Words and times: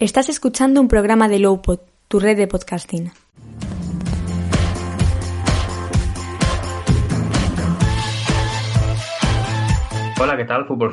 Estás 0.00 0.28
escuchando 0.28 0.80
un 0.80 0.88
programa 0.88 1.28
de 1.28 1.38
Lowpod, 1.38 1.78
tu 2.08 2.18
red 2.18 2.36
de 2.36 2.48
podcasting. 2.48 3.12
Hola, 10.20 10.36
¿qué 10.36 10.44
tal, 10.46 10.66
fútbol 10.66 10.92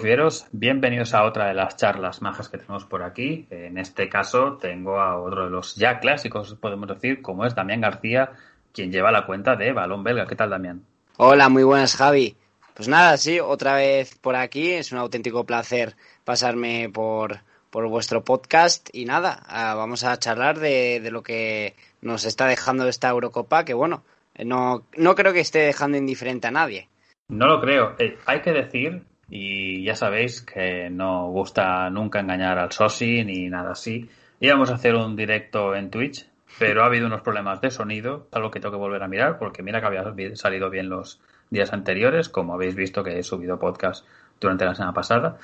Bienvenidos 0.52 1.16
a 1.16 1.24
otra 1.24 1.48
de 1.48 1.56
las 1.56 1.78
charlas 1.78 2.22
majas 2.22 2.48
que 2.48 2.60
tenemos 2.60 2.86
por 2.86 3.02
aquí. 3.02 3.48
En 3.50 3.80
este 3.80 4.08
caso 4.08 4.60
tengo 4.62 5.02
a 5.02 5.20
otro 5.20 5.46
de 5.46 5.50
los 5.50 5.76
ya 5.76 6.00
clásicos, 6.00 6.54
podemos 6.62 6.88
decir, 6.88 7.24
como 7.24 7.48
es 7.48 7.56
Damián 7.56 7.82
García, 7.82 8.34
quien 8.72 8.92
lleva 8.92 9.12
la 9.12 9.26
cuenta 9.26 9.56
de 9.56 9.74
Balón 9.74 10.04
Belga. 10.04 10.28
¿Qué 10.28 10.36
tal, 10.36 10.52
Damián? 10.52 10.84
Hola, 11.18 11.50
muy 11.50 11.64
buenas, 11.64 11.96
Javi. 11.96 12.38
Pues 12.76 12.88
nada, 12.88 13.18
sí, 13.18 13.40
otra 13.40 13.78
vez 13.78 14.16
por 14.20 14.36
aquí. 14.36 14.70
Es 14.70 14.92
un 14.92 15.00
auténtico 15.00 15.44
placer 15.44 15.96
pasarme 16.24 16.88
por, 16.94 17.40
por 17.72 17.88
vuestro 17.88 18.24
podcast 18.24 18.90
y 18.94 19.06
nada, 19.06 19.42
ah, 19.48 19.74
vamos 19.76 20.04
a 20.04 20.18
charlar 20.20 20.60
de, 20.60 21.00
de, 21.00 21.10
lo 21.10 21.24
que 21.24 21.76
nos 22.02 22.26
está 22.26 22.46
dejando 22.46 22.88
esta 22.88 23.10
Eurocopa, 23.10 23.66
que 23.66 23.74
bueno, 23.74 24.04
no, 24.46 24.84
no 24.98 25.16
creo 25.16 25.34
que 25.34 25.40
esté 25.40 25.60
dejando 25.60 25.98
indiferente 25.98 26.48
a 26.48 26.52
nadie. 26.52 26.88
No 27.30 27.48
lo 27.48 27.62
creo. 27.62 27.96
Eh, 27.98 28.18
hay 28.26 28.42
que 28.42 28.52
decir, 28.52 29.04
y 29.30 29.84
ya 29.84 29.96
sabéis 29.96 30.42
que 30.42 30.90
no 30.90 31.30
gusta 31.30 31.90
nunca 31.90 32.20
engañar 32.20 32.60
al 32.60 32.72
Sosi 32.72 33.24
ni 33.24 33.50
nada 33.50 33.72
así, 33.72 34.10
íbamos 34.42 34.70
a 34.70 34.76
hacer 34.76 34.96
un 34.96 35.16
directo 35.16 35.74
en 35.74 35.90
Twitch, 35.90 36.28
pero 36.60 36.84
ha 36.84 36.88
habido 36.88 37.08
unos 37.08 37.22
problemas 37.22 37.62
de 37.62 37.72
sonido, 37.72 38.28
algo 38.34 38.52
que 38.52 38.60
tengo 38.60 38.74
que 38.74 38.80
volver 38.80 39.02
a 39.02 39.08
mirar, 39.08 39.40
porque 39.40 39.64
mira 39.64 39.80
que 39.80 39.88
había 39.88 40.36
salido 40.36 40.70
bien 40.70 40.90
los 40.90 41.22
días 41.50 41.72
anteriores, 41.72 42.28
como 42.28 42.54
habéis 42.54 42.76
visto 42.76 43.04
que 43.04 43.18
he 43.18 43.24
subido 43.24 43.58
podcast 43.60 44.06
durante 44.40 44.66
la 44.66 44.76
semana 44.76 44.94
pasada. 44.94 45.38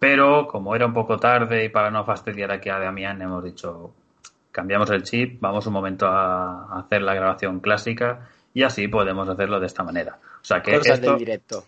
Pero 0.00 0.48
como 0.48 0.74
era 0.74 0.86
un 0.86 0.94
poco 0.94 1.18
tarde 1.18 1.64
y 1.64 1.68
para 1.68 1.90
no 1.90 2.04
fastidiar 2.04 2.50
aquí 2.50 2.70
a 2.70 2.78
Damián, 2.78 3.20
hemos 3.20 3.44
dicho, 3.44 3.92
cambiamos 4.50 4.90
el 4.90 5.02
chip, 5.02 5.38
vamos 5.40 5.66
un 5.66 5.74
momento 5.74 6.06
a 6.08 6.80
hacer 6.80 7.02
la 7.02 7.14
grabación 7.14 7.60
clásica 7.60 8.28
y 8.54 8.62
así 8.62 8.88
podemos 8.88 9.28
hacerlo 9.28 9.60
de 9.60 9.66
esta 9.66 9.84
manera. 9.84 10.18
O 10.40 10.44
sea 10.44 10.62
que 10.62 10.76
esto, 10.76 11.16
directo. 11.16 11.64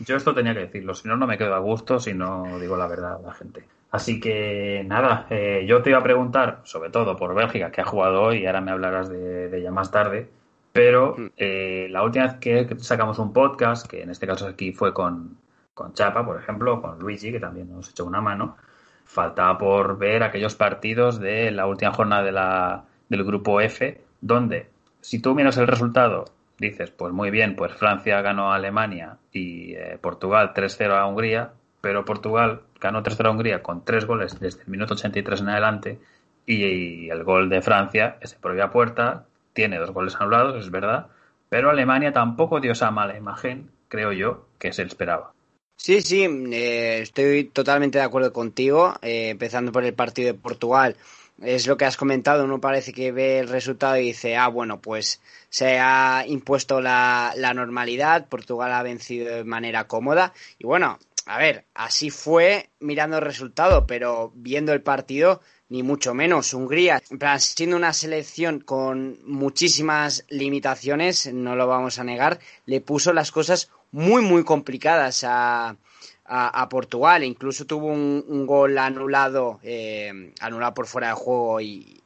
Yo 0.00 0.16
esto 0.16 0.34
tenía 0.34 0.54
que 0.54 0.60
decirlo, 0.60 0.94
si 0.94 1.06
no, 1.06 1.16
no 1.16 1.26
me 1.26 1.36
quedo 1.36 1.54
a 1.54 1.58
gusto 1.58 2.00
si 2.00 2.14
no 2.14 2.58
digo 2.58 2.76
la 2.76 2.86
verdad 2.86 3.16
a 3.16 3.26
la 3.26 3.34
gente. 3.34 3.64
Así 3.90 4.18
que 4.18 4.82
nada, 4.86 5.26
eh, 5.30 5.66
yo 5.68 5.82
te 5.82 5.90
iba 5.90 5.98
a 5.98 6.02
preguntar, 6.02 6.62
sobre 6.64 6.90
todo 6.90 7.16
por 7.16 7.34
Bélgica, 7.34 7.70
que 7.70 7.82
ha 7.82 7.84
jugado 7.84 8.22
hoy, 8.22 8.38
y 8.38 8.46
ahora 8.46 8.60
me 8.60 8.72
hablarás 8.72 9.08
de, 9.08 9.48
de 9.48 9.58
ella 9.58 9.70
más 9.70 9.92
tarde, 9.92 10.28
pero 10.72 11.14
mm. 11.16 11.26
eh, 11.36 11.86
la 11.90 12.02
última 12.02 12.24
vez 12.24 12.34
que 12.40 12.76
sacamos 12.80 13.20
un 13.20 13.32
podcast, 13.32 13.86
que 13.86 14.02
en 14.02 14.10
este 14.10 14.26
caso 14.26 14.48
aquí 14.48 14.72
fue 14.72 14.92
con, 14.92 15.36
con 15.74 15.92
Chapa, 15.92 16.24
por 16.24 16.40
ejemplo, 16.40 16.80
con 16.80 16.98
Luigi, 16.98 17.32
que 17.32 17.40
también 17.40 17.70
nos 17.70 17.90
echó 17.90 18.04
una 18.04 18.20
mano. 18.20 18.56
Faltaba 19.04 19.58
por 19.58 19.98
ver 19.98 20.22
aquellos 20.22 20.54
partidos 20.54 21.20
de 21.20 21.50
la 21.50 21.66
última 21.66 21.92
jornada 21.92 22.84
del 23.08 23.24
grupo 23.24 23.60
F, 23.60 24.00
donde 24.20 24.70
si 25.00 25.20
tú 25.20 25.34
miras 25.34 25.58
el 25.58 25.66
resultado, 25.66 26.24
dices, 26.58 26.90
pues 26.90 27.12
muy 27.12 27.30
bien, 27.30 27.56
pues 27.56 27.74
Francia 27.74 28.22
ganó 28.22 28.52
a 28.52 28.56
Alemania 28.56 29.18
y 29.32 29.74
eh, 29.74 29.98
Portugal 30.00 30.54
3-0 30.54 30.92
a 30.92 31.06
Hungría, 31.06 31.52
pero 31.82 32.06
Portugal 32.06 32.62
ganó 32.80 33.02
3-0 33.02 33.26
a 33.26 33.30
Hungría 33.30 33.62
con 33.62 33.84
tres 33.84 34.06
goles 34.06 34.40
desde 34.40 34.62
el 34.62 34.68
minuto 34.68 34.94
83 34.94 35.42
en 35.42 35.48
adelante 35.50 36.00
y, 36.46 37.10
el 37.10 37.22
gol 37.24 37.50
de 37.50 37.60
Francia 37.60 38.16
es 38.22 38.32
de 38.32 38.38
propia 38.38 38.70
puerta, 38.70 39.26
tiene 39.52 39.78
dos 39.78 39.90
goles 39.90 40.16
anulados, 40.16 40.56
es 40.56 40.70
verdad, 40.70 41.08
pero 41.50 41.68
Alemania 41.68 42.12
tampoco 42.12 42.60
dio 42.60 42.72
esa 42.72 42.90
mala 42.90 43.16
imagen, 43.16 43.70
creo 43.88 44.12
yo, 44.12 44.46
que 44.58 44.72
se 44.72 44.82
esperaba. 44.82 45.33
Sí, 45.76 46.00
sí, 46.02 46.24
eh, 46.24 47.00
estoy 47.02 47.44
totalmente 47.44 47.98
de 47.98 48.04
acuerdo 48.04 48.32
contigo, 48.32 48.94
eh, 49.02 49.30
empezando 49.30 49.70
por 49.72 49.84
el 49.84 49.94
partido 49.94 50.28
de 50.28 50.38
Portugal. 50.38 50.96
Es 51.42 51.66
lo 51.66 51.76
que 51.76 51.84
has 51.84 51.96
comentado, 51.96 52.44
uno 52.44 52.60
parece 52.60 52.92
que 52.92 53.12
ve 53.12 53.40
el 53.40 53.48
resultado 53.48 53.96
y 53.98 54.06
dice, 54.06 54.36
ah, 54.36 54.48
bueno, 54.48 54.80
pues 54.80 55.20
se 55.50 55.78
ha 55.78 56.24
impuesto 56.26 56.80
la, 56.80 57.34
la 57.36 57.52
normalidad, 57.54 58.28
Portugal 58.28 58.72
ha 58.72 58.82
vencido 58.82 59.34
de 59.34 59.44
manera 59.44 59.86
cómoda. 59.86 60.32
Y 60.58 60.64
bueno, 60.66 60.98
a 61.26 61.38
ver, 61.38 61.64
así 61.74 62.10
fue 62.10 62.70
mirando 62.80 63.18
el 63.18 63.24
resultado, 63.24 63.86
pero 63.86 64.32
viendo 64.34 64.72
el 64.72 64.82
partido, 64.82 65.40
ni 65.68 65.82
mucho 65.82 66.14
menos. 66.14 66.54
Hungría, 66.54 67.02
en 67.10 67.18
plan, 67.18 67.40
siendo 67.40 67.76
una 67.76 67.92
selección 67.92 68.60
con 68.60 69.18
muchísimas 69.24 70.24
limitaciones, 70.28 71.32
no 71.32 71.56
lo 71.56 71.66
vamos 71.66 71.98
a 71.98 72.04
negar, 72.04 72.38
le 72.64 72.80
puso 72.80 73.12
las 73.12 73.32
cosas 73.32 73.70
muy, 73.94 74.22
muy 74.22 74.42
complicadas 74.42 75.22
a, 75.22 75.76
a, 76.24 76.68
Portugal. 76.68 77.22
Incluso 77.22 77.64
tuvo 77.64 77.86
un, 77.86 78.44
gol 78.44 78.76
anulado, 78.76 79.60
eh, 79.62 80.32
anulado 80.40 80.74
por 80.74 80.86
fuera 80.86 81.08
de 81.08 81.14
juego 81.14 81.60
y, 81.60 82.00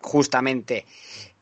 justamente 0.00 0.84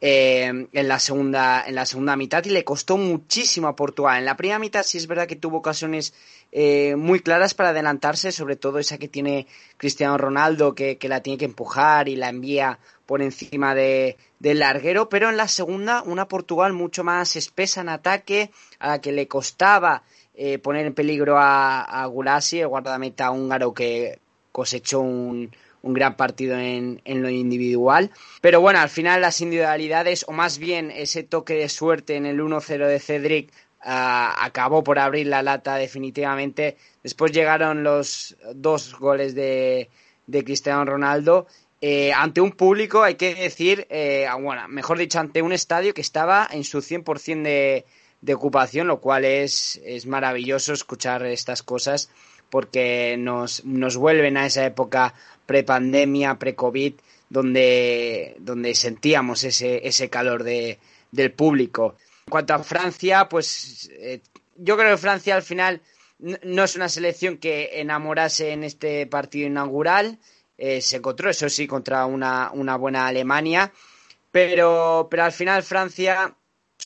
eh, 0.00 0.68
en, 0.72 0.88
la 0.88 0.98
segunda, 1.00 1.64
en 1.66 1.74
la 1.74 1.86
segunda 1.86 2.14
mitad 2.14 2.44
y 2.44 2.50
le 2.50 2.64
costó 2.64 2.96
muchísimo 2.96 3.68
a 3.68 3.76
Portugal. 3.76 4.18
En 4.18 4.24
la 4.24 4.36
primera 4.36 4.58
mitad 4.58 4.82
sí 4.82 4.98
es 4.98 5.06
verdad 5.06 5.26
que 5.28 5.36
tuvo 5.36 5.58
ocasiones 5.58 6.14
eh, 6.50 6.96
muy 6.96 7.20
claras 7.20 7.54
para 7.54 7.70
adelantarse, 7.70 8.32
sobre 8.32 8.56
todo 8.56 8.80
esa 8.80 8.98
que 8.98 9.08
tiene 9.08 9.46
Cristiano 9.76 10.18
Ronaldo, 10.18 10.74
que, 10.74 10.98
que 10.98 11.08
la 11.08 11.20
tiene 11.20 11.38
que 11.38 11.44
empujar 11.44 12.08
y 12.08 12.16
la 12.16 12.28
envía 12.28 12.78
por 13.06 13.22
encima 13.22 13.74
de, 13.74 14.16
del 14.40 14.58
larguero, 14.58 15.08
pero 15.08 15.30
en 15.30 15.36
la 15.36 15.48
segunda 15.48 16.02
una 16.02 16.28
Portugal 16.28 16.72
mucho 16.72 17.04
más 17.04 17.36
espesa 17.36 17.80
en 17.80 17.88
ataque, 17.88 18.50
a 18.78 18.88
la 18.88 19.00
que 19.00 19.12
le 19.12 19.28
costaba 19.28 20.02
eh, 20.34 20.58
poner 20.58 20.86
en 20.86 20.94
peligro 20.94 21.38
a, 21.38 21.80
a 21.82 22.04
Gulasi, 22.06 22.60
el 22.60 22.68
guardameta 22.68 23.30
húngaro 23.30 23.72
que 23.72 24.18
cosechó 24.52 25.00
un, 25.00 25.50
un 25.82 25.94
gran 25.94 26.16
partido 26.16 26.58
en, 26.58 27.00
en, 27.04 27.22
lo 27.22 27.30
individual. 27.30 28.10
Pero 28.40 28.60
bueno, 28.60 28.80
al 28.80 28.88
final 28.88 29.20
las 29.20 29.40
individualidades, 29.40 30.24
o 30.28 30.32
más 30.32 30.58
bien 30.58 30.90
ese 30.90 31.22
toque 31.22 31.54
de 31.54 31.68
suerte 31.68 32.16
en 32.16 32.26
el 32.26 32.40
1-0 32.40 32.86
de 32.86 32.98
Cedric, 32.98 33.50
uh, 33.84 34.34
acabó 34.40 34.82
por 34.82 34.98
abrir 34.98 35.28
la 35.28 35.42
lata 35.42 35.76
definitivamente. 35.76 36.76
Después 37.02 37.32
llegaron 37.32 37.84
los 37.84 38.36
dos 38.54 38.98
goles 38.98 39.34
de, 39.34 39.88
de 40.26 40.44
Cristiano 40.44 40.84
Ronaldo 40.84 41.46
eh, 41.80 42.12
ante 42.12 42.40
un 42.40 42.52
público, 42.52 43.02
hay 43.02 43.16
que 43.16 43.34
decir, 43.34 43.86
eh, 43.90 44.26
bueno, 44.40 44.66
mejor 44.68 44.98
dicho, 44.98 45.18
ante 45.18 45.42
un 45.42 45.52
estadio 45.52 45.94
que 45.94 46.00
estaba 46.00 46.48
en 46.50 46.64
su 46.64 46.78
100% 46.78 47.42
de, 47.42 47.84
de 48.20 48.34
ocupación, 48.34 48.86
lo 48.86 49.00
cual 49.00 49.24
es, 49.24 49.80
es 49.84 50.06
maravilloso 50.06 50.72
escuchar 50.72 51.24
estas 51.26 51.62
cosas 51.62 52.10
porque 52.50 53.16
nos, 53.18 53.64
nos 53.64 53.96
vuelven 53.96 54.36
a 54.36 54.46
esa 54.46 54.64
época 54.64 55.14
pre-pandemia, 55.46 56.36
pre-COVID, 56.36 56.94
donde, 57.28 58.36
donde 58.38 58.74
sentíamos 58.74 59.44
ese, 59.44 59.86
ese 59.86 60.08
calor 60.08 60.44
de, 60.44 60.78
del 61.10 61.32
público. 61.32 61.96
En 62.26 62.30
cuanto 62.30 62.54
a 62.54 62.62
Francia, 62.62 63.28
pues 63.28 63.90
eh, 63.92 64.20
yo 64.56 64.76
creo 64.76 64.90
que 64.92 64.96
Francia 64.96 65.34
al 65.34 65.42
final 65.42 65.80
no 66.18 66.64
es 66.64 66.76
una 66.76 66.88
selección 66.88 67.36
que 67.36 67.80
enamorase 67.80 68.52
en 68.52 68.64
este 68.64 69.06
partido 69.06 69.46
inaugural. 69.46 70.18
Eh, 70.58 70.80
se 70.80 70.96
encontró, 70.96 71.30
eso 71.30 71.48
sí, 71.48 71.66
contra 71.66 72.06
una, 72.06 72.50
una 72.52 72.76
buena 72.76 73.06
Alemania. 73.06 73.72
Pero, 74.30 75.08
pero 75.10 75.24
al 75.24 75.32
final 75.32 75.62
Francia 75.62 76.34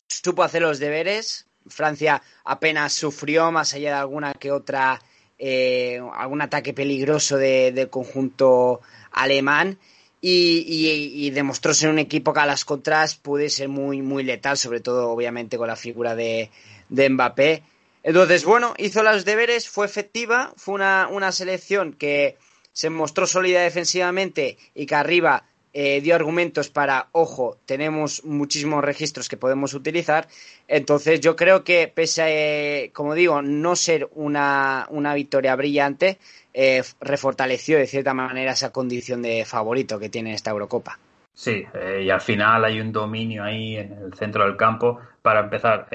supo 0.07 0.43
hacer 0.43 0.61
los 0.61 0.79
deberes. 0.79 1.47
Francia 1.67 2.21
apenas 2.43 2.93
sufrió, 2.93 3.51
más 3.51 3.73
allá 3.73 3.89
de 3.89 3.99
alguna 3.99 4.33
que 4.33 4.51
otra, 4.51 5.01
eh, 5.37 6.01
algún 6.15 6.41
ataque 6.41 6.73
peligroso 6.73 7.37
de, 7.37 7.71
del 7.71 7.89
conjunto 7.89 8.81
alemán. 9.11 9.77
Y, 10.23 11.31
demostró 11.31 11.73
ser 11.73 11.89
un 11.89 11.97
equipo 11.97 12.31
que 12.31 12.41
a 12.41 12.45
las 12.45 12.63
contras 12.63 13.15
puede 13.15 13.49
ser 13.49 13.69
muy, 13.69 14.03
muy 14.03 14.23
letal, 14.23 14.55
sobre 14.55 14.79
todo 14.79 15.09
obviamente 15.09 15.57
con 15.57 15.67
la 15.67 15.75
figura 15.75 16.15
de, 16.15 16.51
de 16.89 17.09
Mbappé. 17.09 17.63
Entonces, 18.03 18.45
bueno, 18.45 18.75
hizo 18.77 19.01
los 19.01 19.25
deberes, 19.25 19.67
fue 19.67 19.85
efectiva, 19.85 20.53
fue 20.57 20.75
una, 20.75 21.07
una 21.11 21.31
selección 21.31 21.93
que 21.93 22.37
se 22.71 22.89
mostró 22.89 23.27
sólida 23.27 23.61
defensivamente 23.61 24.57
y 24.73 24.85
que 24.85 24.95
arriba 24.95 25.43
eh, 25.73 26.01
dio 26.01 26.15
argumentos 26.15 26.69
para, 26.69 27.07
ojo, 27.13 27.57
tenemos 27.65 28.25
muchísimos 28.25 28.83
registros 28.83 29.29
que 29.29 29.37
podemos 29.37 29.73
utilizar. 29.73 30.27
Entonces 30.67 31.21
yo 31.21 31.37
creo 31.37 31.63
que 31.63 31.87
pese 31.93 32.21
a, 32.21 32.29
eh, 32.29 32.91
como 32.93 33.13
digo, 33.13 33.41
no 33.41 33.77
ser 33.77 34.09
una, 34.13 34.85
una 34.89 35.13
victoria 35.13 35.55
brillante, 35.55 36.17
eh, 36.53 36.83
refortaleció 36.99 37.77
de 37.77 37.87
cierta 37.87 38.13
manera 38.13 38.51
esa 38.51 38.73
condición 38.73 39.21
de 39.21 39.45
favorito 39.45 39.97
que 39.97 40.09
tiene 40.09 40.33
esta 40.33 40.51
Eurocopa. 40.51 40.99
Sí, 41.33 41.63
y 42.03 42.09
al 42.09 42.19
final 42.19 42.65
hay 42.65 42.81
un 42.81 42.91
dominio 42.91 43.45
ahí 43.45 43.77
en 43.77 43.93
el 43.93 44.13
centro 44.13 44.43
del 44.45 44.57
campo. 44.57 44.99
Para 45.21 45.39
empezar, 45.39 45.87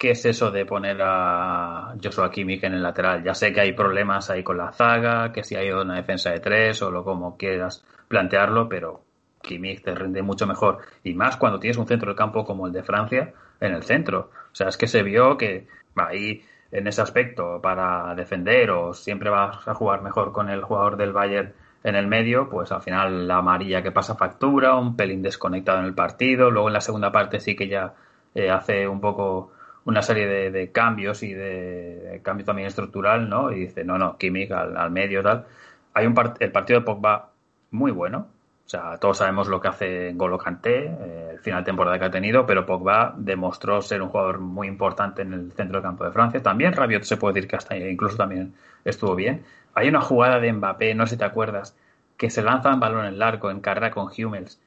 ¿qué 0.00 0.12
es 0.12 0.24
eso 0.24 0.50
de 0.50 0.64
poner 0.64 0.96
a 1.02 1.94
Joshua 2.02 2.30
Kimmich 2.30 2.64
en 2.64 2.72
el 2.72 2.82
lateral? 2.82 3.22
Ya 3.22 3.34
sé 3.34 3.52
que 3.52 3.60
hay 3.60 3.74
problemas 3.74 4.30
ahí 4.30 4.42
con 4.42 4.56
la 4.56 4.72
zaga, 4.72 5.30
que 5.30 5.44
si 5.44 5.56
hay 5.56 5.70
una 5.70 5.96
defensa 5.96 6.30
de 6.30 6.40
tres 6.40 6.80
o 6.80 6.90
lo 6.90 7.04
como 7.04 7.36
quieras 7.36 7.84
plantearlo, 8.08 8.66
pero 8.66 9.02
Kimmich 9.42 9.82
te 9.82 9.94
rinde 9.94 10.22
mucho 10.22 10.46
mejor. 10.46 10.78
Y 11.04 11.12
más 11.12 11.36
cuando 11.36 11.60
tienes 11.60 11.76
un 11.76 11.86
centro 11.86 12.08
del 12.08 12.16
campo 12.16 12.46
como 12.46 12.66
el 12.66 12.72
de 12.72 12.82
Francia 12.82 13.34
en 13.60 13.74
el 13.74 13.82
centro. 13.82 14.30
O 14.50 14.54
sea, 14.54 14.68
es 14.68 14.78
que 14.78 14.86
se 14.86 15.02
vio 15.02 15.36
que 15.36 15.68
ahí 15.96 16.42
en 16.72 16.86
ese 16.86 17.02
aspecto 17.02 17.60
para 17.60 18.14
defender 18.14 18.70
o 18.70 18.94
siempre 18.94 19.28
vas 19.28 19.68
a 19.68 19.74
jugar 19.74 20.00
mejor 20.00 20.32
con 20.32 20.48
el 20.48 20.62
jugador 20.62 20.96
del 20.96 21.12
Bayern 21.12 21.52
en 21.84 21.94
el 21.94 22.06
medio, 22.06 22.48
pues 22.48 22.72
al 22.72 22.80
final 22.80 23.28
la 23.28 23.36
amarilla 23.36 23.82
que 23.82 23.92
pasa 23.92 24.14
factura, 24.14 24.76
un 24.76 24.96
pelín 24.96 25.20
desconectado 25.20 25.80
en 25.80 25.84
el 25.84 25.94
partido, 25.94 26.50
luego 26.50 26.68
en 26.68 26.74
la 26.74 26.80
segunda 26.80 27.12
parte 27.12 27.38
sí 27.38 27.54
que 27.54 27.68
ya 27.68 27.92
eh, 28.34 28.50
hace 28.50 28.88
un 28.88 29.02
poco 29.02 29.52
una 29.84 30.02
serie 30.02 30.50
de, 30.50 30.72
cambios 30.72 31.22
y 31.22 31.32
de, 31.32 32.20
cambio 32.22 32.46
también 32.46 32.68
estructural, 32.68 33.28
¿no? 33.28 33.52
Y 33.52 33.60
dice, 33.60 33.84
no, 33.84 33.98
no, 33.98 34.16
Kimmich 34.18 34.50
al, 34.50 34.90
medio, 34.90 35.22
tal. 35.22 35.46
Hay 35.94 36.06
un 36.06 36.14
el 36.38 36.52
partido 36.52 36.80
de 36.80 36.86
Pogba 36.86 37.30
muy 37.70 37.90
bueno, 37.90 38.28
o 38.66 38.68
sea, 38.70 38.98
todos 38.98 39.18
sabemos 39.18 39.48
lo 39.48 39.60
que 39.60 39.66
hace 39.66 40.12
Golo 40.14 40.38
Kanté, 40.38 40.84
eh, 40.86 41.30
el 41.32 41.40
final 41.40 41.62
de 41.62 41.66
temporada 41.66 41.98
que 41.98 42.04
ha 42.04 42.10
tenido, 42.10 42.46
pero 42.46 42.66
Pogba 42.66 43.14
demostró 43.16 43.82
ser 43.82 44.00
un 44.00 44.10
jugador 44.10 44.38
muy 44.38 44.68
importante 44.68 45.22
en 45.22 45.32
el 45.32 45.52
centro 45.52 45.78
del 45.78 45.82
campo 45.82 46.04
de 46.04 46.12
Francia. 46.12 46.40
También 46.40 46.72
Rabiot 46.72 47.02
se 47.02 47.16
puede 47.16 47.34
decir 47.34 47.48
que 47.50 47.56
hasta 47.56 47.76
incluso 47.76 48.16
también 48.16 48.54
estuvo 48.84 49.16
bien. 49.16 49.42
Hay 49.74 49.88
una 49.88 50.00
jugada 50.00 50.38
de 50.38 50.52
Mbappé, 50.52 50.94
no 50.94 51.06
sé 51.06 51.14
si 51.14 51.18
te 51.18 51.24
acuerdas, 51.24 51.76
que 52.16 52.30
se 52.30 52.42
lanza 52.42 52.72
un 52.72 52.78
balón 52.78 53.06
en 53.06 53.14
el 53.14 53.22
arco 53.22 53.50
en 53.50 53.60
carrera 53.60 53.90
con 53.90 54.08
Hummels 54.16 54.60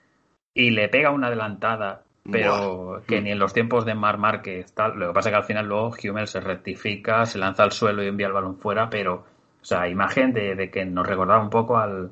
y 0.54 0.72
le 0.72 0.90
pega 0.90 1.12
una 1.12 1.28
adelantada, 1.28 2.04
pero 2.32 3.02
que 3.08 3.22
ni 3.22 3.32
en 3.32 3.40
los 3.40 3.54
tiempos 3.54 3.86
de 3.86 3.96
Mar 3.96 4.18
Márquez 4.18 4.74
tal. 4.74 4.98
Lo 4.98 5.08
que 5.08 5.14
pasa 5.14 5.30
es 5.30 5.34
que 5.34 5.38
al 5.38 5.44
final 5.46 5.68
luego 5.68 5.96
Hummels 6.04 6.32
se 6.32 6.40
rectifica, 6.40 7.26
se 7.26 7.38
lanza 7.38 7.64
al 7.64 7.72
suelo 7.72 8.04
y 8.04 8.08
envía 8.08 8.28
el 8.28 8.34
balón 8.34 8.58
fuera, 8.58 8.90
pero, 8.90 9.16
o 9.16 9.66
sea, 9.66 9.88
imagen 9.88 10.34
de, 10.34 10.56
de 10.56 10.72
que 10.72 10.86
nos 10.86 11.06
recordaba 11.06 11.44
un 11.44 11.50
poco 11.50 11.78
al 11.78 12.12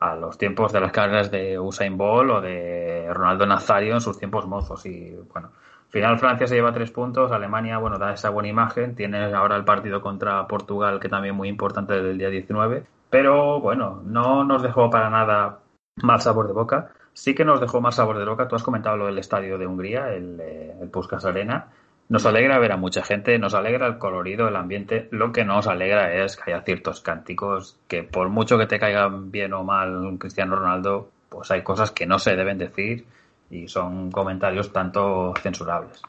a 0.00 0.14
los 0.16 0.38
tiempos 0.38 0.72
de 0.72 0.80
las 0.80 0.92
carreras 0.92 1.30
de 1.30 1.58
Usain 1.58 1.96
Bolt 1.96 2.30
o 2.30 2.40
de 2.40 3.06
Ronaldo 3.12 3.46
Nazario 3.46 3.94
en 3.94 4.00
sus 4.00 4.18
tiempos 4.18 4.46
mozos. 4.46 4.86
Y 4.86 5.14
bueno, 5.32 5.50
final 5.90 6.18
Francia 6.18 6.46
se 6.46 6.54
lleva 6.54 6.72
tres 6.72 6.90
puntos, 6.90 7.30
Alemania, 7.30 7.78
bueno, 7.78 7.98
da 7.98 8.14
esa 8.14 8.30
buena 8.30 8.48
imagen, 8.48 8.94
tiene 8.94 9.22
ahora 9.34 9.56
el 9.56 9.64
partido 9.64 10.00
contra 10.00 10.46
Portugal, 10.46 11.00
que 11.00 11.10
también 11.10 11.34
muy 11.34 11.48
importante 11.48 12.00
del 12.00 12.16
día 12.16 12.30
19, 12.30 12.84
pero 13.10 13.60
bueno, 13.60 14.00
no 14.04 14.44
nos 14.44 14.62
dejó 14.62 14.88
para 14.88 15.10
nada 15.10 15.60
mal 15.96 16.20
sabor 16.20 16.46
de 16.46 16.54
boca. 16.54 16.92
Sí 17.20 17.34
que 17.34 17.44
nos 17.44 17.60
dejó 17.60 17.82
más 17.82 17.96
sabor 17.96 18.16
de 18.16 18.24
boca. 18.24 18.48
Tú 18.48 18.56
has 18.56 18.62
comentado 18.62 18.96
lo 18.96 19.04
del 19.04 19.18
estadio 19.18 19.58
de 19.58 19.66
Hungría, 19.66 20.10
el, 20.14 20.40
eh, 20.40 20.74
el 20.80 20.88
Puskas 20.88 21.26
Arena. 21.26 21.66
Nos 22.08 22.24
alegra 22.24 22.58
ver 22.58 22.72
a 22.72 22.78
mucha 22.78 23.02
gente, 23.02 23.38
nos 23.38 23.52
alegra 23.52 23.86
el 23.88 23.98
colorido, 23.98 24.48
el 24.48 24.56
ambiente. 24.56 25.06
Lo 25.10 25.30
que 25.30 25.44
nos 25.44 25.66
alegra 25.66 26.14
es 26.14 26.38
que 26.38 26.50
haya 26.50 26.62
ciertos 26.62 27.02
cánticos 27.02 27.76
que 27.88 28.04
por 28.04 28.30
mucho 28.30 28.56
que 28.56 28.64
te 28.64 28.78
caigan 28.78 29.30
bien 29.30 29.52
o 29.52 29.62
mal 29.62 29.96
un 29.96 30.16
Cristiano 30.16 30.56
Ronaldo, 30.56 31.10
pues 31.28 31.50
hay 31.50 31.60
cosas 31.60 31.90
que 31.90 32.06
no 32.06 32.18
se 32.18 32.36
deben 32.36 32.56
decir 32.56 33.04
y 33.50 33.68
son 33.68 34.10
comentarios 34.10 34.72
tanto 34.72 35.34
censurables. 35.42 36.00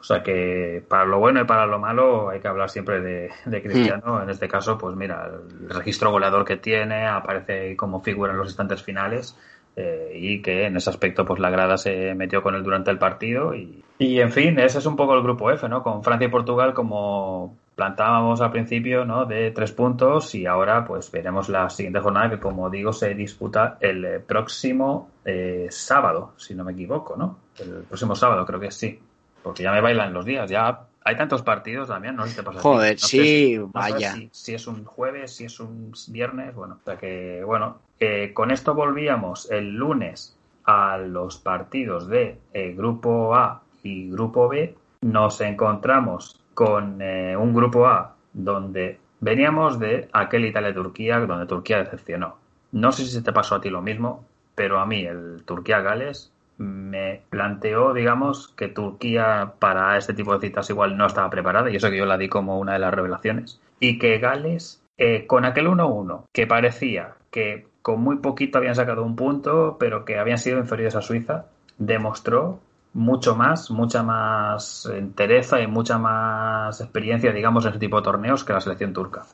O 0.00 0.02
sea 0.02 0.22
que 0.22 0.82
para 0.88 1.04
lo 1.04 1.18
bueno 1.18 1.42
y 1.42 1.44
para 1.44 1.66
lo 1.66 1.78
malo 1.78 2.30
hay 2.30 2.40
que 2.40 2.48
hablar 2.48 2.70
siempre 2.70 3.02
de, 3.02 3.30
de 3.44 3.62
Cristiano. 3.62 4.14
Mm. 4.14 4.22
En 4.22 4.30
este 4.30 4.48
caso, 4.48 4.78
pues 4.78 4.96
mira, 4.96 5.26
el 5.26 5.68
registro 5.68 6.10
goleador 6.10 6.46
que 6.46 6.56
tiene, 6.56 7.06
aparece 7.06 7.76
como 7.76 8.00
figura 8.00 8.32
en 8.32 8.38
los 8.38 8.48
instantes 8.48 8.82
finales 8.82 9.36
eh, 9.80 10.10
y 10.12 10.42
que 10.42 10.66
en 10.66 10.76
ese 10.76 10.90
aspecto 10.90 11.24
pues 11.24 11.38
la 11.38 11.50
grada 11.50 11.76
se 11.76 12.12
metió 12.16 12.42
con 12.42 12.56
él 12.56 12.64
durante 12.64 12.90
el 12.90 12.98
partido 12.98 13.54
y, 13.54 13.84
y, 13.96 14.18
en 14.18 14.32
fin, 14.32 14.58
ese 14.58 14.78
es 14.78 14.86
un 14.86 14.96
poco 14.96 15.14
el 15.14 15.22
grupo 15.22 15.52
F, 15.52 15.68
¿no? 15.68 15.84
Con 15.84 16.02
Francia 16.02 16.26
y 16.26 16.30
Portugal 16.30 16.74
como 16.74 17.56
plantábamos 17.76 18.40
al 18.40 18.50
principio, 18.50 19.04
¿no? 19.04 19.24
De 19.24 19.52
tres 19.52 19.70
puntos 19.70 20.34
y 20.34 20.46
ahora 20.46 20.84
pues 20.84 21.12
veremos 21.12 21.48
la 21.48 21.70
siguiente 21.70 22.00
jornada 22.00 22.28
que 22.28 22.40
como 22.40 22.68
digo 22.70 22.92
se 22.92 23.14
disputa 23.14 23.78
el 23.78 24.04
eh, 24.04 24.18
próximo 24.18 25.10
eh, 25.24 25.68
sábado, 25.70 26.32
si 26.38 26.56
no 26.56 26.64
me 26.64 26.72
equivoco, 26.72 27.16
¿no? 27.16 27.38
El 27.60 27.84
próximo 27.84 28.16
sábado 28.16 28.44
creo 28.44 28.58
que 28.58 28.72
sí, 28.72 28.98
porque 29.44 29.62
ya 29.62 29.70
me 29.70 29.80
bailan 29.80 30.12
los 30.12 30.24
días, 30.24 30.50
ya 30.50 30.86
hay 31.04 31.16
tantos 31.16 31.42
partidos 31.42 31.86
también, 31.86 32.16
no 32.16 32.24
sé 32.24 32.30
si 32.30 32.36
te 32.36 32.42
pasa. 32.42 32.58
Joder, 32.58 32.98
sí, 32.98 33.56
vaya. 33.72 34.16
Si, 34.32 34.54
es 34.54 34.66
un 34.66 34.84
jueves, 34.84 35.36
si 35.36 35.44
es 35.44 35.60
un 35.60 35.92
viernes, 36.08 36.52
bueno, 36.56 36.78
o 36.80 36.84
sea 36.84 36.96
que, 36.96 37.44
bueno, 37.44 37.78
eh, 38.00 38.32
con 38.32 38.50
esto 38.50 38.74
volvíamos 38.74 39.50
el 39.50 39.74
lunes 39.74 40.36
a 40.64 40.98
los 40.98 41.38
partidos 41.38 42.06
de 42.08 42.38
eh, 42.52 42.74
Grupo 42.76 43.34
A 43.34 43.62
y 43.82 44.10
Grupo 44.10 44.48
B. 44.48 44.74
Nos 45.00 45.40
encontramos 45.40 46.40
con 46.54 47.02
eh, 47.02 47.36
un 47.36 47.54
Grupo 47.54 47.86
A 47.86 48.14
donde 48.32 49.00
veníamos 49.20 49.80
de 49.80 50.08
aquel 50.12 50.44
Italia-Turquía, 50.44 51.18
donde 51.20 51.46
Turquía 51.46 51.78
decepcionó. 51.78 52.36
No 52.70 52.92
sé 52.92 53.04
si 53.04 53.10
se 53.10 53.22
te 53.22 53.32
pasó 53.32 53.56
a 53.56 53.60
ti 53.60 53.70
lo 53.70 53.82
mismo, 53.82 54.24
pero 54.54 54.78
a 54.78 54.86
mí 54.86 55.04
el 55.04 55.42
Turquía-Gales 55.44 56.32
me 56.58 57.22
planteó, 57.30 57.94
digamos, 57.94 58.48
que 58.48 58.68
Turquía 58.68 59.54
para 59.58 59.96
este 59.96 60.12
tipo 60.12 60.36
de 60.36 60.46
citas 60.46 60.68
igual 60.70 60.96
no 60.96 61.06
estaba 61.06 61.30
preparada, 61.30 61.70
y 61.70 61.76
eso 61.76 61.90
que 61.90 61.96
yo 61.96 62.04
la 62.04 62.18
di 62.18 62.28
como 62.28 62.58
una 62.58 62.74
de 62.74 62.80
las 62.80 62.92
revelaciones, 62.92 63.60
y 63.78 63.98
que 63.98 64.18
Gales, 64.18 64.82
con 65.28 65.44
aquel 65.44 65.68
1-1, 65.68 66.24
que 66.32 66.48
parecía 66.48 67.14
que 67.30 67.68
con 67.82 68.00
muy 68.00 68.16
poquito 68.16 68.58
habían 68.58 68.74
sacado 68.74 69.04
un 69.04 69.16
punto, 69.16 69.76
pero 69.78 70.04
que 70.04 70.18
habían 70.18 70.38
sido 70.38 70.58
inferiores 70.58 70.96
a 70.96 71.02
Suiza, 71.02 71.46
demostró 71.78 72.60
mucho 72.92 73.36
más, 73.36 73.70
mucha 73.70 74.02
más 74.02 74.86
entereza 74.92 75.60
y 75.60 75.66
mucha 75.66 75.98
más 75.98 76.80
experiencia, 76.80 77.32
digamos, 77.32 77.64
en 77.64 77.68
este 77.70 77.80
tipo 77.86 77.96
de 77.96 78.02
torneos 78.02 78.44
que 78.44 78.52
la 78.52 78.60
selección 78.60 78.92
turca. 78.92 79.26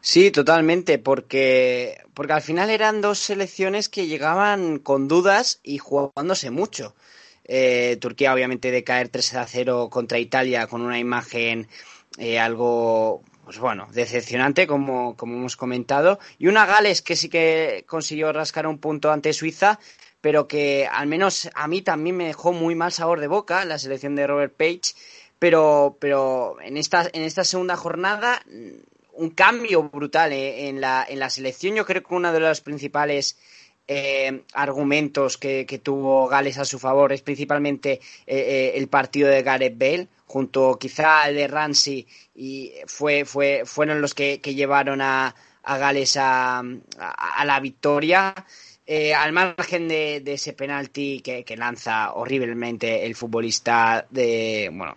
Sí, 0.00 0.30
totalmente, 0.30 0.98
porque, 0.98 1.98
porque 2.14 2.32
al 2.32 2.42
final 2.42 2.70
eran 2.70 3.00
dos 3.00 3.18
selecciones 3.18 3.88
que 3.88 4.06
llegaban 4.06 4.78
con 4.78 5.08
dudas 5.08 5.60
y 5.62 5.78
jugándose 5.78 6.50
mucho. 6.50 6.94
Eh, 7.44 7.96
Turquía, 8.00 8.32
obviamente, 8.32 8.70
de 8.70 8.84
caer 8.84 9.08
3 9.08 9.34
a 9.34 9.46
0 9.46 9.88
contra 9.90 10.18
Italia 10.18 10.66
con 10.66 10.82
una 10.82 10.98
imagen 10.98 11.66
eh, 12.18 12.38
algo, 12.38 13.22
pues 13.48 13.60
bueno, 13.60 13.88
decepcionante, 13.92 14.66
como, 14.66 15.16
como 15.16 15.36
hemos 15.36 15.56
comentado. 15.56 16.18
Y 16.36 16.48
una 16.48 16.66
Gales 16.66 17.00
que 17.00 17.16
sí 17.16 17.30
que 17.30 17.82
consiguió 17.88 18.30
rascar 18.30 18.66
un 18.66 18.76
punto 18.76 19.10
ante 19.10 19.32
Suiza, 19.32 19.80
pero 20.20 20.46
que 20.46 20.86
al 20.86 21.06
menos 21.06 21.48
a 21.54 21.66
mí 21.66 21.80
también 21.80 22.18
me 22.18 22.26
dejó 22.26 22.52
muy 22.52 22.74
mal 22.74 22.92
sabor 22.92 23.20
de 23.20 23.26
boca 23.26 23.64
la 23.64 23.78
selección 23.78 24.16
de 24.16 24.26
Robert 24.26 24.54
Page. 24.54 24.92
Pero, 25.38 25.96
pero 25.98 26.60
en, 26.60 26.76
esta, 26.76 27.08
en 27.10 27.22
esta 27.22 27.42
segunda 27.42 27.78
jornada 27.78 28.42
un 29.14 29.30
cambio 29.30 29.84
brutal 29.84 30.34
eh, 30.34 30.68
en, 30.68 30.82
la, 30.82 31.06
en 31.08 31.18
la 31.18 31.30
selección. 31.30 31.74
Yo 31.74 31.86
creo 31.86 32.02
que 32.02 32.14
uno 32.14 32.30
de 32.34 32.40
los 32.40 32.60
principales 32.60 33.38
eh, 33.88 34.42
argumentos 34.52 35.38
que, 35.38 35.64
tuvo 35.82 36.28
Gales 36.28 36.58
a 36.58 36.64
su 36.66 36.78
favor 36.78 37.12
es 37.12 37.22
principalmente 37.22 38.00
eh, 38.26 38.72
el 38.74 38.88
partido 38.88 39.28
de 39.28 39.42
Gareth 39.42 39.78
Bale, 39.78 40.08
junto 40.26 40.78
quizá 40.78 41.22
al 41.22 41.34
de 41.34 41.48
Ramsey, 41.48 42.06
y 42.34 42.72
fue, 42.86 43.24
fue, 43.24 43.62
fueron 43.64 44.00
los 44.02 44.14
que, 44.14 44.38
llevaron 44.38 45.00
a, 45.00 45.34
a 45.62 45.78
Gales 45.78 46.16
a, 46.18 46.58
a, 46.58 47.44
la 47.46 47.60
victoria. 47.60 48.34
al 49.16 49.32
margen 49.32 49.88
de, 49.88 50.22
ese 50.26 50.52
penalti 50.52 51.20
que, 51.20 51.44
que, 51.44 51.56
lanza 51.56 52.12
horriblemente 52.12 53.06
el 53.06 53.14
futbolista 53.14 54.06
de, 54.10 54.70
bueno, 54.72 54.94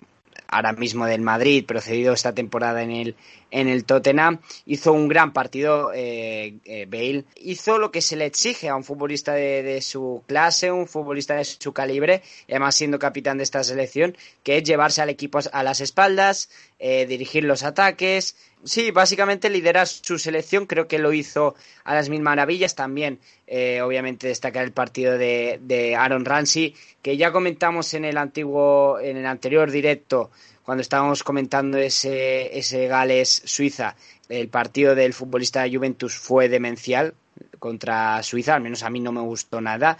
ahora 0.50 0.74
mismo 0.74 1.06
del 1.06 1.22
Madrid, 1.22 1.65
procedido 1.65 2.13
esta 2.13 2.34
temporada 2.34 2.84
en 2.84 2.92
el, 2.92 3.15
en 3.51 3.67
el 3.67 3.84
Tottenham, 3.84 4.39
hizo 4.65 4.93
un 4.93 5.08
gran 5.08 5.34
partido 5.34 5.91
eh, 5.93 6.55
eh, 6.65 6.86
Bale. 6.89 7.25
Hizo 7.36 7.77
lo 7.77 7.91
que 7.91 8.01
se 8.01 8.15
le 8.15 8.25
exige 8.25 8.70
a 8.70 8.75
un 8.75 8.84
futbolista 8.84 9.34
de, 9.34 9.81
su 9.81 10.24
clase, 10.25 10.72
un 10.72 10.88
futbolista 10.88 11.36
de 11.36 11.46
su 11.46 11.74
calibre, 11.74 12.24
además 12.50 12.75
siendo 12.75 12.98
capitán 12.98 13.38
de 13.38 13.43
esta 13.43 13.63
selección, 13.63 14.17
que 14.43 14.58
es 14.58 14.63
llevarse 14.63 15.01
al 15.01 15.10
equipo 15.10 15.39
a 15.51 15.63
las 15.63 15.81
espaldas, 15.81 16.50
eh, 16.79 17.05
dirigir 17.05 17.43
los 17.43 17.63
ataques. 17.63 18.36
Sí, 18.63 18.91
básicamente 18.91 19.50
liderar 19.50 19.88
su 19.88 20.17
selección, 20.17 20.65
creo 20.65 20.88
que 20.88 21.00
lo 21.00 21.13
hizo 21.13 21.55
a 21.84 21.96
las 21.96 22.10
mil 22.10 22.22
maravillas. 22.22 22.75
También, 22.75 23.20
obviamente, 23.48 24.27
destacar 24.27 24.63
el 24.63 24.72
partido 24.72 25.17
de, 25.17 25.60
de 25.62 25.96
Aaron 25.96 26.25
Ramsey, 26.25 26.75
que 27.01 27.17
ya 27.17 27.31
comentamos 27.31 27.96
en 27.96 28.05
el 28.05 28.17
antiguo, 28.17 29.00
en 29.00 29.17
el 29.17 29.25
anterior 29.25 29.72
directo 29.72 30.29
cuando 30.63 30.82
estábamos 30.82 31.24
comentando 31.24 31.77
ese, 31.77 32.58
ese 32.58 32.88
Gales-Suiza, 32.88 33.96
el 34.30 34.48
partido 34.48 34.96
del 34.96 35.13
futbolista 35.13 35.65
Juventus 35.72 36.15
fue 36.15 36.50
demencial 36.50 37.13
contra 37.60 38.22
Suiza, 38.24 38.56
al 38.56 38.62
menos 38.62 38.84
a 38.84 38.89
mí 38.89 39.00
no 39.00 39.12
me 39.12 39.22
gustó 39.22 39.62
nada. 39.62 39.98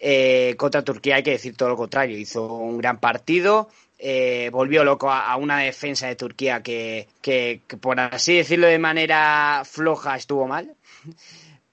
Eh, 0.00 0.54
contra 0.56 0.82
Turquía 0.82 1.16
hay 1.16 1.22
que 1.22 1.32
decir 1.32 1.56
todo 1.56 1.70
lo 1.70 1.76
contrario, 1.76 2.16
hizo 2.16 2.46
un 2.46 2.78
gran 2.78 2.98
partido, 2.98 3.68
eh, 3.98 4.48
volvió 4.52 4.84
loco 4.84 5.10
a, 5.10 5.34
una 5.36 5.58
defensa 5.58 6.06
de 6.06 6.14
Turquía 6.14 6.62
que, 6.62 7.08
que, 7.20 7.60
por 7.80 7.98
así 7.98 8.36
decirlo 8.36 8.68
de 8.68 8.78
manera 8.78 9.62
floja, 9.64 10.16
estuvo 10.16 10.46
mal. 10.46 10.74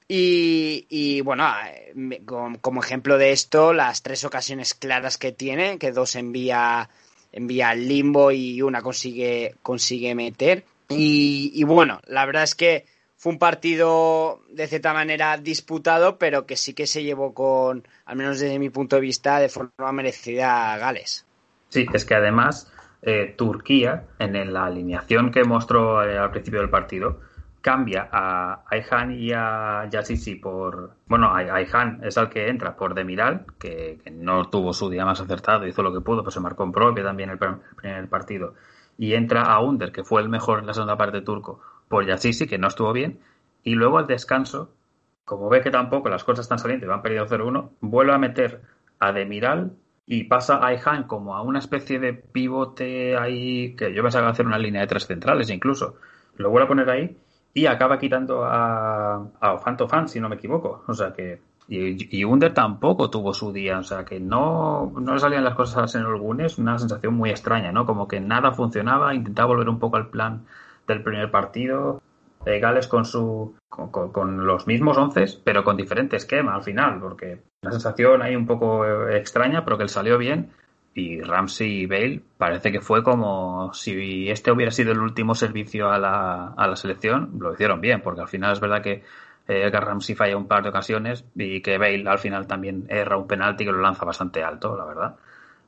Y, 0.07 0.85
y 0.89 1.21
bueno, 1.21 1.47
eh, 1.67 2.21
como 2.61 2.83
ejemplo 2.83 3.17
de 3.17 3.31
esto, 3.31 3.73
las 3.73 4.01
tres 4.01 4.23
ocasiones 4.23 4.73
claras 4.73 5.17
que 5.17 5.31
tiene, 5.31 5.77
que 5.77 5.91
dos 5.91 6.15
envía 6.15 6.89
envía 7.35 7.69
al 7.69 7.85
limbo 7.85 8.31
y 8.31 8.61
una 8.61 8.81
consigue, 8.81 9.55
consigue 9.61 10.15
meter. 10.15 10.63
Y, 10.87 11.63
bueno, 11.65 11.99
la 12.07 12.25
verdad 12.25 12.43
es 12.43 12.55
que 12.55 12.85
fue 13.17 13.33
un 13.33 13.39
partido 13.39 14.41
de 14.49 14.67
cierta 14.67 14.93
manera 14.93 15.37
disputado, 15.37 16.17
pero 16.17 16.45
que 16.45 16.55
sí 16.55 16.73
que 16.73 16.87
se 16.87 17.03
llevó 17.03 17.33
con, 17.33 17.85
al 18.05 18.15
menos 18.15 18.39
desde 18.39 18.57
mi 18.57 18.69
punto 18.69 18.95
de 18.95 19.01
vista, 19.01 19.39
de 19.39 19.49
forma 19.49 19.91
merecida 19.91 20.73
a 20.73 20.77
Gales. 20.77 21.25
Sí, 21.69 21.85
es 21.93 22.05
que 22.05 22.15
además 22.15 22.71
eh, 23.01 23.33
Turquía, 23.37 24.05
en 24.17 24.53
la 24.53 24.65
alineación 24.65 25.31
que 25.31 25.43
mostró 25.43 26.07
eh, 26.07 26.17
al 26.17 26.31
principio 26.31 26.61
del 26.61 26.69
partido, 26.69 27.19
cambia 27.65 28.07
a 28.11 28.63
Ayhan 28.69 29.11
y 29.11 29.31
a 29.33 29.89
Yassisi 29.89 30.35
por. 30.35 30.97
Bueno, 31.07 31.33
Ayhan 31.33 31.99
es 32.03 32.15
el 32.15 32.29
que 32.29 32.47
entra 32.47 32.75
por 32.75 32.93
Demiral, 32.93 33.47
que, 33.57 33.97
que, 34.03 34.11
no 34.11 34.51
tuvo 34.51 34.71
su 34.71 34.87
día 34.87 35.03
más 35.03 35.19
acertado, 35.19 35.65
hizo 35.65 35.81
lo 35.81 35.91
que 35.91 35.99
pudo, 35.99 36.21
pues 36.21 36.35
se 36.35 36.39
marcó 36.39 36.63
en 36.63 36.71
propio 36.71 37.03
también 37.03 37.31
el 37.31 37.39
primer 37.39 38.07
partido. 38.07 38.53
Y 38.99 39.15
entra 39.15 39.41
a 39.45 39.59
Under, 39.61 39.91
que 39.91 40.03
fue 40.03 40.21
el 40.21 40.29
mejor 40.29 40.59
en 40.59 40.67
la 40.67 40.75
segunda 40.75 40.95
parte 40.95 41.21
turco, 41.21 41.59
por 41.89 42.05
Yassisi, 42.05 42.45
que 42.45 42.59
no 42.59 42.67
estuvo 42.67 42.93
bien. 42.93 43.19
Y 43.63 43.73
luego 43.73 43.97
al 43.97 44.05
descanso, 44.05 44.69
como 45.25 45.49
ve 45.49 45.61
que 45.61 45.71
tampoco 45.71 46.07
las 46.07 46.23
cosas 46.23 46.45
están 46.45 46.59
saliendo 46.59 46.85
y 46.85 46.89
van 46.89 47.01
perdiendo 47.01 47.35
0-1, 47.35 47.71
vuelve 47.81 48.13
a 48.13 48.19
meter 48.19 48.61
a 48.99 49.11
Demiral 49.11 49.71
y 50.05 50.25
pasa 50.25 50.57
a 50.57 50.67
Ayhan 50.67 51.05
como 51.07 51.35
a 51.35 51.41
una 51.41 51.57
especie 51.57 51.97
de 51.97 52.13
pivote 52.13 53.17
ahí, 53.17 53.75
que 53.75 53.91
yo 53.91 54.03
pensaba 54.03 54.29
hacer 54.29 54.45
una 54.45 54.59
línea 54.59 54.81
de 54.81 54.87
tres 54.87 55.07
centrales 55.07 55.49
incluso. 55.49 55.95
Lo 56.35 56.51
vuelve 56.51 56.65
a 56.65 56.67
poner 56.67 56.89
ahí 56.91 57.17
y 57.55 57.67
acaba 57.67 57.97
quitando 57.97 58.43
a, 58.43 59.15
a 59.39 59.57
Fan, 59.57 60.09
si 60.09 60.19
no 60.19 60.27
me 60.27 60.35
equivoco. 60.35 60.83
O 60.87 60.93
sea 60.93 61.13
que. 61.13 61.41
Y, 61.67 62.19
y, 62.19 62.23
Under 62.25 62.53
tampoco 62.53 63.09
tuvo 63.09 63.33
su 63.33 63.51
día, 63.51 63.79
o 63.79 63.83
sea 63.83 64.05
que 64.05 64.19
no, 64.19 64.93
no 65.01 65.17
salían 65.17 65.43
las 65.43 65.55
cosas 65.55 65.95
en 65.95 66.01
algunos, 66.01 66.59
una 66.59 66.77
sensación 66.77 67.15
muy 67.15 67.31
extraña, 67.31 67.71
¿no? 67.71 67.87
Como 67.87 68.07
que 68.07 68.19
nada 68.19 68.51
funcionaba, 68.51 69.15
intentaba 69.15 69.47
volver 69.47 69.69
un 69.69 69.79
poco 69.79 69.97
al 69.97 70.09
plan 70.09 70.45
del 70.87 71.01
primer 71.01 71.31
partido. 71.31 72.01
Gales 72.45 72.87
con 72.87 73.05
su 73.05 73.55
con, 73.69 73.89
con, 73.89 74.45
los 74.45 74.67
mismos 74.67 74.97
once, 74.97 75.25
pero 75.43 75.63
con 75.63 75.77
diferente 75.77 76.17
esquema 76.17 76.53
al 76.53 76.61
final, 76.61 76.99
porque 76.99 77.41
la 77.61 77.71
sensación 77.71 78.21
ahí 78.21 78.35
un 78.35 78.45
poco 78.45 78.85
eh, 78.85 79.17
extraña, 79.17 79.65
pero 79.65 79.77
que 79.77 79.83
él 79.83 79.89
salió 79.89 80.19
bien 80.19 80.51
y 80.95 81.21
Ramsey 81.21 81.81
y 81.81 81.85
Bale 81.87 82.21
parece 82.37 82.71
que 82.71 82.79
fue 82.79 83.03
como 83.03 83.73
si 83.73 84.29
este 84.29 84.51
hubiera 84.51 84.71
sido 84.71 84.93
el 84.93 84.99
último 84.99 85.35
servicio 85.35 85.91
a 85.91 85.99
la, 85.99 86.53
a 86.55 86.67
la 86.67 86.75
selección, 86.77 87.31
lo 87.37 87.53
hicieron 87.53 87.81
bien, 87.81 88.01
porque 88.01 88.21
al 88.21 88.29
final 88.29 88.53
es 88.53 88.61
verdad 88.61 88.81
que 88.81 89.03
eh, 89.45 89.69
Ramsey 89.69 90.15
falla 90.15 90.37
un 90.37 90.47
par 90.47 90.63
de 90.63 90.69
ocasiones 90.69 91.25
y 91.35 91.61
que 91.61 91.77
Bale 91.77 92.09
al 92.09 92.17
final 92.17 92.47
también 92.47 92.85
erra 92.89 93.17
un 93.17 93.27
penalti 93.27 93.65
que 93.65 93.73
lo 93.73 93.81
lanza 93.81 94.05
bastante 94.05 94.41
alto, 94.41 94.77
la 94.77 94.85
verdad. 94.85 95.15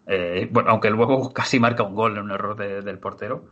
Eh, 0.08 0.48
bueno, 0.50 0.70
aunque 0.72 0.90
luego 0.90 1.34
casi 1.34 1.60
marca 1.60 1.84
un 1.84 1.94
gol 1.94 2.14
en 2.18 2.24
un 2.24 2.32
error 2.32 2.56
del 2.56 2.98
portero, 2.98 3.44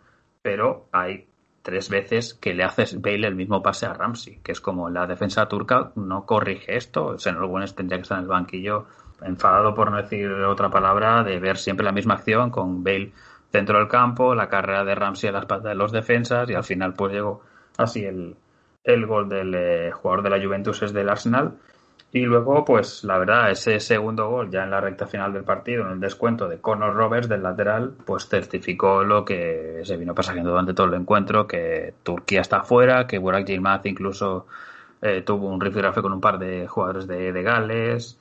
pero 0.42 0.88
hay 0.94 1.28
tres 1.62 1.90
veces 1.90 2.36
que 2.36 2.54
le 2.54 2.64
haces 2.64 3.02
Bale 3.02 3.28
el 3.28 3.36
mismo 3.36 3.62
pase 3.62 3.86
a 3.86 3.94
Ramsey, 3.94 4.40
que 4.42 4.54
es 4.54 4.62
como 4.62 4.90
la 4.90 5.08
defensa 5.08 5.46
turca 5.50 5.92
no 5.96 6.26
corrige 6.26 6.78
esto, 6.78 7.08
o 7.08 7.18
sea, 7.18 7.34
en 7.34 7.66
tendría 7.76 7.98
que 7.98 8.04
estar 8.04 8.18
en 8.18 8.24
el 8.24 8.30
banquillo 8.30 8.88
enfadado 9.22 9.74
por 9.74 9.92
no 9.92 9.98
decir 9.98 10.32
otra 10.32 10.70
palabra, 10.70 11.24
de 11.24 11.40
ver 11.40 11.58
siempre 11.58 11.86
la 11.86 11.92
misma 11.92 12.16
acción 12.16 12.50
con 12.50 12.84
Bale 12.84 13.12
dentro 13.52 13.80
del 13.80 13.88
campo, 13.88 14.36
la 14.36 14.50
carrera 14.50 14.84
de 14.84 14.96
Ramsey 14.96 15.30
a 15.30 15.34
la 15.34 15.40
espalda 15.40 15.70
de 15.70 15.76
los 15.76 15.92
defensas 15.92 16.50
y 16.50 16.54
al 16.54 16.64
final 16.64 16.94
pues 16.94 17.14
llegó 17.14 17.42
así 17.78 18.04
el, 18.04 18.36
el 18.84 19.06
gol 19.06 19.30
del 19.30 19.54
eh, 19.56 19.92
jugador 19.92 20.24
de 20.24 20.30
la 20.30 20.44
Juventus 20.44 20.82
es 20.84 20.94
del 20.94 21.10
Arsenal. 21.10 21.54
Y 22.12 22.22
luego, 22.22 22.64
pues 22.64 23.04
la 23.04 23.18
verdad, 23.18 23.52
ese 23.52 23.78
segundo 23.82 24.30
gol 24.30 24.50
ya 24.50 24.64
en 24.64 24.72
la 24.72 24.80
recta 24.80 25.06
final 25.06 25.34
del 25.34 25.44
partido, 25.44 25.84
en 25.86 25.92
el 25.92 26.00
descuento 26.00 26.48
de 26.48 26.62
Conor 26.62 26.94
Roberts 26.94 27.28
del 27.28 27.44
lateral, 27.44 27.94
pues 28.06 28.30
certificó 28.30 29.04
lo 29.04 29.26
que 29.26 29.82
se 29.84 29.98
vino 29.98 30.16
pasando 30.16 30.50
durante 30.50 30.74
todo 30.74 30.88
el 30.88 30.94
encuentro, 30.94 31.46
que 31.46 31.94
Turquía 32.04 32.40
está 32.40 32.64
fuera, 32.64 33.06
que 33.06 33.18
Burak 33.18 33.46
Yilmaz 33.46 33.86
incluso 33.86 34.48
eh, 35.02 35.24
tuvo 35.24 35.50
un 35.50 35.60
rifirrafe 35.60 36.02
con 36.02 36.14
un 36.14 36.22
par 36.22 36.40
de 36.40 36.68
jugadores 36.68 37.06
de, 37.06 37.34
de 37.34 37.44
Gales, 37.44 38.18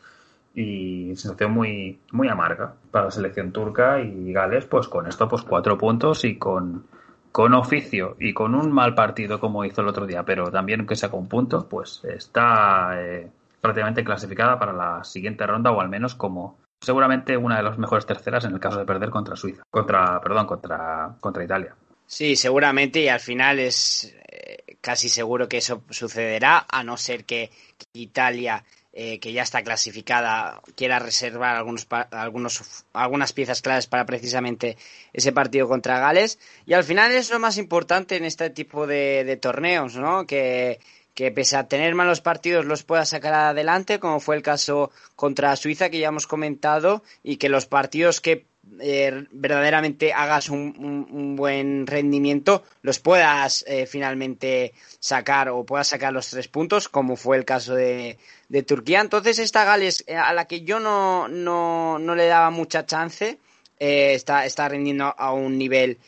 y 0.55 1.17
sensación 1.17 1.53
muy, 1.53 1.99
muy 2.13 2.29
amarga 2.29 2.75
para 2.91 3.07
la 3.07 3.11
selección 3.11 3.53
turca 3.53 4.01
y 4.01 4.33
Gales, 4.33 4.67
pues 4.67 4.89
con 4.89 5.07
esto, 5.07 5.29
pues 5.29 5.43
cuatro 5.43 5.77
puntos 5.77 6.25
y 6.25 6.37
con, 6.37 6.87
con 7.33 7.55
oficio 7.55 8.17
y 8.21 8.33
con 8.33 8.55
un 8.55 8.71
mal 8.71 8.95
partido 8.95 9.41
como 9.41 9.65
hizo 9.65 9.81
el 9.81 9.89
otro 9.89 10.07
día, 10.07 10.23
pero 10.23 10.51
también 10.51 10.87
que 10.87 10.97
saca 10.97 11.17
un 11.17 11.29
punto, 11.29 11.69
pues 11.69 12.03
está 12.05 12.93
eh, 13.01 13.29
prácticamente 13.61 14.05
clasificada 14.05 14.59
para 14.59 14.73
la 14.73 15.03
siguiente 15.03 15.47
ronda 15.47 15.73
o 15.73 15.81
al 15.81 15.89
menos 15.89 16.15
como 16.15 16.59
seguramente 16.81 17.37
una 17.37 17.57
de 17.57 17.63
las 17.63 17.79
mejores 17.79 18.07
terceras 18.07 18.45
en 18.45 18.53
el 18.53 18.61
caso 18.61 18.79
de 18.79 18.85
perder 18.85 19.11
contra 19.11 19.35
Suiza, 19.37 19.65
contra, 19.71 20.21
perdón, 20.21 20.47
contra, 20.47 21.17
contra 21.19 21.43
Italia. 21.43 21.75
Sí, 22.07 22.37
seguramente 22.37 23.01
y 23.01 23.09
al 23.09 23.21
final 23.21 23.59
es 23.59 24.15
eh, 24.29 24.77
casi 24.81 25.09
seguro 25.09 25.49
que 25.49 25.57
eso 25.57 25.83
sucederá, 25.91 26.67
a 26.71 26.85
no 26.85 26.97
ser 26.97 27.25
que 27.25 27.51
Italia 27.95 28.63
eh, 28.97 29.19
que 29.19 29.33
ya 29.33 29.43
está 29.43 29.65
clasificada, 29.65 30.63
quiera 30.77 31.01
reservar 31.01 31.57
algunos, 31.57 31.85
algunos, 32.13 32.85
algunas 32.93 33.33
piezas 33.33 33.61
claves 33.61 33.89
para 33.89 34.07
precisamente 34.07 34.77
ese 35.13 35.33
partido 35.33 35.67
contra 35.67 35.99
Gales. 35.99 36.39
Y 36.65 36.75
al 36.75 36.85
final 36.85 37.11
es 37.11 37.29
lo 37.31 37.41
más 37.41 37.59
importante 37.59 38.15
en 38.15 38.25
este 38.25 38.51
tipo 38.51 38.87
de, 38.87 39.37
torneos, 39.43 39.97
¿no? 39.97 40.29
Que, 40.29 40.79
que 41.13 41.33
pese 41.33 41.57
a 41.57 41.67
tener 41.67 41.97
malos 41.97 42.21
partidos 42.21 42.67
los 42.67 42.85
pueda 42.85 43.05
sacar 43.05 43.35
adelante, 43.35 43.99
como 43.99 44.21
fue 44.21 44.37
el 44.37 44.43
caso 44.43 44.93
contra 45.17 45.57
Suiza 45.57 45.91
que 45.91 45.99
ya 45.99 46.09
hemos 46.09 46.29
comentado, 46.29 47.03
y 47.25 47.39
que 47.39 47.49
los 47.49 47.67
partidos 47.67 48.21
que 48.21 48.47
eh, 48.81 49.27
verdaderamente 49.31 50.13
hagas 50.13 50.49
un, 50.49 51.37
buen 51.37 51.87
rendimiento, 51.87 52.65
los 52.83 52.99
puedas 52.99 53.65
eh, 53.67 53.87
finalmente 53.87 54.73
sacar 54.99 55.49
o 55.49 55.65
puedas 55.65 55.89
sacar 55.89 56.13
los 56.13 56.29
tres 56.29 56.49
puntos, 56.49 56.89
como 56.89 57.17
fue 57.17 57.37
el 57.37 57.45
caso 57.45 57.75
de, 57.75 58.19
Turquía. 58.67 59.01
Entonces, 59.01 59.39
esta 59.39 59.65
Gales, 59.65 60.05
eh, 60.07 60.17
a 60.17 60.33
la 60.33 60.47
que 60.47 60.63
yo 60.63 60.81
no, 60.81 61.29
no, 61.29 61.99
no 61.99 62.15
le 62.15 62.27
daba 62.27 62.51
mucha 62.51 62.87
chance, 62.87 63.39
está, 63.79 64.47
está 64.47 64.69
rendiendo 64.69 65.15
a 65.17 65.33
un 65.33 65.59
nivel, 65.59 65.99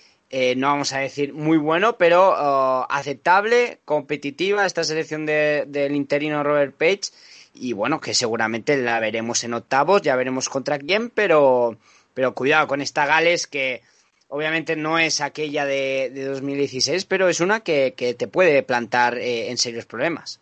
no 0.57 0.69
vamos 0.69 0.93
a 0.93 0.99
decir 0.99 1.33
muy 1.33 1.59
bueno, 1.59 1.99
pero 1.99 2.35
oh, 2.37 2.87
aceptable, 2.89 3.81
competitiva, 3.85 4.65
esta 4.65 4.85
selección 4.85 5.27
del 5.27 5.95
interino 5.95 6.43
Robert 6.43 6.77
Page. 6.77 7.13
Y 7.59 7.73
bueno, 7.73 8.01
que 8.01 8.15
seguramente 8.15 8.77
la 8.77 9.01
veremos 9.01 9.43
en 9.45 9.55
octavos, 9.55 10.03
ya 10.03 10.15
veremos 10.15 10.49
contra 10.49 10.79
quién, 10.79 11.11
pero 11.11 11.79
pero 12.17 12.33
cuidado 12.33 12.67
con 12.67 12.81
esta 12.81 13.05
Gales 13.05 13.47
que 13.47 13.83
obviamente 14.29 14.75
no 14.75 14.99
es 14.99 15.21
aquella 15.21 15.67
de, 15.67 16.11
2016, 16.31 17.05
pero 17.05 17.29
es 17.29 17.41
una 17.41 17.61
que, 17.61 17.93
te 18.19 18.27
puede 18.27 18.63
plantar 18.63 19.19
eh, 19.19 19.51
en 19.51 19.59
serios 19.59 19.85
problemas. 19.85 20.41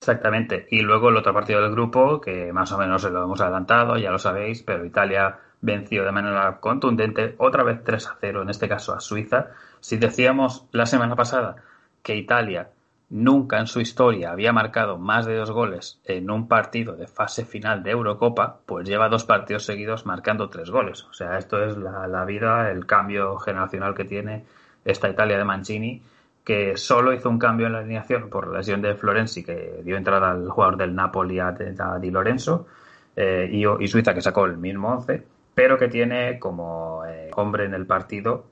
Exactamente. 0.00 0.66
Y 0.70 0.82
luego 0.82 1.08
el 1.08 1.16
otro 1.16 1.32
partido 1.32 1.62
del 1.62 1.70
grupo, 1.70 2.20
que 2.20 2.52
más 2.52 2.70
o 2.72 2.78
menos 2.78 3.04
lo 3.04 3.24
hemos 3.24 3.40
adelantado, 3.40 3.96
ya 3.96 4.10
lo 4.10 4.18
sabéis, 4.18 4.62
pero 4.64 4.84
Italia 4.84 5.38
venció 5.62 6.04
de 6.04 6.12
manera 6.12 6.60
contundente, 6.60 7.36
otra 7.38 7.62
vez 7.62 7.82
3 7.82 8.06
a 8.06 8.16
0, 8.20 8.42
en 8.42 8.50
este 8.50 8.68
caso 8.68 8.92
a 8.92 9.00
Suiza. 9.00 9.46
Si 9.80 9.96
decíamos 9.96 10.66
la 10.72 10.84
semana 10.84 11.16
pasada 11.16 11.56
que 12.02 12.16
Italia 12.16 12.68
nunca 13.14 13.60
en 13.60 13.68
su 13.68 13.80
historia 13.80 14.32
había 14.32 14.52
marcado 14.52 14.98
más 14.98 15.24
de 15.24 15.36
dos 15.36 15.52
goles 15.52 16.00
en 16.04 16.32
un 16.32 16.48
partido 16.48 16.96
de 16.96 17.06
fase 17.06 17.44
final 17.44 17.84
de 17.84 17.92
Eurocopa, 17.92 18.58
pues 18.66 18.88
lleva 18.88 19.08
dos 19.08 19.24
partidos 19.24 19.64
seguidos 19.64 20.04
marcando 20.04 20.50
tres 20.50 20.68
goles. 20.68 21.04
O 21.04 21.12
sea, 21.12 21.38
esto 21.38 21.64
es 21.64 21.76
la, 21.76 22.24
vida, 22.24 22.72
el 22.72 22.86
cambio 22.86 23.36
generacional 23.36 23.94
que 23.94 24.04
tiene 24.04 24.44
esta 24.84 25.08
Italia 25.08 25.38
de 25.38 25.44
Mancini, 25.44 26.02
que 26.42 26.76
solo 26.76 27.12
hizo 27.12 27.30
un 27.30 27.38
cambio 27.38 27.68
en 27.68 27.74
la 27.74 27.78
alineación 27.78 28.28
por 28.28 28.48
la 28.48 28.58
lesión 28.58 28.82
de 28.82 28.96
Florenzi, 28.96 29.44
que 29.44 29.80
dio 29.84 29.96
entrada 29.96 30.32
al 30.32 30.50
jugador 30.50 30.76
del 30.76 30.92
Napoli 30.92 31.38
a, 31.38 31.52
Di 31.52 32.10
Lorenzo, 32.10 32.66
eh, 33.14 33.48
y, 33.48 33.86
Suiza, 33.86 34.12
que 34.12 34.22
sacó 34.22 34.44
el 34.44 34.56
mismo 34.56 34.88
once, 34.92 35.22
pero 35.54 35.78
que 35.78 35.86
tiene 35.86 36.40
como 36.40 37.04
eh, 37.06 37.30
hombre 37.36 37.66
en 37.66 37.74
el 37.74 37.86
partido 37.86 38.46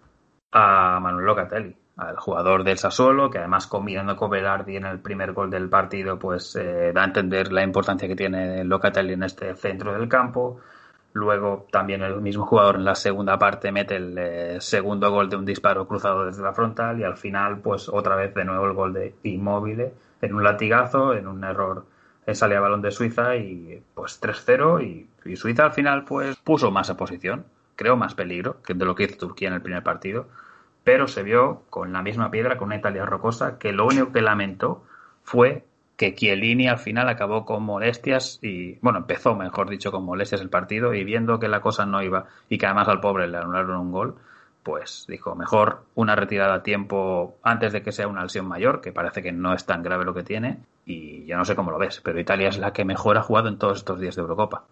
a 0.52 1.00
Manuel 1.00 1.26
Locatelli 1.26 1.81
al 1.96 2.16
jugador 2.16 2.64
del 2.64 2.78
Sassuolo, 2.78 3.30
que 3.30 3.38
además 3.38 3.66
combinando 3.66 4.16
con 4.16 4.30
Velardi 4.30 4.76
en 4.76 4.86
el 4.86 4.98
primer 4.98 5.32
gol 5.32 5.50
del 5.50 5.68
partido, 5.68 6.18
pues 6.18 6.56
eh, 6.56 6.92
da 6.94 7.02
a 7.02 7.06
entender 7.06 7.52
la 7.52 7.62
importancia 7.62 8.08
que 8.08 8.16
tiene 8.16 8.64
Locatelli 8.64 9.12
en 9.12 9.22
este 9.24 9.54
centro 9.54 9.92
del 9.92 10.08
campo. 10.08 10.60
Luego 11.12 11.66
también 11.70 12.02
el 12.02 12.22
mismo 12.22 12.46
jugador 12.46 12.76
en 12.76 12.86
la 12.86 12.94
segunda 12.94 13.38
parte 13.38 13.70
mete 13.70 13.96
el 13.96 14.16
eh, 14.16 14.60
segundo 14.60 15.10
gol 15.10 15.28
de 15.28 15.36
un 15.36 15.44
disparo 15.44 15.86
cruzado 15.86 16.24
desde 16.24 16.42
la 16.42 16.54
frontal 16.54 16.98
y 16.98 17.04
al 17.04 17.18
final 17.18 17.58
pues 17.58 17.88
otra 17.90 18.16
vez 18.16 18.34
de 18.34 18.46
nuevo 18.46 18.64
el 18.66 18.72
gol 18.72 18.94
de 18.94 19.14
Inmóvil 19.24 19.88
en 20.22 20.34
un 20.34 20.42
latigazo, 20.42 21.12
en 21.12 21.26
un 21.26 21.44
error 21.44 21.84
en 22.24 22.34
salida 22.34 22.60
balón 22.60 22.80
de 22.80 22.92
Suiza 22.92 23.36
y 23.36 23.82
pues 23.94 24.22
3-0 24.22 24.82
y, 24.82 25.36
Suiza 25.36 25.64
al 25.64 25.72
final 25.72 26.04
pues 26.04 26.36
puso 26.36 26.70
más 26.70 26.88
a 26.88 26.96
posición, 26.96 27.44
creo 27.76 27.96
más 27.96 28.14
peligro 28.14 28.62
que 28.62 28.72
de 28.74 28.84
lo 28.84 28.94
que 28.94 29.04
hizo 29.04 29.18
Turquía 29.18 29.48
en 29.48 29.54
el 29.54 29.62
primer 29.62 29.82
partido 29.82 30.28
pero 30.84 31.08
se 31.08 31.22
vio 31.22 31.62
con 31.70 31.92
la 31.92 32.02
misma 32.02 32.30
piedra, 32.30 32.56
con 32.56 32.66
una 32.66 32.76
Italia 32.76 33.04
rocosa, 33.04 33.58
que 33.58 33.72
lo 33.72 33.86
único 33.86 34.12
que 34.12 34.20
lamentó 34.20 34.84
fue 35.22 35.64
que 35.96 36.14
Chiellini 36.14 36.68
al 36.68 36.78
final 36.78 37.08
acabó 37.08 37.44
con 37.44 37.62
molestias 37.62 38.38
y, 38.42 38.76
bueno, 38.80 38.98
empezó, 38.98 39.36
mejor 39.36 39.70
dicho, 39.70 39.92
con 39.92 40.04
molestias 40.04 40.40
el 40.40 40.48
partido 40.48 40.94
y 40.94 41.04
viendo 41.04 41.38
que 41.38 41.48
la 41.48 41.60
cosa 41.60 41.86
no 41.86 42.02
iba 42.02 42.26
y 42.48 42.58
que 42.58 42.66
además 42.66 42.88
al 42.88 43.00
pobre 43.00 43.28
le 43.28 43.38
anularon 43.38 43.78
un 43.78 43.92
gol, 43.92 44.16
pues 44.62 45.04
dijo, 45.08 45.34
mejor 45.34 45.84
una 45.94 46.16
retirada 46.16 46.54
a 46.54 46.62
tiempo 46.62 47.36
antes 47.42 47.72
de 47.72 47.82
que 47.82 47.92
sea 47.92 48.08
una 48.08 48.22
lesión 48.22 48.46
mayor, 48.46 48.80
que 48.80 48.92
parece 48.92 49.22
que 49.22 49.32
no 49.32 49.54
es 49.54 49.64
tan 49.64 49.82
grave 49.82 50.04
lo 50.04 50.14
que 50.14 50.22
tiene, 50.22 50.58
y 50.86 51.24
yo 51.26 51.36
no 51.36 51.44
sé 51.44 51.54
cómo 51.54 51.70
lo 51.70 51.78
ves, 51.78 52.00
pero 52.02 52.20
Italia 52.20 52.48
es 52.48 52.58
la 52.58 52.72
que 52.72 52.84
mejor 52.84 53.16
ha 53.16 53.22
jugado 53.22 53.48
en 53.48 53.58
todos 53.58 53.78
estos 53.78 54.00
días 54.00 54.16
de 54.16 54.22
Eurocopa. 54.22 54.64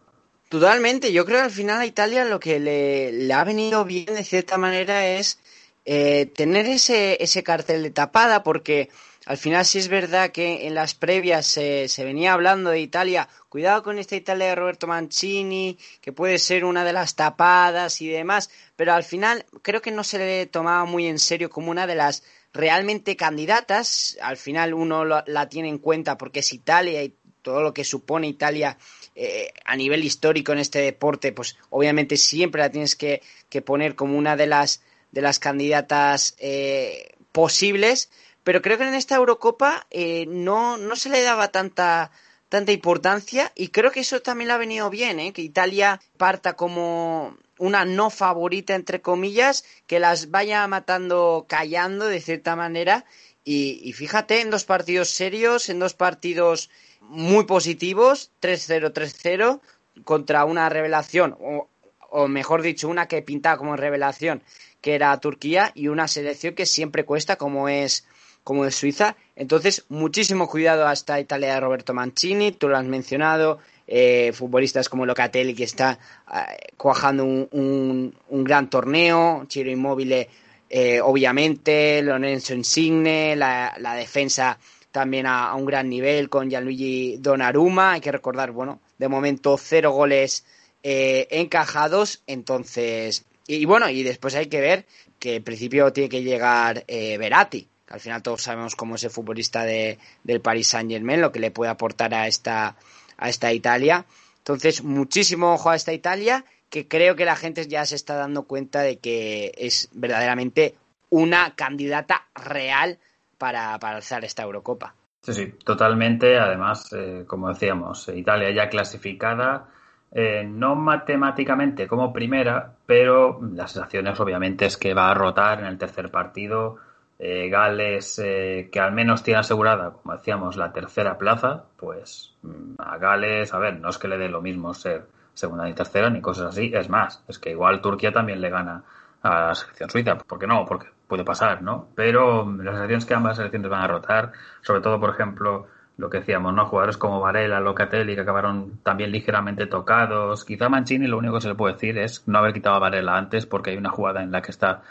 Totalmente, 0.49 1.13
yo 1.13 1.25
creo 1.25 1.39
que 1.39 1.45
al 1.45 1.51
final 1.51 1.81
a 1.81 1.87
Italia 1.87 2.25
lo 2.25 2.41
que 2.41 2.59
le, 2.59 3.13
le 3.13 3.33
ha 3.35 3.45
venido 3.45 3.85
bien 3.85 4.07
de 4.07 4.25
cierta 4.25 4.59
manera 4.59 5.07
es 5.07 5.39
eh, 5.85 6.27
tener 6.35 6.67
ese, 6.67 7.23
ese 7.23 7.43
cartel 7.43 7.83
de 7.83 7.91
tapada 7.91 8.43
porque 8.43 8.91
al 9.27 9.37
final 9.37 9.65
sí 9.65 9.79
es 9.79 9.89
verdad 9.89 10.31
que 10.31 10.67
en 10.67 10.75
las 10.75 10.95
previas 10.95 11.47
se, 11.47 11.89
venía 11.99 12.33
hablando 12.33 12.71
de 12.71 12.81
Italia, 12.81 13.29
cuidado 13.49 13.83
con 13.83 13.99
esta 13.99 14.17
Italia 14.17 14.47
de 14.47 14.55
Roberto 14.55 14.87
Mancini, 14.87 15.79
que 16.01 16.13
puede 16.13 16.39
ser 16.39 16.65
una 16.65 16.85
de 16.85 16.93
las 16.93 17.15
tapadas 17.17 18.01
y 18.01 18.09
demás, 18.09 18.51
pero 18.77 18.95
al 18.95 19.05
final 19.05 19.45
creo 19.63 19.83
que 19.83 19.91
no 19.91 20.05
se 20.05 20.19
le 20.19 20.47
tomaba 20.47 20.85
muy 20.85 21.07
en 21.07 21.19
serio 21.19 21.51
como 21.51 21.71
una 21.71 21.87
de 21.87 21.95
las 21.95 22.25
realmente 22.53 23.15
candidatas. 23.15 24.19
Al 24.23 24.37
final 24.37 24.75
uno 24.75 25.05
la 25.05 25.49
tiene 25.49 25.69
en 25.69 25.79
cuenta 25.79 26.17
porque 26.17 26.41
es 26.41 26.53
Italia 26.53 27.03
y 27.03 27.15
todo 27.43 27.63
lo 27.63 27.75
que 27.75 27.85
supone 27.85 28.27
Italia 28.27 28.77
eh, 29.15 29.53
a 29.65 29.77
nivel 29.77 30.05
histórico 30.05 30.53
en 30.53 30.59
este 30.59 30.81
deporte, 30.81 31.33
pues 31.33 31.57
obviamente 31.71 32.17
siempre 32.17 32.63
la 32.63 32.71
tienes 32.71 32.97
que, 32.97 33.23
poner 33.65 33.95
como 33.95 34.17
una 34.17 34.37
de 34.37 34.47
las, 34.47 34.83
de 35.13 35.23
las 35.23 35.39
candidatas 35.39 36.35
eh, 36.39 37.15
posibles, 37.33 38.11
pero 38.45 38.63
creo 38.63 38.79
que 38.79 38.89
en 38.89 38.95
esta 38.95 39.17
Eurocopa 39.17 39.87
eh, 39.91 40.27
no, 40.29 40.77
no 40.77 40.97
se 40.97 41.11
le 41.11 41.23
daba 41.23 41.49
tanta, 41.49 42.11
tanta 42.49 42.73
importancia 42.73 43.53
y 43.55 43.69
creo 43.69 43.91
que 43.91 44.01
eso 44.01 44.21
también 44.21 44.49
le 44.49 44.55
ha 44.55 44.59
venido 44.59 44.91
bien, 44.91 45.33
que 45.33 45.43
Italia 45.43 46.01
parta 46.17 46.55
como 46.55 47.37
una 47.61 47.85
no 47.85 48.09
favorita, 48.09 48.75
entre 48.75 49.03
comillas, 49.03 49.65
que 49.87 50.01
las 50.01 50.31
vaya 50.31 50.67
matando 50.67 51.45
callando 51.47 52.07
de 52.07 52.21
cierta 52.21 52.57
manera. 52.57 53.05
Y, 53.45 53.93
fíjate, 53.95 54.41
en 54.41 54.51
dos 54.51 54.65
partidos 54.65 55.11
serios, 55.11 55.69
en 55.69 55.79
dos 55.79 55.95
partidos 55.95 56.71
muy 57.01 57.45
positivos, 57.45 58.31
3-0, 58.41 58.93
3-0, 58.93 59.61
contra 60.05 60.45
una 60.45 60.69
revelación, 60.69 61.37
o, 61.41 61.69
o, 62.11 62.29
mejor 62.29 62.63
dicho, 62.63 62.89
una 62.89 63.09
que 63.09 63.23
pintaba 63.23 63.59
como 63.59 63.77
revelación, 63.77 64.43
que 64.81 64.95
era 64.95 65.19
Turquía, 65.21 65.73
y 65.75 65.89
una 65.89 66.09
selección 66.09 66.55
que 66.55 66.67
siempre 66.67 67.05
cuesta, 67.05 67.37
como 67.37 67.69
es, 67.69 68.07
como 68.45 68.65
es 68.65 68.75
Suiza. 68.75 69.17
Entonces, 69.37 69.85
muchísimo 69.89 70.49
cuidado 70.49 70.87
a 70.87 70.93
esta 70.93 71.21
Italia 71.21 71.55
de 71.55 71.61
Roberto 71.61 71.95
Mancini, 71.95 72.53
tú 72.53 72.69
lo 72.69 72.77
has 72.77 72.85
mencionado, 72.85 73.59
eh, 73.93 74.31
futbolistas 74.33 74.89
como 74.89 75.05
Locatelli 75.05 75.53
que 75.53 75.65
está 75.65 75.99
eh, 76.33 76.69
cuajando 76.77 77.25
un, 77.25 78.15
un, 78.29 78.45
gran 78.45 78.71
torneo, 78.71 79.47
Chiro 79.49 79.69
Immobile 79.69 80.29
eh, 80.69 81.01
obviamente, 81.01 82.01
Lorenzo 82.01 82.55
Insigne, 82.55 83.35
la, 83.35 83.75
la 83.79 83.95
defensa 83.95 84.57
también 84.93 85.27
a, 85.27 85.53
un 85.57 85.67
gran 85.67 85.89
nivel 85.89 86.29
con 86.29 86.49
Gianluigi 86.49 87.17
Donnarumma, 87.19 87.95
hay 87.95 88.01
que 88.01 88.13
recordar, 88.13 88.53
bueno, 88.53 88.79
de 88.97 89.09
momento 89.09 89.59
cero 89.59 89.91
goles 89.91 90.47
encajados, 90.83 92.23
entonces, 92.29 93.25
y, 93.57 93.65
bueno, 93.65 93.89
y 93.89 94.03
después 94.03 94.35
hay 94.35 94.47
que 94.47 94.61
ver 94.61 94.87
que 95.19 95.37
en 95.37 95.45
principio 95.45 95.93
tiene 95.93 96.09
que 96.09 96.23
llegar 96.23 96.85
Verati, 96.87 97.69
que 97.87 97.95
al 97.95 98.01
final 98.01 98.23
todos 98.23 98.43
sabemos 98.43 98.77
cómo 98.77 98.95
es 98.95 99.05
el 99.05 99.11
futbolista 99.11 99.65
de, 99.65 99.99
del 100.25 100.41
Paris 100.41 100.69
Saint 100.69 100.91
Germain, 100.91 101.21
lo 101.21 101.33
que 101.33 101.41
le 101.41 101.51
puede 101.51 101.71
aportar 101.71 102.15
a 102.15 102.27
esta 102.27 102.77
a 103.21 103.29
esta 103.29 103.53
Italia. 103.53 104.05
Entonces, 104.39 104.83
muchísimo 104.83 105.53
ojo 105.53 105.71
a 105.71 105.77
esta 105.77 105.93
Italia, 105.93 106.45
que 106.71 106.89
creo 106.89 107.15
que 107.15 107.25
la 107.25 107.37
gente 107.37 107.69
ya 107.69 107.85
se 107.85 107.95
está 107.95 108.17
dando 108.17 108.45
cuenta 108.45 108.81
de 108.81 108.99
que 108.99 109.53
es 109.57 109.89
verdaderamente 109.93 110.75
una 111.11 111.55
candidata 111.55 112.27
real 112.35 112.99
para, 113.39 113.75
alzar 113.75 114.25
esta 114.25 114.43
Eurocopa. 114.43 114.95
Sí, 115.23 115.35
sí, 115.35 115.47
totalmente. 115.65 116.39
Además, 116.39 116.93
eh, 116.93 117.25
como 117.27 117.49
decíamos, 117.49 118.09
Italia 118.09 118.51
ya 118.51 118.71
clasificada, 118.71 119.69
eh, 120.13 120.45
no 120.45 120.75
matemáticamente 120.75 121.87
como 121.87 122.13
primera, 122.13 122.73
pero 122.87 123.41
las 123.55 123.73
sensaciones 123.73 124.19
obviamente 124.19 124.67
es 124.67 124.77
que 124.77 124.95
va 124.95 125.11
a 125.11 125.15
rotar 125.15 125.61
en 125.61 125.67
el 125.67 125.79
tercer 125.79 126.11
partido 126.11 126.79
eh, 127.23 127.49
Gales, 127.51 128.19
eh, 128.19 128.71
que 128.73 128.81
al 128.81 128.93
menos 128.93 129.23
tiene 129.23 129.41
asegurada, 129.41 129.91
como 129.93 130.17
decíamos, 130.17 130.57
la 130.57 130.73
tercera 130.73 131.19
plaza, 131.19 131.65
pues 131.77 132.35
mm, 132.43 132.77
a 132.79 132.97
Gales, 132.97 133.53
a 133.53 133.59
ver, 133.59 133.79
no 133.79 133.91
es 133.91 133.99
que 133.99 134.09
le 134.09 134.17
dé 134.17 134.29
lo 134.29 134.41
mismo 134.41 134.73
ser 134.75 135.07
segunda 135.35 135.65
ni 135.67 135.75
tercera 135.75 136.11
ni 136.11 136.21
cosas 136.21 136.47
así, 136.47 136.73
es 136.75 136.89
más, 136.89 137.23
es 137.29 137.39
que 137.39 137.51
igual 137.51 137.81
Turquía 137.81 138.11
también 138.11 138.41
le 138.41 138.51
gana 138.51 138.83
a 139.23 139.49
la 139.49 139.55
selección 139.55 139.91
suiza, 139.91 140.17
¿por 140.17 140.39
qué 140.39 140.47
no? 140.47 140.65
Porque 140.65 140.89
puede 141.07 141.25
pasar, 141.25 141.63
¿no? 141.63 141.89
Pero 141.95 142.51
las 142.51 142.75
selecciones 142.75 143.05
que 143.05 143.15
ambas 143.15 143.37
selecciones 143.37 143.71
van 143.71 143.83
a 143.83 143.87
rotar, 143.87 144.33
sobre 144.63 144.81
todo, 144.81 144.99
por 144.99 145.11
ejemplo, 145.11 145.67
lo 146.01 146.09
que 146.09 146.19
decíamos, 146.19 146.55
¿no? 146.55 146.65
Jugadores 146.67 146.97
como 146.97 147.21
Varela, 147.21 147.61
Locatelli, 147.61 148.15
que 148.15 148.23
acabaron 148.23 148.81
también 148.83 149.13
ligeramente 149.13 149.67
tocados. 149.67 150.47
Quizá 150.47 150.69
Mancini 150.71 151.07
lo 151.07 151.19
único 151.19 151.35
que 151.35 151.43
se 151.43 151.49
le 151.49 151.55
puede 151.55 151.75
decir 151.75 151.99
es 151.99 152.27
no 152.27 152.39
haber 152.39 152.55
quitado 152.55 152.77
a 152.77 152.79
Varela 152.79 153.19
antes 153.19 153.45
porque 153.45 153.71
hay 153.71 153.77
una 153.77 153.91
jugada 153.91 154.23
en 154.23 154.33
la 154.33 154.41
que 154.41 154.51
está 154.51 154.83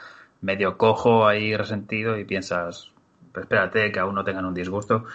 medio 0.41 0.77
cojo 0.77 1.27
ahí 1.27 1.57
resentido 1.57 2.17
y 2.17 2.25
piensas, 2.25 2.91
pues 3.33 3.43
espérate 3.43 3.91
que 3.91 3.99
aún 3.99 4.13
no 4.13 4.23
tengan 4.23 4.45
un 4.45 4.53
disgusto. 4.53 5.05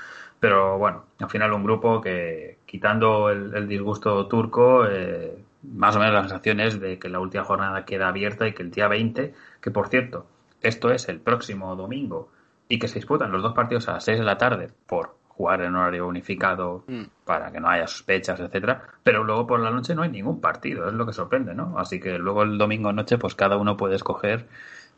Pero 0.40 0.78
bueno, 0.78 1.04
al 1.20 1.30
final 1.30 1.52
un 1.52 1.62
grupo 1.62 2.00
que 2.00 2.58
quitando 2.66 3.30
el, 3.30 3.68
disgusto 3.68 4.26
turco, 4.26 4.86
eh, 4.86 5.38
más 5.62 5.94
o 5.94 6.00
menos 6.00 6.14
la 6.14 6.22
sensación 6.22 6.58
es 6.58 6.80
de 6.80 6.98
que 6.98 7.08
la 7.08 7.20
última 7.20 7.44
jornada 7.44 7.84
queda 7.84 8.08
abierta 8.08 8.48
y 8.48 8.52
que 8.52 8.64
el 8.64 8.72
día 8.72 8.88
20, 8.88 9.32
que 9.60 9.70
por 9.70 9.88
cierto, 9.88 10.26
esto 10.60 10.90
es 10.90 11.08
el 11.08 11.20
próximo 11.20 11.76
domingo 11.76 12.30
y 12.68 12.78
que 12.80 12.88
se 12.88 12.96
disputan 12.96 13.30
los 13.30 13.42
dos 13.42 13.54
partidos 13.54 13.88
a 13.88 13.92
las 13.92 14.04
6 14.04 14.18
de 14.18 14.24
la 14.24 14.38
tarde 14.38 14.70
por 14.86 15.23
jugar 15.36 15.62
en 15.62 15.74
horario 15.74 16.06
unificado 16.06 16.84
mm. 16.86 17.02
para 17.24 17.50
que 17.50 17.60
no 17.60 17.68
haya 17.68 17.86
sospechas, 17.86 18.38
etcétera, 18.38 18.82
pero 19.02 19.24
luego 19.24 19.46
por 19.46 19.60
la 19.60 19.70
noche 19.70 19.94
no 19.94 20.02
hay 20.02 20.10
ningún 20.10 20.40
partido, 20.40 20.88
es 20.88 20.94
lo 20.94 21.06
que 21.06 21.12
sorprende, 21.12 21.54
¿no? 21.54 21.78
Así 21.78 21.98
que 22.00 22.18
luego 22.18 22.42
el 22.42 22.56
domingo 22.56 22.92
noche 22.92 23.18
pues 23.18 23.34
cada 23.34 23.56
uno 23.56 23.76
puede 23.76 23.96
escoger 23.96 24.46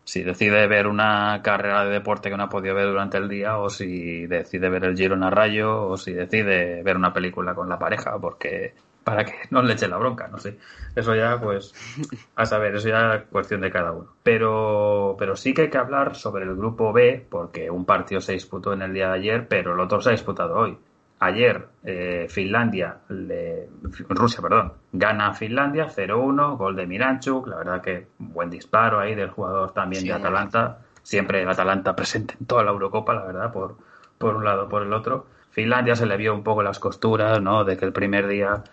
si 0.04 0.22
decide 0.22 0.68
ver 0.68 0.86
una 0.86 1.40
carrera 1.42 1.84
de 1.84 1.90
deporte 1.90 2.30
que 2.30 2.36
no 2.36 2.44
ha 2.44 2.48
podido 2.48 2.76
ver 2.76 2.86
durante 2.86 3.18
el 3.18 3.28
día 3.28 3.58
o 3.58 3.68
si 3.68 4.26
decide 4.26 4.70
ver 4.70 4.84
el 4.84 4.96
Giro 4.96 5.16
en 5.16 5.28
rayo 5.30 5.88
o 5.88 5.96
si 5.96 6.12
decide 6.12 6.82
ver 6.84 6.96
una 6.96 7.12
película 7.12 7.54
con 7.54 7.68
la 7.68 7.78
pareja 7.78 8.16
porque 8.20 8.74
para 9.06 9.24
que 9.24 9.34
no 9.50 9.62
le 9.62 9.74
eche 9.74 9.86
la 9.86 9.98
bronca, 9.98 10.26
no 10.26 10.38
sé. 10.38 10.58
Eso 10.96 11.14
ya, 11.14 11.40
pues, 11.40 11.72
a 12.34 12.44
saber, 12.44 12.74
eso 12.74 12.88
ya 12.88 13.14
es 13.14 13.22
cuestión 13.30 13.60
de 13.60 13.70
cada 13.70 13.92
uno. 13.92 14.08
Pero, 14.24 15.14
pero 15.16 15.36
sí 15.36 15.54
que 15.54 15.62
hay 15.62 15.70
que 15.70 15.78
hablar 15.78 16.16
sobre 16.16 16.42
el 16.42 16.56
grupo 16.56 16.92
B, 16.92 17.24
porque 17.30 17.70
un 17.70 17.84
partido 17.84 18.20
se 18.20 18.32
disputó 18.32 18.72
en 18.72 18.82
el 18.82 18.92
día 18.92 19.06
de 19.10 19.14
ayer, 19.14 19.46
pero 19.46 19.74
el 19.74 19.78
otro 19.78 20.00
se 20.00 20.08
ha 20.08 20.12
disputado 20.12 20.56
hoy. 20.56 20.76
Ayer 21.20 21.68
eh, 21.84 22.26
Finlandia, 22.28 22.96
Rusia, 24.08 24.42
perdón, 24.42 24.72
gana 24.90 25.28
a 25.28 25.34
Finlandia 25.34 25.86
0-1, 25.86 26.56
gol 26.56 26.74
de 26.74 26.88
Miranchuk, 26.88 27.46
la 27.46 27.58
verdad 27.58 27.80
que 27.82 28.08
buen 28.18 28.50
disparo 28.50 28.98
ahí 28.98 29.14
del 29.14 29.30
jugador 29.30 29.72
también 29.72 30.02
de 30.02 30.14
Atalanta, 30.14 30.78
siempre 31.04 31.42
el 31.42 31.48
Atalanta 31.48 31.94
presente 31.94 32.34
en 32.40 32.46
toda 32.46 32.64
la 32.64 32.72
Eurocopa, 32.72 33.14
la 33.14 33.24
verdad, 33.24 33.52
por, 33.52 33.76
por 34.18 34.34
un 34.34 34.44
lado, 34.44 34.68
por 34.68 34.82
el 34.82 34.92
otro. 34.92 35.26
Finlandia 35.52 35.94
se 35.94 36.06
le 36.06 36.16
vio 36.16 36.34
un 36.34 36.42
poco 36.42 36.64
las 36.64 36.80
costuras, 36.80 37.40
¿no? 37.40 37.62
De 37.62 37.76
que 37.76 37.84
el 37.84 37.92
primer 37.92 38.26
día, 38.26 38.64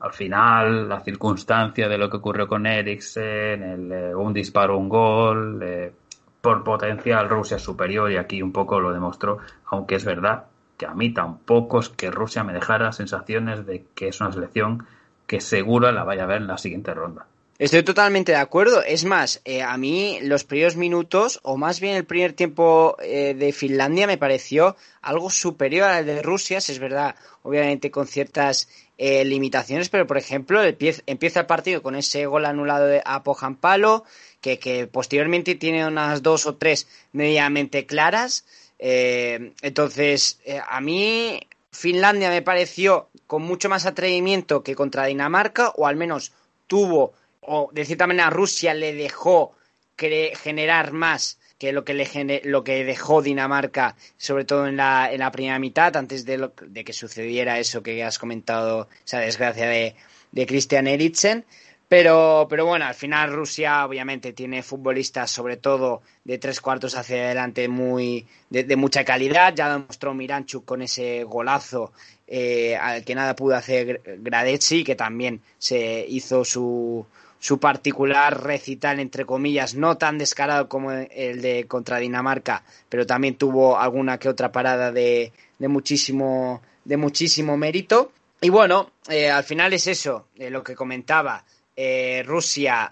al 0.00 0.12
final, 0.12 0.88
la 0.88 1.00
circunstancia 1.00 1.88
de 1.88 1.98
lo 1.98 2.08
que 2.08 2.18
ocurrió 2.18 2.46
con 2.46 2.66
Eriksen, 2.66 3.62
el, 3.62 3.92
eh, 3.92 4.14
un 4.14 4.32
disparo, 4.32 4.78
un 4.78 4.88
gol, 4.88 5.60
eh, 5.62 5.92
por 6.40 6.62
potencial 6.62 7.28
Rusia 7.28 7.58
superior 7.58 8.10
y 8.12 8.16
aquí 8.16 8.40
un 8.40 8.52
poco 8.52 8.78
lo 8.78 8.92
demostró, 8.92 9.38
aunque 9.66 9.96
es 9.96 10.04
verdad 10.04 10.44
que 10.76 10.86
a 10.86 10.94
mí 10.94 11.12
tampoco 11.12 11.80
es 11.80 11.88
que 11.88 12.12
Rusia 12.12 12.44
me 12.44 12.52
dejara 12.52 12.92
sensaciones 12.92 13.66
de 13.66 13.86
que 13.96 14.08
es 14.08 14.20
una 14.20 14.30
selección 14.30 14.86
que 15.26 15.40
seguro 15.40 15.90
la 15.90 16.04
vaya 16.04 16.22
a 16.22 16.26
ver 16.26 16.42
en 16.42 16.46
la 16.46 16.58
siguiente 16.58 16.94
ronda. 16.94 17.26
Estoy 17.58 17.82
totalmente 17.82 18.30
de 18.30 18.38
acuerdo. 18.38 18.84
Es 18.84 19.04
más, 19.04 19.40
eh, 19.44 19.64
a 19.64 19.76
mí 19.76 20.20
los 20.22 20.44
primeros 20.44 20.76
minutos, 20.76 21.40
o 21.42 21.56
más 21.56 21.80
bien 21.80 21.96
el 21.96 22.04
primer 22.04 22.32
tiempo 22.32 22.96
de 23.00 23.52
Finlandia, 23.52 24.06
me 24.06 24.16
pareció 24.16 24.76
algo 25.02 25.28
superior 25.28 25.88
al 25.90 26.06
de 26.06 26.22
Rusia. 26.22 26.58
Es 26.58 26.78
verdad, 26.78 27.16
obviamente 27.42 27.90
con 27.90 28.06
ciertas 28.06 28.68
eh, 29.00 29.24
limitaciones, 29.24 29.90
pero 29.90 30.08
por 30.08 30.18
ejemplo, 30.18 30.60
empieza 30.62 31.40
el 31.40 31.46
partido 31.46 31.82
con 31.82 31.94
ese 31.94 32.26
gol 32.26 32.44
anulado 32.44 32.86
de 32.86 33.00
Apojan 33.04 33.54
Palo, 33.54 34.04
que, 34.40 34.88
posteriormente 34.90 35.54
tiene 35.54 35.86
unas 35.86 36.20
dos 36.20 36.46
o 36.46 36.56
tres 36.56 36.88
mediamente 37.12 37.86
claras. 37.86 38.44
Eh, 38.80 39.52
entonces, 39.62 40.40
eh, 40.44 40.60
a 40.66 40.80
mí 40.80 41.40
Finlandia 41.70 42.28
me 42.28 42.42
pareció 42.42 43.08
con 43.28 43.42
mucho 43.42 43.68
más 43.68 43.86
atrevimiento 43.86 44.64
que 44.64 44.74
contra 44.74 45.06
Dinamarca, 45.06 45.70
o 45.76 45.86
al 45.86 45.94
menos 45.94 46.32
tuvo, 46.66 47.12
o 47.40 47.70
de 47.72 47.84
cierta 47.84 48.08
manera 48.08 48.30
Rusia 48.30 48.74
le 48.74 48.94
dejó 48.94 49.54
generar 49.96 50.92
más 50.92 51.38
que 51.58 51.72
lo 51.72 51.84
que, 51.84 51.94
le 51.94 52.40
lo 52.44 52.64
que 52.64 52.84
dejó 52.84 53.20
Dinamarca, 53.20 53.96
sobre 54.16 54.44
todo 54.44 54.66
en 54.66 54.76
la, 54.76 55.12
en 55.12 55.18
la 55.18 55.32
primera 55.32 55.58
mitad, 55.58 55.96
antes 55.96 56.24
de, 56.24 56.50
de 56.66 56.84
que 56.84 56.92
sucediera 56.92 57.58
eso 57.58 57.82
que 57.82 58.04
has 58.04 58.18
comentado, 58.18 58.88
esa 59.04 59.18
desgracia 59.18 59.66
de, 59.68 59.96
de 60.32 60.46
Christian 60.46 60.86
Eriksen. 60.86 61.44
Pero, 61.88 62.46
pero 62.50 62.66
bueno, 62.66 62.84
al 62.84 62.94
final 62.94 63.32
Rusia 63.32 63.86
obviamente 63.86 64.34
tiene 64.34 64.62
futbolistas 64.62 65.30
sobre 65.30 65.56
todo 65.56 66.02
de 66.22 66.36
tres 66.36 66.60
cuartos 66.60 66.94
hacia 66.94 67.16
adelante 67.24 67.66
muy 67.66 68.26
de, 68.50 68.76
mucha 68.76 69.04
calidad. 69.04 69.54
Ya 69.56 69.72
demostró 69.72 70.12
Miranchuk 70.12 70.66
con 70.66 70.82
ese 70.82 71.24
golazo 71.24 71.92
eh, 72.26 72.76
al 72.76 73.04
que 73.06 73.14
nada 73.14 73.34
pudo 73.34 73.56
hacer 73.56 74.02
Gradecci, 74.18 74.84
que 74.84 74.96
también 74.96 75.40
se 75.58 76.04
hizo 76.06 76.44
su 76.44 77.06
su 77.38 77.58
particular 77.58 78.42
recital, 78.42 79.00
entre 79.00 79.24
comillas, 79.24 79.74
no 79.74 79.96
tan 79.96 80.18
descarado 80.18 80.68
como 80.68 80.92
el 80.92 81.40
de 81.40 81.66
contra 81.66 81.98
Dinamarca, 81.98 82.64
pero 82.88 83.06
también 83.06 83.36
tuvo 83.36 83.78
alguna 83.78 84.18
que 84.18 84.28
otra 84.28 84.50
parada 84.50 84.90
de, 84.90 85.32
de 85.58 85.68
muchísimo, 85.68 86.62
de 86.84 86.96
muchísimo 86.96 87.56
mérito. 87.56 88.12
Y 88.40 88.50
bueno, 88.50 88.92
eh, 89.08 89.30
al 89.30 89.44
final 89.44 89.72
es 89.72 89.86
eso, 89.86 90.28
eh, 90.36 90.50
lo 90.50 90.62
que 90.62 90.74
comentaba. 90.74 91.44
Eh, 91.76 92.24
Rusia 92.26 92.90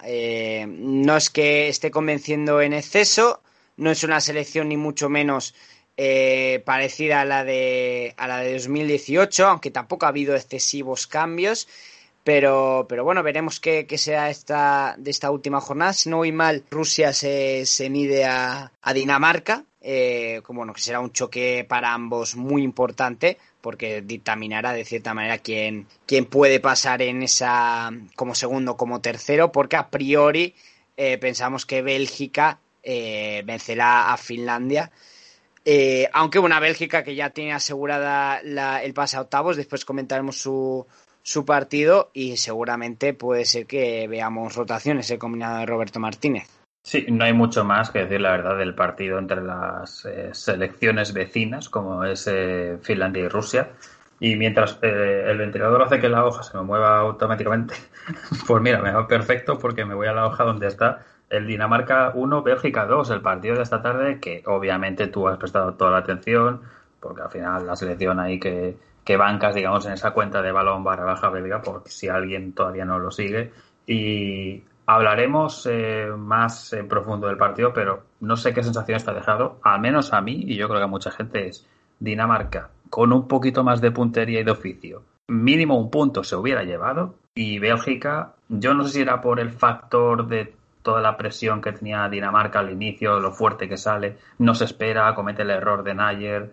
no 0.67 1.17
es 1.17 1.29
que 1.29 1.67
esté 1.67 1.91
convenciendo 1.91 2.61
en 2.61 2.71
exceso, 2.71 3.41
no 3.75 3.91
es 3.91 4.03
una 4.03 4.21
selección 4.21 4.69
ni 4.69 4.77
mucho 4.77 5.09
menos 5.09 5.53
parecida 6.63 7.21
a 7.21 7.25
la 7.25 7.43
de 7.43 8.13
a 8.17 8.27
la 8.27 8.37
de 8.39 8.53
2018, 8.53 9.45
aunque 9.45 9.71
tampoco 9.71 10.05
ha 10.05 10.09
habido 10.09 10.35
excesivos 10.35 11.05
cambios. 11.05 11.67
Pero, 12.27 12.85
pero 12.89 13.05
bueno, 13.05 13.23
veremos 13.23 13.61
qué, 13.61 13.87
qué 13.87 13.97
será 13.97 14.29
esta, 14.29 14.95
de 14.97 15.11
esta 15.11 15.31
última 15.31 15.61
jornada. 15.61 15.93
Si 15.93 16.09
no 16.09 16.17
voy 16.17 16.33
mal, 16.33 16.65
Rusia 16.69 17.13
se, 17.13 17.65
se 17.65 17.89
mide 17.89 18.25
a, 18.25 18.69
a 18.81 18.93
Dinamarca, 18.93 19.63
eh, 19.79 20.41
como 20.43 20.57
bueno, 20.59 20.73
que 20.73 20.81
será 20.81 20.99
un 20.99 21.13
choque 21.13 21.65
para 21.69 21.93
ambos 21.93 22.35
muy 22.35 22.63
importante, 22.63 23.37
porque 23.61 24.01
dictaminará 24.01 24.73
de 24.73 24.83
cierta 24.83 25.13
manera 25.13 25.37
quién, 25.37 25.87
quién 26.05 26.25
puede 26.25 26.59
pasar 26.59 27.01
en 27.01 27.23
esa 27.23 27.91
como 28.17 28.35
segundo, 28.35 28.75
como 28.75 28.99
tercero, 28.99 29.53
porque 29.53 29.77
a 29.77 29.87
priori 29.87 30.53
eh, 30.97 31.17
pensamos 31.17 31.65
que 31.65 31.81
Bélgica 31.81 32.59
eh, 32.83 33.41
vencerá 33.45 34.11
a 34.11 34.17
Finlandia. 34.17 34.91
Aunque 36.11 36.39
una 36.39 36.59
Bélgica 36.59 37.05
que 37.05 37.15
ya 37.15 37.29
tiene 37.29 37.53
asegurada 37.53 38.41
la, 38.43 38.83
el 38.83 38.93
pase 38.93 39.15
a 39.15 39.21
octavos, 39.21 39.55
después 39.55 39.85
comentaremos 39.85 40.37
su, 40.37 40.85
su 41.27 41.43
partido 41.43 42.09
y 42.13 42.37
seguramente 42.37 43.13
puede 43.13 43.43
ser 43.43 43.65
que 43.65 44.07
veamos 44.07 44.55
rotaciones 44.55 45.11
el 45.11 45.19
combinado 45.19 45.59
de 45.59 45.65
Roberto 45.65 45.99
Martínez. 45.99 46.47
Sí, 46.81 47.05
no 47.09 47.25
hay 47.25 47.33
mucho 47.33 47.65
más 47.65 47.91
que 47.91 47.99
decir 47.99 48.21
la 48.21 48.31
verdad 48.31 48.57
del 48.57 48.73
partido 48.73 49.19
entre 49.19 49.43
las 49.43 50.05
eh, 50.05 50.29
selecciones 50.31 51.11
vecinas, 51.11 51.67
como 51.67 52.05
es 52.05 52.27
eh, 52.31 52.77
Finlandia 52.81 53.25
y 53.25 53.27
Rusia. 53.27 53.71
Y 54.21 54.37
mientras 54.37 54.79
eh, 54.81 55.25
el 55.27 55.37
ventilador 55.37 55.83
hace 55.83 55.99
que 55.99 56.07
la 56.07 56.23
hoja 56.23 56.43
se 56.43 56.55
me 56.55 56.63
mueva 56.63 56.99
automáticamente, 56.99 57.75
pues 58.47 58.63
mira, 58.63 58.81
me 58.81 58.93
va 58.93 59.05
perfecto 59.05 59.59
porque 59.59 59.83
me 59.83 59.95
voy 59.95 60.07
a 60.07 60.13
la 60.13 60.27
hoja 60.27 60.45
donde 60.45 60.67
está 60.67 61.03
el 61.29 61.45
Dinamarca 61.45 62.13
1, 62.15 62.41
Bélgica 62.41 62.85
2, 62.85 63.09
el 63.09 63.21
partido 63.21 63.57
de 63.57 63.63
esta 63.63 63.81
tarde, 63.81 64.21
que 64.21 64.43
obviamente 64.45 65.07
tú 65.07 65.27
has 65.27 65.37
prestado 65.37 65.73
toda 65.73 65.91
la 65.91 65.97
atención, 65.97 66.61
porque 67.01 67.21
al 67.21 67.31
final 67.31 67.67
la 67.67 67.75
selección 67.75 68.17
ahí 68.21 68.39
que, 68.39 68.77
que 69.07 69.15
bancas, 69.15 69.55
digamos, 69.55 69.85
en 69.85 69.93
esa 69.93 70.11
cuenta 70.11 70.41
de 70.41 70.51
balón 70.51 70.83
barra 70.83 71.05
baja 71.05 71.29
belga, 71.29 71.61
por 71.61 71.83
si 71.85 72.09
alguien 72.09 72.51
todavía 72.51 72.83
no 72.83 72.99
lo 72.99 73.09
sigue. 73.09 73.53
Y 73.85 74.61
hablaremos 74.85 75.65
eh, 75.71 76.09
más 76.17 76.73
en 76.73 76.89
profundo 76.89 77.27
del 77.27 77.37
partido, 77.37 77.71
pero 77.71 78.03
no 78.19 78.35
sé 78.35 78.53
qué 78.53 78.61
sensación 78.61 78.97
está 78.97 79.13
dejado, 79.13 79.61
al 79.63 79.79
menos 79.79 80.11
a 80.11 80.19
mí, 80.19 80.43
y 80.45 80.57
yo 80.57 80.67
creo 80.67 80.81
que 80.81 80.83
a 80.83 80.87
mucha 80.87 81.11
gente, 81.11 81.47
es 81.47 81.65
Dinamarca 82.01 82.69
con 82.89 83.13
un 83.13 83.29
poquito 83.29 83.63
más 83.63 83.79
de 83.79 83.91
puntería 83.91 84.41
y 84.41 84.43
de 84.43 84.51
oficio. 84.51 85.03
Mínimo 85.29 85.79
un 85.79 85.89
punto 85.89 86.25
se 86.25 86.35
hubiera 86.35 86.63
llevado. 86.63 87.15
Y 87.33 87.59
Bélgica, 87.59 88.33
yo 88.49 88.73
no 88.73 88.83
sé 88.83 88.89
si 88.91 89.01
era 89.03 89.21
por 89.21 89.39
el 89.39 89.51
factor 89.51 90.27
de 90.27 90.53
toda 90.81 90.99
la 90.99 91.15
presión 91.15 91.61
que 91.61 91.71
tenía 91.71 92.09
Dinamarca 92.09 92.59
al 92.59 92.71
inicio, 92.71 93.21
lo 93.21 93.31
fuerte 93.31 93.69
que 93.69 93.77
sale, 93.77 94.17
no 94.39 94.53
se 94.53 94.65
espera, 94.65 95.15
comete 95.15 95.43
el 95.43 95.51
error 95.51 95.83
de 95.83 95.95
Nayer, 95.95 96.51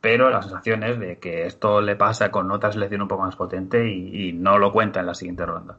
pero 0.00 0.30
la 0.30 0.42
sensación 0.42 0.82
es 0.82 0.98
de 0.98 1.18
que 1.18 1.46
esto 1.46 1.80
le 1.80 1.96
pasa 1.96 2.30
con 2.30 2.50
otra 2.50 2.72
selección 2.72 3.02
un 3.02 3.08
poco 3.08 3.22
más 3.22 3.36
potente 3.36 3.88
y, 3.88 4.32
no 4.32 4.58
lo 4.58 4.72
cuenta 4.72 5.00
en 5.00 5.06
la 5.06 5.14
siguiente 5.14 5.44
ronda. 5.44 5.76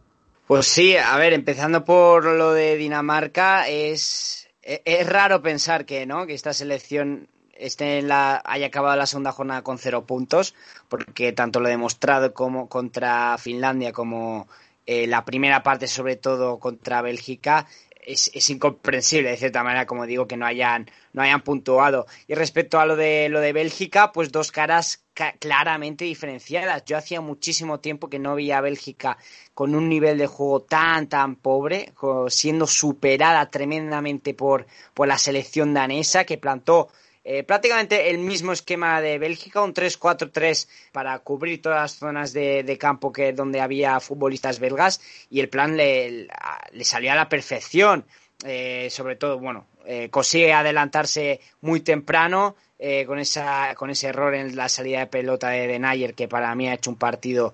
Pues 0.47 0.67
sí, 0.67 0.95
a 0.97 1.17
ver, 1.17 1.33
empezando 1.33 1.83
por 1.83 2.25
lo 2.25 2.53
de 2.53 2.75
Dinamarca, 2.75 3.67
es, 3.67 4.49
e, 4.61 4.81
es 4.85 5.07
raro 5.07 5.41
pensar 5.41 5.85
que, 5.85 6.05
¿no? 6.05 6.27
que 6.27 6.33
esta 6.33 6.53
selección 6.53 7.27
esté 7.53 7.99
en 7.99 8.07
la, 8.07 8.41
haya 8.45 8.67
acabado 8.67 8.95
la 8.95 9.05
segunda 9.05 9.31
jornada 9.31 9.63
con 9.63 9.77
cero 9.77 10.05
puntos, 10.05 10.55
porque 10.89 11.31
tanto 11.31 11.59
lo 11.59 11.69
demostrado 11.69 12.33
como 12.33 12.67
contra 12.67 13.37
Finlandia 13.37 13.91
como 13.91 14.47
eh, 14.85 15.07
la 15.07 15.25
primera 15.25 15.63
parte, 15.63 15.87
sobre 15.87 16.15
todo 16.15 16.59
contra 16.59 17.01
Bélgica, 17.01 17.67
es, 18.03 18.31
es, 18.33 18.49
incomprensible 18.49 19.29
de 19.29 19.37
cierta 19.37 19.63
manera, 19.63 19.85
como 19.85 20.05
digo, 20.05 20.27
que 20.27 20.37
no 20.37 20.45
hayan, 20.45 20.89
no 21.13 21.21
hayan 21.21 21.41
puntuado. 21.41 22.05
Y 22.27 22.35
respecto 22.35 22.79
a 22.79 22.85
lo 22.85 22.95
de 22.95 23.29
lo 23.29 23.39
de 23.39 23.53
Bélgica, 23.53 24.11
pues 24.11 24.31
dos 24.31 24.51
caras 24.51 25.03
claramente 25.39 26.05
diferenciadas. 26.05 26.85
Yo 26.85 26.97
hacía 26.97 27.21
muchísimo 27.21 27.79
tiempo 27.79 28.09
que 28.09 28.19
no 28.19 28.35
veía 28.35 28.57
a 28.57 28.61
Bélgica 28.61 29.17
con 29.53 29.75
un 29.75 29.89
nivel 29.89 30.17
de 30.17 30.27
juego 30.27 30.61
tan 30.61 31.07
tan 31.07 31.35
pobre, 31.35 31.93
siendo 32.29 32.67
superada 32.67 33.49
tremendamente 33.49 34.33
por, 34.33 34.65
por 34.93 35.07
la 35.07 35.17
selección 35.17 35.73
danesa 35.73 36.23
que 36.23 36.37
plantó 36.37 36.89
eh, 37.23 37.43
prácticamente 37.43 38.09
el 38.09 38.17
mismo 38.17 38.51
esquema 38.51 38.99
de 38.99 39.19
Bélgica, 39.19 39.61
un 39.61 39.75
3-4-3 39.75 40.67
para 40.91 41.19
cubrir 41.19 41.61
todas 41.61 41.81
las 41.81 41.91
zonas 41.93 42.33
de, 42.33 42.77
campo 42.79 43.11
que 43.11 43.31
donde 43.31 43.61
había 43.61 43.99
futbolistas 43.99 44.59
belgas 44.59 45.01
y 45.29 45.39
el 45.39 45.47
plan 45.47 45.77
le, 45.77 46.27
le 46.71 46.83
salió 46.83 47.11
a 47.11 47.15
la 47.15 47.29
perfección. 47.29 48.05
Eh, 48.43 48.87
sobre 48.89 49.17
todo, 49.17 49.37
bueno, 49.37 49.67
eh, 49.85 50.09
consigue 50.09 50.51
adelantarse 50.51 51.39
muy 51.61 51.81
temprano 51.81 52.55
con, 53.05 53.19
esa, 53.19 53.75
con 53.75 53.91
ese 53.91 54.07
error 54.07 54.33
en 54.33 54.55
la 54.55 54.67
salida 54.67 55.01
de 55.01 55.05
pelota 55.05 55.49
de 55.49 55.67
Denayer, 55.67 56.15
que 56.15 56.27
para 56.27 56.55
mí 56.55 56.67
ha 56.67 56.73
hecho 56.73 56.89
un 56.89 56.95
partido 56.95 57.53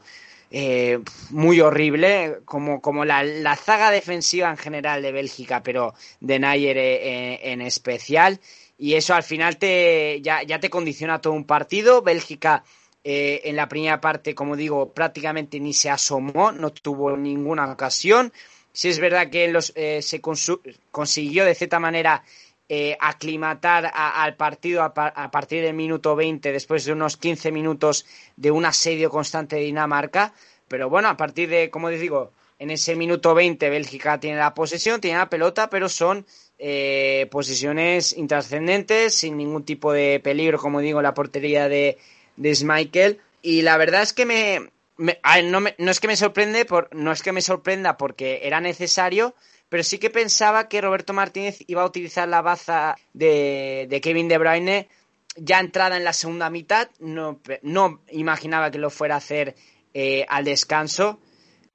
muy 1.31 1.59
horrible, 1.59 2.37
como, 2.45 2.79
como 2.79 3.03
la, 3.03 3.23
la, 3.23 3.57
zaga 3.57 3.91
defensiva 3.91 4.49
en 4.49 4.55
general 4.55 5.01
de 5.01 5.11
Bélgica, 5.11 5.61
pero 5.61 5.93
Denayer 6.21 6.77
en 6.77 7.59
especial 7.59 8.39
y 8.77 8.93
eso 8.93 9.15
al 9.15 9.23
final 9.23 9.57
te, 9.57 10.21
ya, 10.21 10.43
ya 10.43 10.59
te 10.59 10.69
condiciona 10.69 11.19
todo 11.19 11.33
un 11.33 11.45
partido. 11.45 12.01
Bélgica 12.01 12.63
eh, 13.03 13.41
en 13.45 13.55
la 13.55 13.67
primera 13.67 13.99
parte, 13.99 14.35
como 14.35 14.55
digo, 14.55 14.93
prácticamente 14.93 15.59
ni 15.59 15.73
se 15.73 15.89
asomó, 15.89 16.51
no 16.51 16.71
tuvo 16.71 17.15
ninguna 17.17 17.71
ocasión. 17.71 18.31
Sí 18.71 18.89
es 18.89 18.99
verdad 18.99 19.29
que 19.29 19.47
los, 19.47 19.73
eh, 19.75 20.01
se 20.01 20.21
consiguió 20.21 21.45
de 21.45 21.55
cierta 21.55 21.79
manera 21.79 22.23
eh, 22.69 22.95
aclimatar 22.99 23.89
al 23.93 24.35
partido 24.35 24.83
a, 24.83 24.87
a, 24.93 25.31
partir 25.31 25.63
del 25.63 25.73
minuto 25.73 26.15
20, 26.15 26.51
después 26.51 26.85
de 26.85 26.91
unos 26.91 27.17
15 27.17 27.51
minutos 27.51 28.05
de 28.35 28.51
un 28.51 28.65
asedio 28.65 29.09
constante 29.09 29.55
de 29.55 29.63
Dinamarca. 29.63 30.33
Pero 30.67 30.89
bueno, 30.89 31.07
a 31.07 31.17
partir 31.17 31.49
de, 31.49 31.71
como 31.71 31.89
digo, 31.89 32.33
en 32.59 32.71
ese 32.71 32.95
minuto 32.95 33.33
20 33.35 33.69
Bélgica 33.69 34.19
tiene 34.19 34.37
la 34.37 34.53
posesión, 34.53 35.01
tiene 35.01 35.17
la 35.17 35.29
pelota, 35.29 35.69
pero 35.69 35.89
son 35.89 36.25
eh, 36.57 37.27
posiciones 37.31 38.17
intrascendentes, 38.17 39.13
sin 39.13 39.37
ningún 39.37 39.63
tipo 39.63 39.93
de 39.93 40.19
peligro, 40.19 40.57
como 40.57 40.79
digo, 40.79 41.01
la 41.01 41.13
portería 41.13 41.69
de, 41.69 41.97
de 42.35 42.55
Schmeichel. 42.55 43.19
Y 43.41 43.61
la 43.61 43.77
verdad 43.77 44.01
es 44.01 44.13
que 44.13 44.25
me, 44.25 44.71
no, 44.97 45.59
no, 45.77 45.91
es 45.91 45.99
que 45.99 46.07
me 46.07 46.15
sorprende, 46.15 46.65
por, 46.65 46.93
no 46.95 47.11
es 47.11 47.21
que 47.21 47.31
me 47.31 47.41
sorprenda 47.41 47.97
porque 47.97 48.41
era 48.43 48.59
necesario, 48.59 49.35
pero 49.69 49.83
sí 49.83 49.99
que 49.99 50.09
pensaba 50.09 50.67
que 50.67 50.81
Roberto 50.81 51.13
Martínez 51.13 51.59
iba 51.67 51.83
a 51.83 51.85
utilizar 51.85 52.27
la 52.27 52.41
baza 52.41 52.95
de, 53.13 53.85
de 53.89 54.01
Kevin 54.01 54.27
De 54.27 54.37
Bruyne 54.37 54.87
ya 55.35 55.59
entrada 55.59 55.97
en 55.97 56.03
la 56.03 56.13
segunda 56.13 56.49
mitad. 56.49 56.89
No, 56.99 57.39
no 57.61 58.01
imaginaba 58.11 58.71
que 58.71 58.79
lo 58.79 58.89
fuera 58.89 59.15
a 59.15 59.19
hacer 59.19 59.55
eh, 59.93 60.25
al 60.29 60.45
descanso. 60.45 61.19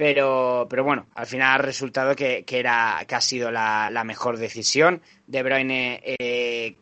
Pero, 0.03 0.67
pero 0.69 0.83
bueno, 0.83 1.07
al 1.15 1.27
final 1.27 1.53
ha 1.53 1.63
resultado 1.63 2.17
que, 2.17 2.45
era, 2.51 3.05
que 3.07 3.15
ha 3.15 3.21
sido 3.21 3.53
la, 3.53 4.03
mejor 4.05 4.37
decisión. 4.37 5.01
De 5.29 5.45
Bruyne 5.45 6.01
eh, 6.05 6.75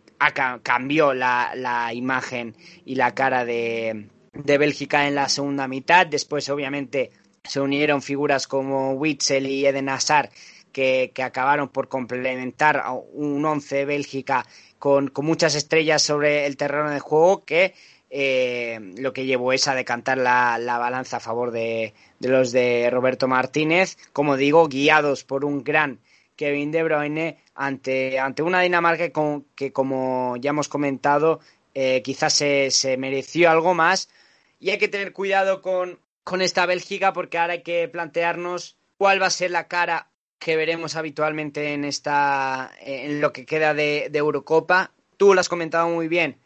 cambió 0.62 1.12
la, 1.12 1.90
imagen 1.92 2.56
y 2.87 2.94
la 2.94 3.14
cara 3.14 3.44
de, 3.44 4.09
de 4.33 4.56
Bélgica 4.56 5.06
en 5.06 5.16
la 5.16 5.28
segunda 5.28 5.68
mitad. 5.68 6.06
Después, 6.06 6.48
obviamente, 6.48 7.11
se 7.44 7.61
unieron 7.61 8.00
figuras 8.00 8.46
como 8.46 8.92
Witzel 8.92 9.46
y 9.46 9.66
Eden 9.66 9.90
Hazard 9.90 10.30
que, 10.72 11.12
que, 11.14 11.22
acabaron 11.22 11.68
por 11.68 11.88
complementar 11.88 12.83
un 13.12 13.44
once 13.44 13.76
de 13.76 13.85
Bélgica 13.85 14.46
con, 14.78 15.09
con, 15.09 15.26
muchas 15.26 15.56
estrellas 15.56 16.00
sobre 16.00 16.46
el 16.46 16.56
terreno 16.56 16.88
de 16.88 17.00
juego 17.00 17.44
que 17.44 17.74
eh, 18.12 18.80
lo 18.98 19.12
que 19.12 19.24
llevó 19.24 19.52
es 19.52 19.68
a 19.68 19.76
decantar 19.76 20.18
la, 20.18 20.58
balanza 20.78 21.18
a 21.18 21.20
favor 21.20 21.52
de, 21.52 21.94
los 22.18 22.50
de 22.50 22.90
Roberto 22.90 23.28
Martínez, 23.28 23.96
como 24.12 24.36
digo, 24.36 24.66
guiados 24.68 25.22
por 25.22 25.44
un 25.44 25.62
gran 25.62 26.00
Kevin 26.34 26.72
De 26.72 26.82
Bruyne 26.82 27.38
ante, 27.54 28.18
ante 28.18 28.42
una 28.42 28.62
Dinamarca 28.62 29.10
que, 29.54 29.72
como 29.72 30.36
ya 30.38 30.50
hemos 30.50 30.68
comentado, 30.68 31.38
eh, 31.74 32.02
quizás 32.02 32.32
se, 32.32 32.72
se, 32.72 32.96
mereció 32.96 33.48
algo 33.48 33.74
más. 33.74 34.10
Y 34.58 34.70
hay 34.70 34.78
que 34.78 34.88
tener 34.88 35.12
cuidado 35.12 35.62
con, 35.62 36.00
con 36.24 36.42
esta 36.42 36.66
Bélgica 36.66 37.12
porque 37.12 37.38
ahora 37.38 37.54
hay 37.54 37.62
que 37.62 37.86
plantearnos 37.88 38.76
cuál 38.98 39.22
va 39.22 39.26
a 39.26 39.30
ser 39.30 39.52
la 39.52 39.68
cara 39.68 40.08
que 40.40 40.56
veremos 40.56 40.96
habitualmente 40.96 41.74
en 41.74 41.84
esta 41.84 42.72
en 42.80 43.20
lo 43.20 43.32
que 43.32 43.46
queda 43.46 43.72
de, 43.72 44.08
de 44.10 44.18
Eurocopa. 44.18 44.90
Tú 45.16 45.32
lo 45.32 45.40
has 45.40 45.48
comentado 45.48 45.88
muy 45.90 46.08
bien 46.08 46.38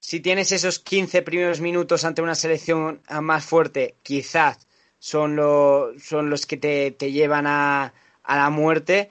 si 0.00 0.20
tienes 0.20 0.52
esos 0.52 0.78
15 0.78 1.22
primeros 1.22 1.60
minutos 1.60 2.04
ante 2.04 2.22
una 2.22 2.34
selección 2.34 3.00
más 3.20 3.44
fuerte, 3.44 3.96
quizás 4.02 4.66
son, 4.98 5.38
son 6.00 6.30
los 6.30 6.46
que 6.46 6.56
te, 6.56 7.12
llevan 7.12 7.46
a, 7.46 7.92
a 8.22 8.36
la 8.36 8.50
muerte. 8.50 9.10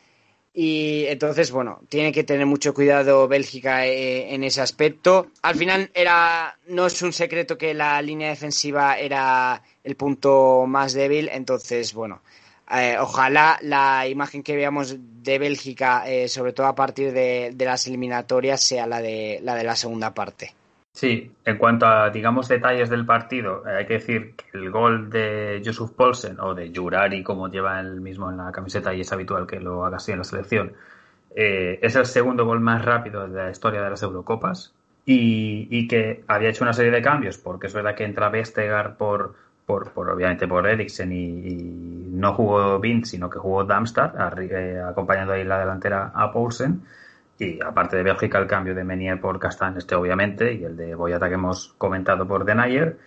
Y 0.60 1.06
entonces, 1.06 1.52
bueno, 1.52 1.82
tiene 1.88 2.12
que 2.12 2.24
tener 2.24 2.48
mucho 2.48 2.74
cuidado 2.74 3.28
Bélgica 3.28 3.86
eh, 3.86 4.34
en 4.34 4.44
ese 4.44 4.60
aspecto. 4.60 5.28
Al 5.44 5.56
final 5.56 5.92
era, 5.94 6.58
no 6.66 6.88
es 6.88 7.00
un 7.04 7.14
secreto 7.14 7.60
que 7.60 7.76
la 7.76 8.02
línea 8.02 8.30
defensiva 8.30 8.98
era 8.98 9.62
el 9.84 9.96
punto 9.96 10.66
más 10.68 10.94
débil, 10.94 11.30
entonces, 11.32 11.94
bueno, 11.94 12.24
eh, 12.72 12.98
ojalá 13.00 13.60
la 13.62 14.08
imagen 14.08 14.42
que 14.42 14.56
veamos 14.56 14.96
de 14.98 15.38
Bélgica, 15.38 16.10
eh, 16.10 16.28
sobre 16.28 16.54
todo 16.54 16.66
a 16.66 16.74
partir 16.74 17.14
de, 17.14 17.54
las 17.60 17.86
eliminatorias, 17.86 18.60
sea 18.60 18.88
la 18.88 19.00
de 19.00 19.40
la 19.44 19.54
de 19.54 19.64
la 19.64 19.76
segunda 19.76 20.16
parte. 20.16 20.56
Sí, 20.98 21.32
en 21.46 21.60
cuanto 21.60 21.86
a, 21.86 22.10
digamos, 22.10 22.48
detalles 22.48 22.90
del 22.90 23.06
partido, 23.06 23.62
hay 23.68 23.86
que 23.86 23.94
decir 23.94 24.34
que 24.34 24.58
el 24.58 24.72
gol 24.72 25.12
de 25.12 25.62
Yusuf 25.64 25.92
Polsen 25.92 26.40
o 26.40 26.56
de 26.56 26.74
Jurari, 26.76 27.22
como 27.22 27.50
lleva 27.50 27.80
él 27.80 28.02
mismo 28.02 28.32
en 28.32 28.38
la 28.38 28.52
camiseta 28.52 28.96
y 28.96 29.02
es 29.02 29.14
habitual 29.14 29.46
que 29.46 29.60
lo 29.60 29.86
haga 29.86 29.98
así 29.98 30.12
en 30.12 30.18
la 30.18 30.24
selección, 30.24 30.74
eh, 31.36 31.78
es 31.84 31.96
el 31.96 32.08
segundo 32.08 32.46
gol 32.48 32.62
más 32.62 32.84
rápido 32.84 33.28
de 33.28 33.44
la 33.44 33.52
historia 33.52 33.84
de 33.84 33.92
las 33.92 34.02
Eurocopas 34.02 34.74
y, 35.06 35.88
que 35.88 36.24
había 36.28 36.50
hecho 36.50 36.64
una 36.64 36.74
serie 36.74 36.92
de 36.92 37.04
cambios, 37.04 37.38
porque 37.38 37.68
es 37.68 37.76
verdad 37.76 37.94
que 37.94 38.04
entra 38.04 38.30
Vestegar 38.30 38.98
por, 38.98 39.36
por, 39.68 39.92
obviamente 40.10 40.48
por 40.48 40.66
Eriksen 40.66 41.12
y, 41.12 42.10
no 42.12 42.34
jugó 42.34 42.80
Vince, 42.80 43.12
sino 43.12 43.30
que 43.30 43.38
jugó 43.38 43.64
Darmstadt, 43.66 44.16
eh, 44.40 44.82
acompañando 44.82 45.34
ahí 45.34 45.44
la 45.44 45.60
delantera 45.60 46.12
a 46.16 46.32
Poulsen 46.32 46.82
y 47.40 47.60
aparte 47.64 47.98
de 47.98 48.04
Bélgica, 48.04 48.40
el 48.40 48.48
cambio 48.48 48.74
de 48.74 48.84
Menier 48.84 49.20
por 49.20 49.40
Castan, 49.40 49.78
este 49.78 49.96
obviamente, 49.96 50.54
y 50.54 50.64
el 50.64 50.76
de 50.76 50.96
Boyata 50.96 51.28
que 51.28 51.36
hemos 51.36 51.74
comentado 51.78 52.28
por 52.28 52.46
Denayer. 52.46 52.98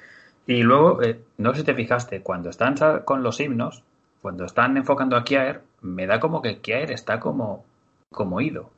Y 0.46 0.62
luego, 0.62 1.02
eh, 1.02 1.20
no 1.38 1.52
sé 1.52 1.60
si 1.60 1.66
te 1.66 1.74
fijaste, 1.74 2.22
cuando 2.22 2.50
están 2.50 2.74
con 3.04 3.22
los 3.22 3.40
himnos, 3.40 3.82
cuando 4.22 4.44
están 4.44 4.76
enfocando 4.76 5.16
a 5.16 5.24
Kiaer, 5.24 5.62
me 5.82 6.06
da 6.06 6.20
como 6.20 6.42
que 6.42 6.60
Kiaer 6.60 6.92
está 6.92 7.18
como, 7.18 7.64
como 8.10 8.40
ido 8.40 8.70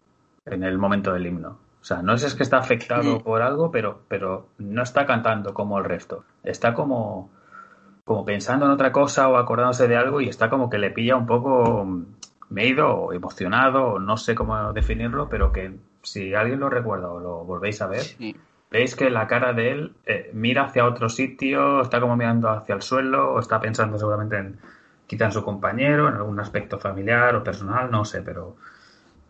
en 0.47 0.65
el 0.65 0.79
momento 0.79 1.13
del 1.13 1.27
himno. 1.27 1.59
O 1.81 1.85
sea, 1.85 2.01
no 2.01 2.17
sé 2.17 2.21
si 2.21 2.27
es 2.29 2.35
que 2.37 2.43
está 2.45 2.59
afectado 2.59 3.19
por 3.23 3.43
algo, 3.43 3.71
pero, 3.73 4.03
pero 4.07 4.47
no 4.59 4.83
está 4.83 5.05
cantando 5.05 5.53
como 5.53 5.79
el 5.79 5.85
resto. 5.85 6.25
Está 6.45 6.75
como, 6.75 7.31
como 8.05 8.25
pensando 8.25 8.67
en 8.67 8.73
otra 8.73 8.93
cosa 8.93 9.29
o 9.29 9.37
acordándose 9.37 9.89
de 9.89 9.97
algo 9.97 10.21
y 10.21 10.29
está 10.29 10.49
como 10.49 10.71
que 10.71 10.79
le 10.79 10.93
pilla 10.93 11.17
un 11.17 11.27
poco 11.27 11.85
me 12.53 12.65
he 12.65 12.69
ido 12.69 13.13
emocionado, 13.13 13.99
no 13.99 14.17
sé 14.17 14.35
cómo 14.35 14.73
definirlo, 14.73 15.29
pero 15.29 15.53
que 15.53 15.73
si 16.03 16.35
alguien 16.35 16.61
lo 16.61 16.69
recuerda 16.69 17.09
o 17.09 17.19
lo 17.19 17.45
volvéis 17.45 17.81
a 17.81 17.87
ver, 17.87 18.03
veis 18.71 18.95
que 18.95 19.11
la 19.11 19.27
cara 19.27 19.53
de 19.53 19.71
él 19.71 19.93
eh, 20.05 20.31
mira 20.35 20.65
hacia 20.65 20.85
otro 20.85 21.09
sitio, 21.09 21.81
está 21.81 22.01
como 22.01 22.17
mirando 22.17 22.51
hacia 22.51 22.75
el 22.75 22.83
suelo, 22.83 23.33
o 23.33 23.41
está 23.41 23.59
pensando 23.61 23.99
seguramente 23.99 24.37
en 24.37 24.59
quizá 25.07 25.27
en 25.27 25.33
su 25.33 25.43
compañero, 25.43 26.09
en 26.09 26.15
algún 26.15 26.39
aspecto 26.41 26.79
familiar 26.79 27.35
o 27.37 27.43
personal, 27.43 27.91
no 27.91 28.05
sé, 28.05 28.23
pero 28.23 28.57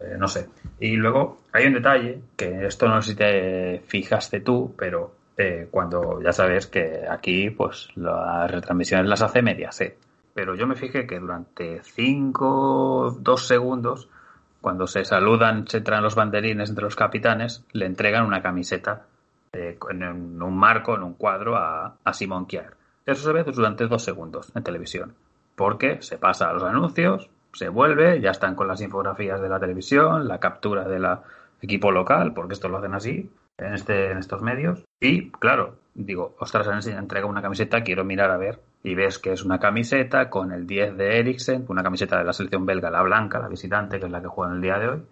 eh, 0.00 0.16
no 0.18 0.26
sé. 0.26 0.48
Y 0.80 0.96
luego 0.96 1.42
hay 1.52 1.66
un 1.66 1.74
detalle, 1.74 2.20
que 2.36 2.66
esto 2.66 2.88
no 2.88 3.00
sé 3.02 3.10
si 3.10 3.16
te 3.16 3.82
fijaste 3.86 4.40
tú, 4.40 4.74
pero 4.76 5.14
eh, 5.36 5.68
cuando 5.70 6.20
ya 6.20 6.32
sabes 6.32 6.66
que 6.66 7.04
aquí 7.08 7.50
pues 7.50 7.88
las 7.94 8.50
retransmisiones 8.50 9.06
las 9.06 9.22
hace 9.22 9.42
Mediaset 9.42 9.96
pero 10.34 10.54
yo 10.54 10.66
me 10.66 10.76
fijé 10.76 11.06
que 11.06 11.18
durante 11.18 11.82
5, 11.82 13.18
2 13.20 13.46
segundos, 13.46 14.08
cuando 14.60 14.86
se 14.86 15.04
saludan, 15.04 15.66
se 15.68 15.80
traen 15.80 16.02
los 16.02 16.14
banderines 16.14 16.70
entre 16.70 16.84
los 16.84 16.96
capitanes, 16.96 17.64
le 17.72 17.86
entregan 17.86 18.24
una 18.24 18.42
camiseta 18.42 19.06
en 19.52 20.42
un 20.42 20.56
marco, 20.56 20.94
en 20.94 21.02
un 21.02 21.14
cuadro 21.14 21.56
a, 21.56 21.96
a 22.02 22.12
Simon 22.12 22.46
Kier. 22.46 22.74
Eso 23.04 23.24
se 23.24 23.32
ve 23.32 23.42
durante 23.44 23.86
dos 23.86 24.04
segundos 24.04 24.52
en 24.54 24.62
televisión, 24.62 25.14
porque 25.56 26.00
se 26.00 26.16
pasa 26.16 26.48
a 26.48 26.52
los 26.52 26.62
anuncios, 26.62 27.28
se 27.52 27.68
vuelve, 27.68 28.20
ya 28.20 28.30
están 28.30 28.54
con 28.54 28.68
las 28.68 28.80
infografías 28.80 29.42
de 29.42 29.48
la 29.48 29.60
televisión, 29.60 30.28
la 30.28 30.38
captura 30.38 30.84
del 30.84 31.06
equipo 31.60 31.90
local, 31.90 32.32
porque 32.32 32.54
esto 32.54 32.68
lo 32.68 32.78
hacen 32.78 32.94
así 32.94 33.30
en, 33.58 33.74
este, 33.74 34.12
en 34.12 34.18
estos 34.18 34.40
medios. 34.40 34.84
Y 35.00 35.30
claro, 35.32 35.74
digo, 35.94 36.34
ostras, 36.38 36.68
han 36.68 36.96
entregado 36.96 37.30
una 37.30 37.42
camiseta, 37.42 37.82
quiero 37.82 38.04
mirar 38.04 38.30
a 38.30 38.38
ver 38.38 38.60
y 38.82 38.94
ves 38.94 39.18
que 39.18 39.32
es 39.32 39.44
una 39.44 39.58
camiseta 39.58 40.28
con 40.28 40.52
el 40.52 40.66
10 40.66 40.96
de 40.96 41.20
Eriksen, 41.20 41.64
una 41.68 41.82
camiseta 41.82 42.18
de 42.18 42.24
la 42.24 42.32
selección 42.32 42.66
belga, 42.66 42.90
la 42.90 43.02
blanca, 43.02 43.38
la 43.38 43.48
visitante, 43.48 44.00
que 44.00 44.06
es 44.06 44.12
la 44.12 44.20
que 44.20 44.28
juega 44.28 44.50
en 44.50 44.56
el 44.56 44.62
día 44.62 44.78
de 44.78 44.88
hoy, 44.88 45.02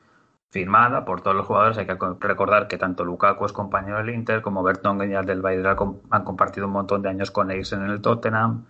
firmada 0.50 1.04
por 1.04 1.22
todos 1.22 1.36
los 1.36 1.46
jugadores. 1.46 1.78
Hay 1.78 1.86
que 1.86 1.96
recordar 2.20 2.66
que 2.66 2.78
tanto 2.78 3.04
Lukaku 3.04 3.44
es 3.44 3.52
compañero 3.52 3.98
del 3.98 4.10
Inter, 4.10 4.42
como 4.42 4.62
Bertongen 4.62 5.12
y 5.12 5.26
del 5.26 5.40
Bayern 5.40 5.98
han 6.10 6.24
compartido 6.24 6.66
un 6.66 6.72
montón 6.72 7.02
de 7.02 7.10
años 7.10 7.30
con 7.30 7.50
Eriksen 7.50 7.82
en 7.82 7.90
el 7.90 8.00
Tottenham, 8.00 8.64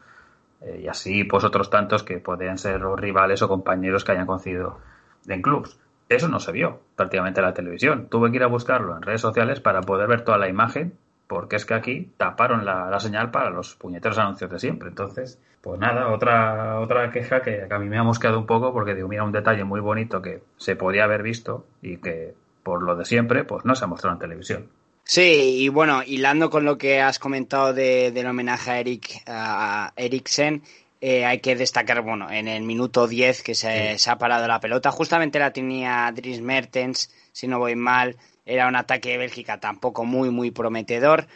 eh, 0.60 0.82
y 0.84 0.88
así 0.88 1.24
pues 1.24 1.44
otros 1.44 1.70
tantos 1.70 2.02
que 2.02 2.18
podrían 2.18 2.58
ser 2.58 2.82
rivales 2.82 3.40
o 3.40 3.48
compañeros 3.48 4.04
que 4.04 4.12
hayan 4.12 4.26
conocido 4.26 4.78
en 5.26 5.40
clubs. 5.40 5.78
Eso 6.10 6.28
no 6.28 6.40
se 6.40 6.52
vio 6.52 6.80
prácticamente 6.96 7.40
en 7.40 7.46
la 7.46 7.54
televisión. 7.54 8.08
Tuve 8.10 8.30
que 8.30 8.36
ir 8.36 8.42
a 8.42 8.48
buscarlo 8.48 8.96
en 8.96 9.02
redes 9.02 9.20
sociales 9.20 9.60
para 9.60 9.80
poder 9.80 10.08
ver 10.08 10.22
toda 10.22 10.36
la 10.36 10.48
imagen 10.48 10.98
porque 11.30 11.54
es 11.54 11.64
que 11.64 11.74
aquí 11.74 12.08
taparon 12.16 12.64
la, 12.64 12.98
señal 12.98 13.30
para 13.30 13.50
los 13.50 13.76
puñeteros 13.76 14.18
anuncios 14.18 14.50
de 14.50 14.58
siempre. 14.58 14.88
Entonces, 14.88 15.38
pues 15.60 15.78
nada, 15.78 16.08
otra, 16.08 16.80
otra 16.80 17.12
queja 17.12 17.40
que 17.40 17.68
a 17.70 17.78
mí 17.78 17.88
me 17.88 17.98
ha 17.98 18.02
mosqueado 18.02 18.36
un 18.40 18.46
poco 18.46 18.72
porque 18.72 18.96
digo, 18.96 19.06
mira, 19.06 19.22
un 19.22 19.30
detalle 19.30 19.62
muy 19.62 19.78
bonito 19.78 20.20
que 20.20 20.42
se 20.56 20.74
podía 20.74 21.04
haber 21.04 21.22
visto 21.22 21.66
y 21.82 21.98
que 21.98 22.34
por 22.64 22.82
lo 22.82 22.96
de 22.96 23.04
siempre, 23.04 23.44
pues 23.44 23.64
no 23.64 23.76
se 23.76 23.84
ha 23.84 23.86
mostrado 23.86 24.16
en 24.16 24.20
televisión. 24.20 24.68
Sí, 25.04 25.58
y 25.60 25.68
bueno, 25.68 26.02
hilando 26.04 26.50
con 26.50 26.64
lo 26.64 26.76
que 26.76 27.00
has 27.00 27.20
comentado 27.20 27.74
del 27.74 28.26
homenaje 28.26 28.70
a 28.72 28.80
Eric 28.80 29.22
a 29.28 29.92
Eriksen, 29.94 30.64
eh, 31.00 31.24
hay 31.24 31.38
que 31.38 31.54
destacar, 31.54 32.02
bueno, 32.02 32.28
en 32.28 32.48
el 32.48 32.64
minuto 32.64 33.06
10 33.06 33.44
que 33.44 33.54
se, 33.54 33.98
se, 33.98 34.10
ha 34.10 34.18
parado 34.18 34.48
la 34.48 34.58
pelota, 34.58 34.90
justamente 34.90 35.38
la 35.38 35.52
tenía 35.52 36.10
Dries 36.12 36.40
Mertens, 36.40 37.14
si 37.30 37.46
no 37.46 37.60
voy 37.60 37.76
mal, 37.76 38.16
era 38.44 38.68
un 38.68 38.76
ataque 38.76 39.10
de 39.10 39.18
Bélgica 39.18 39.60
tampoco 39.60 40.04
muy, 40.04 40.30
muy 40.30 40.50
prometedor. 40.50 41.26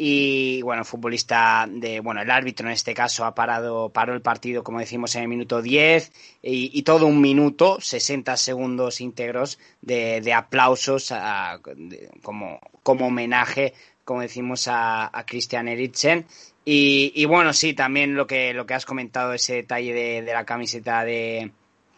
Y 0.00 0.62
bueno, 0.62 0.84
futbolista 0.84 1.66
de, 1.68 1.98
bueno, 1.98 2.22
el 2.22 2.30
árbitro 2.30 2.68
en 2.68 2.72
este 2.72 2.94
caso 2.94 3.24
ha 3.24 3.34
parado, 3.34 3.88
paró 3.88 4.14
el 4.14 4.22
partido, 4.22 4.62
como 4.62 4.78
decimos, 4.78 5.16
en 5.16 5.22
el 5.22 5.28
minuto 5.28 5.60
10 5.60 6.12
y, 6.40 6.82
todo 6.82 7.06
un 7.06 7.20
minuto, 7.20 7.80
60 7.80 8.36
segundos 8.36 9.00
íntegros 9.00 9.58
de, 9.82 10.32
aplausos 10.32 11.12
como, 12.22 12.60
como 12.84 13.08
homenaje, 13.08 13.74
como 14.04 14.20
decimos, 14.20 14.68
a, 14.70 15.10
Christian 15.26 15.66
Eriksen. 15.66 16.26
Y, 16.64 17.24
bueno, 17.24 17.52
sí, 17.52 17.74
también 17.74 18.14
lo 18.14 18.28
que, 18.28 18.54
lo 18.54 18.66
que 18.66 18.74
has 18.74 18.86
comentado, 18.86 19.32
ese 19.32 19.54
detalle 19.54 19.92
de, 19.92 20.22
de 20.22 20.32
la 20.32 20.44
camiseta 20.44 21.02
de, 21.04 21.50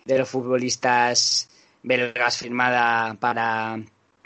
de 0.07 0.18
los 0.18 0.29
futbolistas 0.29 1.51
belgas 1.83 2.38
firmada 2.38 3.14
para, 3.14 3.79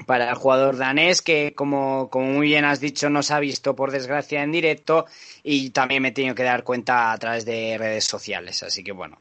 para 0.06 0.28
el 0.28 0.34
jugador 0.34 0.76
danés 0.76 1.22
que 1.22 1.54
como, 1.54 2.08
como 2.10 2.26
muy 2.26 2.48
bien 2.48 2.64
has 2.64 2.80
dicho 2.80 3.10
no 3.10 3.22
se 3.22 3.34
ha 3.34 3.40
visto 3.40 3.74
por 3.74 3.90
desgracia 3.90 4.42
en 4.42 4.52
directo 4.52 5.06
y 5.42 5.70
también 5.70 6.02
me 6.02 6.08
he 6.08 6.12
tenido 6.12 6.34
que 6.34 6.42
dar 6.42 6.64
cuenta 6.64 7.12
a 7.12 7.18
través 7.18 7.44
de 7.44 7.76
redes 7.78 8.04
sociales. 8.04 8.62
Así 8.62 8.82
que 8.84 8.92
bueno 8.92 9.18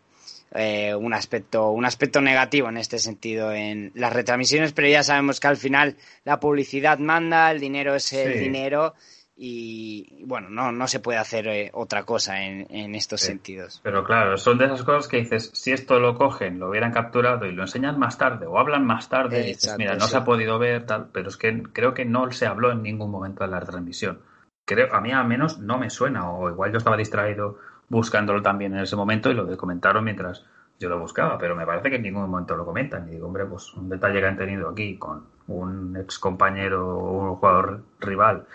eh, 0.55 0.93
un 0.93 1.13
aspecto 1.13 1.71
un 1.71 1.85
aspecto 1.85 2.21
negativo 2.21 2.69
en 2.69 2.77
este 2.77 2.99
sentido 2.99 3.51
en 3.51 3.91
las 3.95 4.13
retransmisiones 4.13 4.71
pero 4.73 4.87
ya 4.87 5.03
sabemos 5.03 5.39
que 5.39 5.47
al 5.47 5.57
final 5.57 5.97
la 6.25 6.39
publicidad 6.39 6.99
manda 6.99 7.49
el 7.49 7.59
dinero 7.59 7.95
es 7.95 8.13
el 8.13 8.39
dinero 8.39 8.93
y 9.35 10.23
bueno, 10.25 10.49
no, 10.49 10.71
no 10.71 10.87
se 10.87 10.99
puede 10.99 11.17
hacer 11.17 11.47
eh, 11.47 11.71
otra 11.73 12.03
cosa 12.03 12.43
en, 12.43 12.67
en 12.69 12.93
estos 12.93 13.21
sentidos. 13.21 13.79
Pero 13.83 14.03
claro, 14.03 14.37
son 14.37 14.59
de 14.59 14.65
esas 14.65 14.83
cosas 14.83 15.07
que 15.07 15.17
dices, 15.17 15.49
si 15.53 15.71
esto 15.71 15.99
lo 15.99 16.15
cogen, 16.15 16.59
lo 16.59 16.69
hubieran 16.69 16.91
capturado 16.91 17.45
y 17.45 17.51
lo 17.51 17.63
enseñan 17.63 17.97
más 17.97 18.17
tarde 18.17 18.45
o 18.45 18.59
hablan 18.59 18.85
más 18.85 19.09
tarde, 19.09 19.41
y 19.41 19.47
dices, 19.47 19.75
mira, 19.77 19.95
no 19.95 20.05
se 20.07 20.17
ha 20.17 20.23
podido 20.23 20.59
ver 20.59 20.85
tal, 20.85 21.07
pero 21.11 21.29
es 21.29 21.37
que 21.37 21.63
creo 21.73 21.93
que 21.93 22.05
no 22.05 22.31
se 22.31 22.45
habló 22.45 22.71
en 22.71 22.83
ningún 22.83 23.09
momento 23.09 23.43
de 23.43 23.49
la 23.49 23.59
transmisión. 23.61 24.19
Creo, 24.65 24.93
a 24.93 25.01
mí 25.01 25.11
al 25.11 25.27
menos 25.27 25.57
no 25.57 25.79
me 25.79 25.89
suena, 25.89 26.29
o 26.29 26.49
igual 26.49 26.71
yo 26.71 26.77
estaba 26.77 26.95
distraído 26.95 27.57
buscándolo 27.89 28.41
también 28.41 28.73
en 28.73 28.81
ese 28.81 28.95
momento 28.95 29.29
y 29.29 29.33
lo 29.33 29.57
comentaron 29.57 30.03
mientras 30.03 30.45
yo 30.79 30.89
lo 30.89 30.99
buscaba, 30.99 31.37
pero 31.37 31.55
me 31.55 31.65
parece 31.65 31.89
que 31.89 31.95
en 31.97 32.03
ningún 32.03 32.29
momento 32.29 32.55
lo 32.55 32.65
comentan. 32.65 33.07
Y 33.07 33.11
digo, 33.11 33.27
hombre, 33.27 33.45
pues 33.45 33.73
un 33.73 33.89
detalle 33.89 34.19
que 34.19 34.27
han 34.27 34.37
tenido 34.37 34.69
aquí 34.69 34.97
con 34.97 35.25
un 35.47 35.97
ex 35.97 36.19
compañero 36.19 36.87
o 36.87 37.31
un 37.31 37.35
jugador 37.35 37.83
rival 37.99 38.45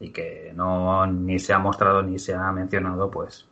y 0.00 0.10
que 0.10 0.52
no 0.56 1.06
ni 1.06 1.38
se 1.38 1.52
ha 1.52 1.58
mostrado 1.58 2.02
ni 2.02 2.18
se 2.18 2.34
ha 2.34 2.50
mencionado, 2.50 3.10
pues, 3.10 3.46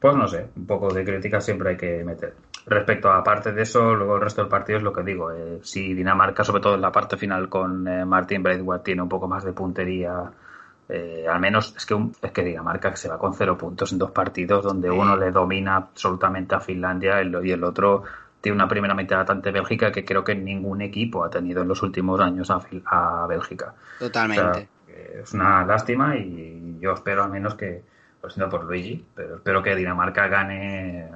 pues 0.00 0.16
no 0.16 0.26
sé, 0.26 0.48
un 0.56 0.66
poco 0.66 0.92
de 0.92 1.04
crítica 1.04 1.40
siempre 1.40 1.70
hay 1.70 1.76
que 1.76 2.04
meter. 2.04 2.34
Respecto 2.66 3.10
a 3.10 3.22
parte 3.22 3.52
de 3.52 3.62
eso, 3.62 3.94
luego 3.94 4.16
el 4.16 4.22
resto 4.22 4.42
del 4.42 4.50
partido 4.50 4.78
es 4.78 4.82
lo 4.82 4.92
que 4.92 5.04
digo. 5.04 5.30
Eh, 5.30 5.60
si 5.62 5.94
Dinamarca, 5.94 6.42
sobre 6.42 6.60
todo 6.60 6.74
en 6.74 6.80
la 6.80 6.90
parte 6.90 7.16
final 7.16 7.48
con 7.48 7.86
eh, 7.86 8.04
Martin 8.04 8.42
Braithwaite, 8.42 8.84
tiene 8.84 9.02
un 9.02 9.08
poco 9.08 9.28
más 9.28 9.44
de 9.44 9.52
puntería, 9.52 10.24
eh, 10.88 11.24
al 11.30 11.40
menos 11.40 11.72
es 11.76 11.86
que, 11.86 11.96
es 12.20 12.32
que 12.32 12.42
Dinamarca 12.42 12.90
que 12.90 12.96
se 12.96 13.08
va 13.08 13.18
con 13.18 13.34
cero 13.34 13.56
puntos 13.56 13.92
en 13.92 13.98
dos 13.98 14.10
partidos 14.10 14.64
donde 14.64 14.90
uno 14.90 15.16
le 15.16 15.30
domina 15.30 15.76
absolutamente 15.76 16.56
a 16.56 16.60
Finlandia 16.60 17.22
y 17.22 17.50
el 17.50 17.64
otro 17.64 18.02
tiene 18.40 18.54
una 18.54 18.68
primera 18.68 18.94
mitad 18.94 19.20
atante 19.20 19.50
Bélgica 19.50 19.90
que 19.90 20.04
creo 20.04 20.22
que 20.22 20.34
ningún 20.34 20.82
equipo 20.82 21.24
ha 21.24 21.30
tenido 21.30 21.62
en 21.62 21.68
los 21.68 21.82
últimos 21.82 22.20
años 22.20 22.50
a, 22.50 22.60
a 22.84 23.26
Bélgica. 23.26 23.74
Totalmente 23.98 24.75
es 25.22 25.32
una 25.32 25.64
lástima 25.64 26.16
y 26.16 26.78
yo 26.80 26.92
espero 26.92 27.24
al 27.24 27.30
menos 27.30 27.54
que, 27.54 27.82
lo 28.22 28.30
siento 28.30 28.50
por 28.50 28.64
Luigi, 28.64 29.04
pero 29.14 29.36
espero 29.36 29.62
que 29.62 29.76
Dinamarca 29.76 30.26
gane 30.26 31.08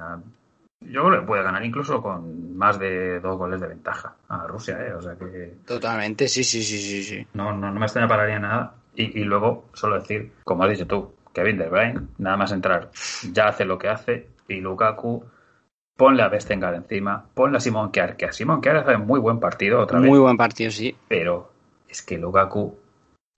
Yo 0.79 1.05
creo 1.05 1.19
que 1.19 1.27
puede 1.27 1.43
ganar 1.43 1.65
incluso 1.65 2.01
con 2.01 2.55
más 2.55 2.79
de 2.79 3.19
dos 3.19 3.37
goles 3.37 3.59
de 3.59 3.67
ventaja 3.67 4.15
a 4.29 4.47
Rusia, 4.47 4.79
¿eh? 4.79 4.93
O 4.93 5.01
sea 5.01 5.15
que... 5.15 5.55
Totalmente, 5.65 6.27
sí, 6.27 6.43
sí, 6.43 6.63
sí, 6.63 6.77
sí. 6.77 7.03
sí. 7.03 7.27
No, 7.33 7.51
no, 7.53 7.71
no 7.71 7.79
me 7.79 7.85
extrañaría 7.85 8.39
nada. 8.39 8.75
Y, 8.95 9.19
y, 9.19 9.23
luego, 9.23 9.65
solo 9.73 9.99
decir, 9.99 10.31
como 10.43 10.63
has 10.63 10.69
dicho 10.69 10.87
tú, 10.87 11.13
Kevin 11.33 11.57
De 11.57 11.69
Bruyne, 11.69 12.07
nada 12.17 12.37
más 12.37 12.51
entrar, 12.51 12.91
ya 13.31 13.47
hace 13.47 13.65
lo 13.65 13.77
que 13.77 13.89
hace. 13.89 14.27
Y 14.47 14.59
Lukaku, 14.59 15.25
ponle 15.95 16.23
a 16.23 16.29
Vestengar 16.29 16.75
encima, 16.75 17.25
ponle 17.33 17.57
a 17.57 17.61
Simón 17.61 17.91
Kjaer, 17.91 18.15
que 18.15 18.25
a 18.25 18.31
Simón 18.33 18.61
Kjaer 18.61 18.77
hace 18.77 18.97
muy 18.97 19.19
buen 19.19 19.39
partido 19.39 19.79
otra 19.79 19.99
vez. 19.99 20.09
Muy 20.09 20.19
buen 20.19 20.37
partido, 20.37 20.71
sí. 20.71 20.95
Pero 21.07 21.51
es 21.87 22.01
que 22.01 22.17
Lukaku 22.17 22.77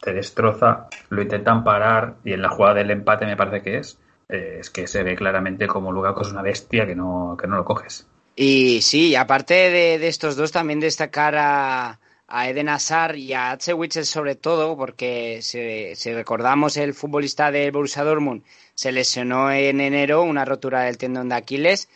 te 0.04 0.14
destroza, 0.14 0.88
lo 1.10 1.22
intentan 1.22 1.64
parar 1.64 2.16
y 2.24 2.34
en 2.34 2.42
la 2.42 2.50
jugada 2.50 2.76
del 2.76 2.92
empate 2.92 3.26
me 3.26 3.38
parece 3.38 3.62
que 3.62 3.78
es, 3.78 4.00
eh, 4.30 4.58
es 4.60 4.70
que 4.70 4.88
se 4.88 5.04
ve 5.04 5.16
claramente 5.16 5.68
como 5.68 5.92
Lukaku 5.92 6.22
es 6.22 6.32
una 6.32 6.42
bestia 6.42 6.86
que 6.86 6.96
no, 6.96 7.38
que 7.40 7.48
no 7.48 7.56
lo 7.56 7.66
coges. 7.66 8.08
Y 8.36 8.82
sí, 8.82 9.16
aparte 9.16 9.54
de, 9.54 10.00
de 10.00 10.08
estos 10.08 10.36
dos, 10.36 10.52
también 10.52 10.80
destacar 10.80 11.36
a, 11.38 12.00
a 12.28 12.50
Eden 12.50 12.70
Hazard 12.70 13.16
y 13.16 13.34
a 13.34 13.52
H. 13.52 14.06
Sobre 14.06 14.36
todo, 14.36 14.76
porque 14.76 15.40
si, 15.42 15.96
si, 15.96 16.14
recordamos 16.14 16.78
el 16.78 16.94
futbolista 16.94 17.52
del 17.52 17.72
Borussia 17.72 18.04
Dortmund 18.04 18.44
se 18.74 18.92
lesionó 18.92 19.52
en 19.52 19.80
enero 19.80 20.24
una 20.24 20.44
rotura 20.44 20.82
del 20.82 20.98
tendón 20.98 21.30
de 21.30 21.36
Aquiles. 21.36 21.90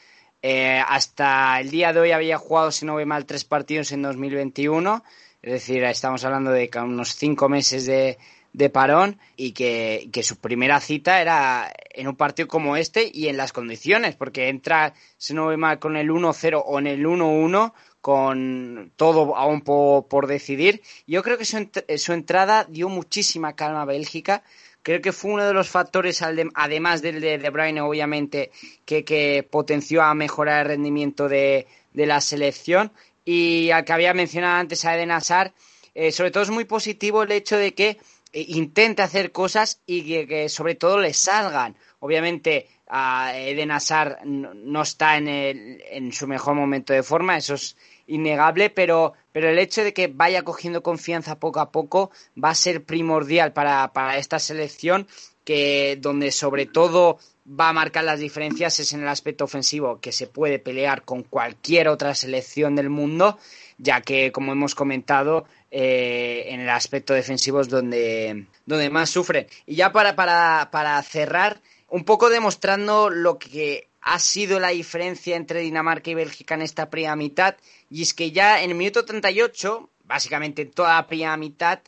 Eh, 0.43 0.79
hasta 0.87 1.59
el 1.59 1.71
día 1.71 1.91
de 1.91 1.99
hoy 2.01 2.11
había 2.11 2.37
jugado, 2.37 2.71
si 2.71 2.85
no 2.85 2.93
voy 2.93 3.05
mal, 3.05 3.25
tres 3.25 3.43
partidos 3.45 3.91
en 3.91 4.03
2021. 4.03 5.03
Es 5.41 5.51
decir, 5.51 5.83
estamos 5.83 6.23
hablando 6.25 6.51
de 6.51 6.69
unos 6.83 7.15
cinco 7.15 7.47
meses 7.47 7.85
de, 7.85 8.17
de 8.53 8.69
parón 8.69 9.19
y 9.35 9.51
que, 9.51 10.09
que, 10.11 10.23
su 10.23 10.37
primera 10.37 10.79
cita 10.79 11.21
era 11.21 11.71
en 11.91 12.07
un 12.07 12.15
partido 12.15 12.47
como 12.47 12.75
este 12.75 13.09
y 13.13 13.27
en 13.27 13.37
las 13.37 13.53
condiciones, 13.53 14.15
porque 14.15 14.49
entra, 14.49 14.93
si 15.17 15.33
no 15.33 15.45
voy 15.45 15.57
mal, 15.57 15.79
con 15.79 15.95
el 15.95 16.09
1-0 16.09 16.63
o 16.65 16.79
en 16.79 16.87
el 16.87 17.05
1-1 17.05 17.73
con 18.01 18.93
todo 18.95 19.35
aún 19.35 19.61
por, 19.61 20.07
por, 20.07 20.27
decidir. 20.27 20.81
Yo 21.07 21.23
creo 21.23 21.37
que 21.37 21.45
su, 21.45 21.69
su, 21.97 22.13
entrada 22.13 22.63
dio 22.63 22.89
muchísima 22.89 23.53
calma 23.53 23.81
a 23.81 23.85
Bélgica. 23.85 24.43
Creo 24.81 25.01
que 25.01 25.11
fue 25.11 25.31
uno 25.31 25.45
de 25.45 25.53
los 25.53 25.69
factores, 25.69 26.21
además 26.21 27.01
del 27.01 27.19
de 27.19 27.37
De 27.37 27.49
Bruyne, 27.49 27.81
obviamente, 27.81 28.51
que, 28.85 29.03
que 29.03 29.45
potenció 29.49 30.01
a 30.01 30.13
mejorar 30.13 30.61
el 30.61 30.67
rendimiento 30.69 31.27
de, 31.27 31.67
de, 31.91 32.05
la 32.05 32.21
selección. 32.21 32.93
Y 33.29 33.71
al 33.71 33.83
que 33.83 33.91
había 33.91 34.13
mencionado 34.13 34.55
antes 34.55 34.85
a 34.85 34.95
Eden 34.95 35.11
Hazard, 35.11 35.51
eh, 35.93 36.13
sobre 36.13 36.31
todo 36.31 36.43
es 36.43 36.49
muy 36.49 36.63
positivo 36.63 37.23
el 37.23 37.33
hecho 37.33 37.57
de 37.57 37.73
que 37.73 37.97
eh, 38.31 38.45
intente 38.47 39.01
hacer 39.01 39.33
cosas 39.33 39.81
y 39.85 40.25
que, 40.25 40.47
sobre 40.47 40.75
todo 40.75 40.97
le 40.97 41.13
salgan. 41.13 41.75
Obviamente, 41.99 42.69
a 42.87 43.37
Eden 43.37 43.71
Hazard 43.71 44.19
no 44.23 44.81
está 44.81 45.17
en, 45.17 45.27
el, 45.27 45.83
en, 45.91 46.13
su 46.13 46.25
mejor 46.25 46.55
momento 46.55 46.93
de 46.93 47.03
forma, 47.03 47.35
eso 47.35 47.55
es 47.55 47.75
innegable, 48.05 48.69
pero, 48.69 49.11
pero 49.33 49.49
el 49.49 49.59
hecho 49.59 49.83
de 49.83 49.93
que 49.93 50.07
vaya 50.07 50.43
cogiendo 50.43 50.81
confianza 50.81 51.37
poco 51.37 51.59
a 51.59 51.69
poco 51.69 52.11
va 52.41 52.51
a 52.51 52.55
ser 52.55 52.85
primordial 52.85 53.51
para, 53.51 53.91
para 53.91 54.17
esta 54.17 54.39
selección, 54.39 55.05
que 55.43 55.97
donde 55.99 56.31
sobre 56.31 56.65
todo 56.65 57.19
va 57.47 57.69
a 57.69 57.73
marcar 57.73 58.03
las 58.03 58.19
diferencias 58.19 58.79
es 58.79 58.93
en 58.93 59.01
el 59.01 59.07
aspecto 59.07 59.45
ofensivo, 59.45 59.99
que 59.99 60.11
se 60.11 60.27
puede 60.27 60.59
pelear 60.59 61.03
con 61.03 61.23
cualquier 61.23 61.87
otra 61.87 62.13
selección 62.13 62.75
del 62.75 62.89
mundo, 62.89 63.39
ya 63.77 64.01
que, 64.01 64.31
como 64.31 64.51
hemos 64.51 64.75
comentado, 64.75 65.45
eh, 65.71 66.45
en 66.47 66.59
el 66.59 66.69
aspecto 66.69 67.13
defensivo 67.13 67.61
es 67.61 67.69
donde, 67.69 68.45
donde 68.65 68.89
más 68.89 69.09
sufren. 69.09 69.47
Y 69.65 69.75
ya 69.75 69.91
para, 69.91 70.15
para, 70.15 70.69
para 70.71 71.01
cerrar, 71.03 71.61
un 71.89 72.03
poco 72.03 72.29
demostrando 72.29 73.09
lo 73.09 73.37
que 73.39 73.87
ha 74.01 74.19
sido 74.19 74.59
la 74.59 74.69
diferencia 74.69 75.35
entre 75.35 75.61
Dinamarca 75.61 76.09
y 76.09 76.15
Bélgica 76.15 76.55
en 76.55 76.61
esta 76.61 76.89
primera 76.89 77.15
mitad, 77.15 77.55
y 77.89 78.01
es 78.01 78.13
que 78.13 78.31
ya 78.31 78.61
en 78.61 78.71
el 78.71 78.75
minuto 78.75 79.05
38, 79.05 79.89
básicamente 80.03 80.63
en 80.63 80.71
toda 80.71 80.95
la 80.95 81.07
primera 81.07 81.37
mitad, 81.37 81.79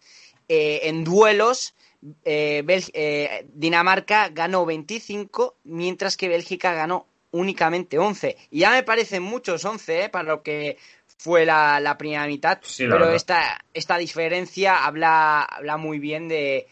eh, 0.48 0.82
en 0.84 1.04
duelos, 1.04 1.76
eh, 2.24 2.64
eh, 2.94 3.46
Dinamarca 3.54 4.30
ganó 4.30 4.66
25, 4.66 5.56
mientras 5.66 6.18
que 6.18 6.30
Bélgica 6.30 6.74
ganó 6.74 7.08
únicamente 7.32 8.00
11. 8.00 8.38
Y 8.52 8.60
ya 8.60 8.72
me 8.72 8.84
parecen 8.84 9.24
muchos 9.24 9.64
11 9.66 10.10
para 10.10 10.30
lo 10.30 10.42
que 10.42 10.78
fue 11.18 11.46
la, 11.46 11.80
la 11.80 11.98
primera 11.98 12.26
mitad, 12.28 12.60
sí, 12.62 12.84
la 12.84 12.96
pero 12.96 13.06
verdad. 13.06 13.16
esta, 13.16 13.66
esta 13.74 13.98
diferencia 13.98 14.86
habla, 14.86 15.42
habla 15.42 15.76
muy 15.78 16.00
bien 16.00 16.30
de, 16.30 16.68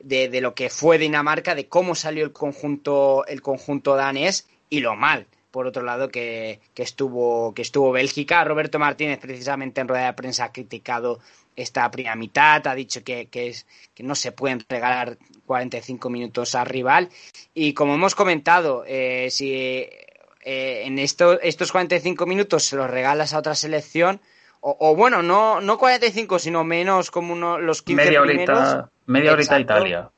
de, 0.00 0.28
de, 0.28 0.40
lo 0.40 0.54
que 0.54 0.70
fue 0.70 0.98
Dinamarca, 0.98 1.54
de 1.54 1.68
cómo 1.68 1.94
salió 1.94 2.24
el 2.24 2.32
conjunto, 2.32 3.24
el 3.26 3.42
conjunto 3.42 3.94
danés 3.94 4.48
y 4.68 4.80
lo 4.80 4.96
mal, 4.96 5.28
por 5.52 5.68
otro 5.68 5.84
lado, 5.84 6.08
que, 6.08 6.60
que, 6.74 6.82
estuvo, 6.82 7.54
que 7.54 7.62
estuvo 7.62 7.92
Bélgica. 7.92 8.42
Roberto 8.42 8.80
Martínez, 8.80 9.20
precisamente 9.20 9.80
en 9.80 9.88
rueda 9.88 10.06
de 10.06 10.14
prensa, 10.14 10.46
ha 10.46 10.52
criticado 10.52 11.20
esta 11.56 11.90
primera 11.90 12.16
mitad, 12.16 12.66
ha 12.66 12.74
dicho 12.74 13.02
que, 13.04 13.26
que, 13.26 13.48
es, 13.48 13.66
que 13.94 14.02
no 14.02 14.14
se 14.14 14.32
pueden 14.32 14.64
regalar 14.68 15.18
45 15.46 16.10
minutos 16.10 16.54
al 16.54 16.66
rival. 16.66 17.08
Y 17.54 17.74
como 17.74 17.94
hemos 17.94 18.14
comentado, 18.14 18.84
eh, 18.86 19.28
si 19.30 19.52
eh, 19.54 20.82
en 20.84 20.98
esto, 20.98 21.40
estos 21.40 21.72
45 21.72 22.26
minutos 22.26 22.64
se 22.64 22.76
los 22.76 22.90
regalas 22.90 23.32
a 23.34 23.38
otra 23.38 23.54
selección, 23.54 24.20
o, 24.60 24.76
o, 24.78 24.94
bueno, 24.94 25.22
no, 25.22 25.60
no 25.60 25.76
45, 25.76 26.38
sino 26.38 26.62
menos 26.62 27.10
como 27.10 27.32
uno, 27.32 27.58
los 27.58 27.82
15 27.82 28.04
media 28.04 28.22
primeros. 28.22 28.58
Horita, 28.58 28.90
media 29.06 29.32
horita. 29.32 29.60
Italia. 29.60 30.10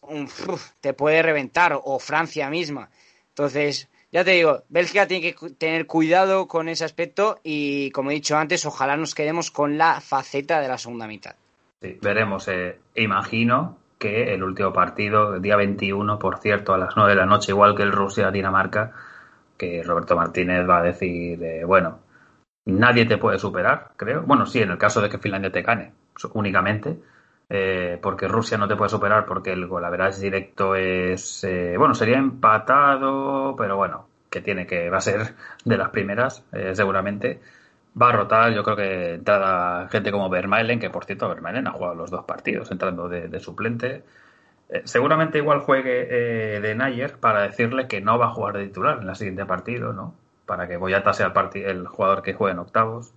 Uf, 0.00 0.70
te 0.80 0.92
puede 0.92 1.22
reventar, 1.22 1.78
o 1.82 1.98
Francia 2.00 2.50
misma. 2.50 2.90
Entonces, 3.28 3.88
ya 4.12 4.24
te 4.24 4.32
digo, 4.32 4.62
Bélgica 4.68 5.06
tiene 5.06 5.32
que 5.32 5.50
tener 5.50 5.86
cuidado 5.86 6.46
con 6.46 6.68
ese 6.68 6.84
aspecto 6.84 7.40
y, 7.42 7.90
como 7.92 8.10
he 8.10 8.14
dicho 8.14 8.36
antes, 8.36 8.66
ojalá 8.66 8.96
nos 8.96 9.14
quedemos 9.14 9.50
con 9.50 9.78
la 9.78 10.02
faceta 10.02 10.60
de 10.60 10.68
la 10.68 10.76
segunda 10.76 11.06
mitad. 11.06 11.34
Sí, 11.80 11.98
veremos. 12.00 12.46
Eh, 12.48 12.78
imagino 12.94 13.78
que 13.98 14.34
el 14.34 14.42
último 14.42 14.72
partido, 14.72 15.40
día 15.40 15.56
21, 15.56 16.18
por 16.18 16.38
cierto, 16.38 16.74
a 16.74 16.78
las 16.78 16.94
9 16.94 17.12
de 17.12 17.16
la 17.16 17.26
noche, 17.26 17.52
igual 17.52 17.74
que 17.74 17.84
el 17.84 17.92
Rusia-Dinamarca, 17.92 18.92
que 19.56 19.82
Roberto 19.82 20.14
Martínez 20.14 20.68
va 20.68 20.78
a 20.78 20.82
decir, 20.82 21.42
eh, 21.42 21.64
bueno, 21.64 22.00
nadie 22.66 23.06
te 23.06 23.16
puede 23.16 23.38
superar, 23.38 23.92
creo. 23.96 24.22
Bueno, 24.22 24.44
sí, 24.44 24.60
en 24.60 24.72
el 24.72 24.78
caso 24.78 25.00
de 25.00 25.08
que 25.08 25.18
Finlandia 25.18 25.50
te 25.50 25.62
gane, 25.62 25.92
únicamente. 26.34 26.98
Eh, 27.54 27.98
porque 28.00 28.28
Rusia 28.28 28.56
no 28.56 28.66
te 28.66 28.76
puede 28.76 28.88
superar 28.88 29.26
porque 29.26 29.52
el 29.52 29.66
golaveras 29.66 30.18
directo 30.18 30.74
es 30.74 31.44
eh, 31.44 31.74
bueno 31.76 31.94
sería 31.94 32.16
empatado 32.16 33.54
pero 33.58 33.76
bueno 33.76 34.06
que 34.30 34.40
tiene 34.40 34.66
que 34.66 34.88
va 34.88 34.96
a 34.96 35.00
ser 35.02 35.34
de 35.66 35.76
las 35.76 35.90
primeras 35.90 36.46
eh, 36.52 36.74
seguramente. 36.74 37.40
Va 38.00 38.08
a 38.08 38.12
rotar 38.12 38.54
yo 38.54 38.62
creo 38.62 38.76
que 38.76 39.14
entrada 39.16 39.86
gente 39.90 40.10
como 40.10 40.30
Vermaelen 40.30 40.80
que 40.80 40.88
por 40.88 41.04
cierto 41.04 41.28
Vermaelen 41.28 41.66
ha 41.66 41.72
jugado 41.72 41.94
los 41.94 42.10
dos 42.10 42.24
partidos 42.24 42.70
entrando 42.70 43.10
de, 43.10 43.38
suplente. 43.38 44.02
Seguramente 44.84 45.36
igual 45.36 45.60
juegue 45.60 46.06
de 46.60 46.74
Nayer 46.74 47.18
para 47.18 47.42
decirle 47.42 47.86
que 47.86 48.00
no 48.00 48.18
va 48.18 48.28
a 48.28 48.32
jugar 48.32 48.56
de 48.56 48.66
titular 48.66 49.02
en 49.02 49.10
el 49.10 49.16
siguiente 49.16 49.44
partido 49.44 49.92
no 49.92 50.14
para 50.46 50.66
que 50.68 50.78
Boyata 50.78 51.12
sea 51.12 51.34
el, 51.34 51.62
el 51.64 51.86
jugador 51.86 52.22
que 52.22 52.32
juegue 52.32 52.54
en 52.54 52.60
octavos. 52.60 53.12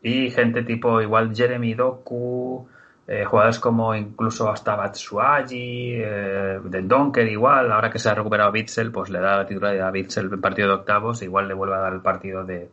Y 0.00 0.30
gente 0.30 0.62
tipo 0.62 1.00
igual 1.00 1.34
Jeremy 1.34 1.74
Doku 1.74 2.68
eh, 3.06 3.24
jugadores 3.24 3.58
como 3.58 3.94
incluso 3.94 4.50
hasta 4.50 4.76
Batsuagi, 4.76 5.94
eh, 5.96 6.60
de 6.64 6.82
Donker 6.82 7.28
igual, 7.28 7.70
ahora 7.70 7.90
que 7.90 7.98
se 7.98 8.08
ha 8.08 8.14
recuperado 8.14 8.50
Bitzel, 8.50 8.90
pues 8.90 9.10
le 9.10 9.20
da 9.20 9.36
la 9.36 9.46
titularidad 9.46 9.88
a 9.88 9.90
Bitzel 9.90 10.32
en 10.32 10.40
partido 10.40 10.68
de 10.68 10.74
octavos, 10.74 11.22
igual 11.22 11.46
le 11.48 11.54
vuelve 11.54 11.74
a 11.74 11.80
dar 11.80 11.92
el 11.92 12.00
partido 12.00 12.44
de, 12.44 12.70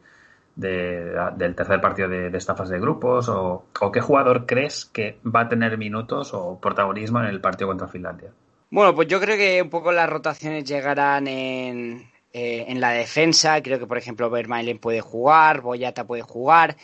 de, 0.56 0.70
de 0.70 1.32
del 1.38 1.56
tercer 1.56 1.82
partido 1.82 2.08
de, 2.08 2.30
de, 2.30 2.38
esta 2.38 2.56
fase 2.56 2.76
de 2.76 2.80
grupos, 2.80 3.28
o, 3.28 3.66
o, 3.80 3.92
qué 3.92 4.00
jugador 4.00 4.46
crees 4.46 4.86
que 4.86 5.20
va 5.24 5.42
a 5.42 5.50
tener 5.50 5.78
minutos 5.78 6.34
o 6.34 6.60
protagonismo 6.62 7.20
en 7.20 7.26
el 7.26 7.42
partido 7.42 7.68
contra 7.68 7.88
Finlandia. 7.88 8.30
Bueno, 8.70 8.96
pues 8.96 9.10
yo 9.10 9.20
creo 9.20 9.36
que 9.36 9.62
un 9.62 9.70
poco 9.70 9.92
las 9.92 10.10
rotaciones 10.10 10.64
llegarán 10.64 11.28
en, 11.28 12.10
eh, 12.32 12.66
en 12.70 12.80
la 12.80 12.92
defensa, 12.92 13.62
creo 13.62 13.80
que 13.80 13.86
por 13.86 13.98
ejemplo 13.98 14.30
Vermaelen 14.30 14.80
puede 14.80 15.02
jugar, 15.02 15.60
Boyata 15.60 16.08
puede 16.08 16.22
jugar, 16.22 16.78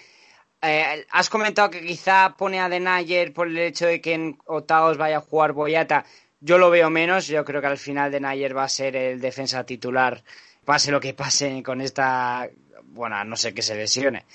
eh, 0.62 1.06
has 1.12 1.30
comentado 1.30 1.70
que 1.70 1.82
quizá 1.82 2.36
pone 2.36 2.60
a 2.60 2.70
Denayer 2.70 3.32
por 3.34 3.48
el 3.48 3.58
hecho 3.60 3.86
de 3.86 4.02
que 4.02 4.14
en 4.14 4.38
octavos 4.46 4.98
vaya 4.98 5.18
a 5.18 5.22
jugar 5.22 5.54
Boyata. 5.54 6.06
Yo 6.40 6.58
lo 6.58 6.70
veo 6.70 6.90
menos. 6.90 7.28
Yo 7.28 7.46
creo 7.46 7.62
que 7.62 7.68
al 7.68 7.78
final 7.78 8.12
Denayer 8.12 8.56
va 8.56 8.64
a 8.64 8.70
ser 8.70 8.96
el 8.96 9.22
defensa 9.22 9.66
titular, 9.66 10.24
pase 10.66 10.92
lo 10.92 11.00
que 11.00 11.14
pase 11.14 11.62
con 11.64 11.82
esta. 11.82 12.50
Bueno, 12.84 13.24
no 13.24 13.36
sé 13.36 13.54
que 13.54 13.62
se 13.62 13.76
lesione, 13.76 14.26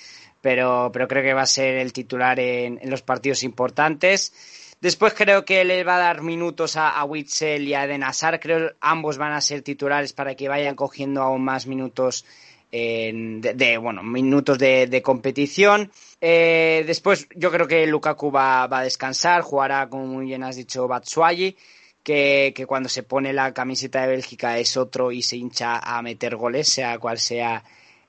pero, 0.41 0.89
pero 0.93 1.07
creo 1.07 1.23
que 1.23 1.33
va 1.33 1.41
a 1.41 1.45
ser 1.45 1.75
el 1.75 1.91
titular 1.91 2.39
en, 2.39 2.79
los 2.89 3.01
partidos 3.01 3.43
importantes. 3.43 4.33
Después 4.79 5.13
creo 5.13 5.45
que 5.45 5.63
le 5.63 5.83
va 5.83 5.95
a 5.95 5.99
dar 5.99 6.21
minutos 6.21 6.75
a, 6.75 6.89
a 6.89 7.05
Witzel 7.05 7.67
y 7.67 7.73
a 7.73 7.85
Eden 7.85 8.03
Hazard. 8.03 8.39
Creo 8.39 8.69
que 8.69 8.75
ambos 8.81 9.17
van 9.17 9.33
a 9.33 9.41
ser 9.41 9.61
titulares 9.61 10.13
para 10.13 10.35
que 10.35 10.49
vayan 10.49 10.75
cogiendo 10.75 11.21
aún 11.21 11.43
más 11.43 11.67
minutos 11.67 12.25
de, 12.73 13.53
de, 13.55 13.77
bueno, 13.77 14.01
minutos 14.01 14.57
de, 14.57 14.87
de 14.87 15.01
competición. 15.03 15.91
Eh, 16.19 16.83
después 16.87 17.27
yo 17.35 17.51
creo 17.51 17.67
que 17.67 17.85
Lukaku 17.85 18.31
va, 18.31 18.65
va, 18.65 18.79
a 18.79 18.83
descansar, 18.83 19.41
jugará, 19.41 19.87
como 19.89 20.07
muy 20.07 20.25
bien 20.25 20.43
has 20.43 20.55
dicho, 20.55 20.87
Batsuagi, 20.87 21.55
que, 22.01 22.51
que, 22.55 22.65
cuando 22.65 22.89
se 22.89 23.03
pone 23.03 23.31
la 23.31 23.53
camiseta 23.53 24.01
de 24.01 24.07
Bélgica 24.07 24.57
es 24.57 24.75
otro 24.75 25.11
y 25.11 25.21
se 25.21 25.37
hincha 25.37 25.77
a 25.77 26.01
meter 26.01 26.35
goles, 26.35 26.67
sea 26.67 26.97
cual 26.97 27.19
sea 27.19 27.63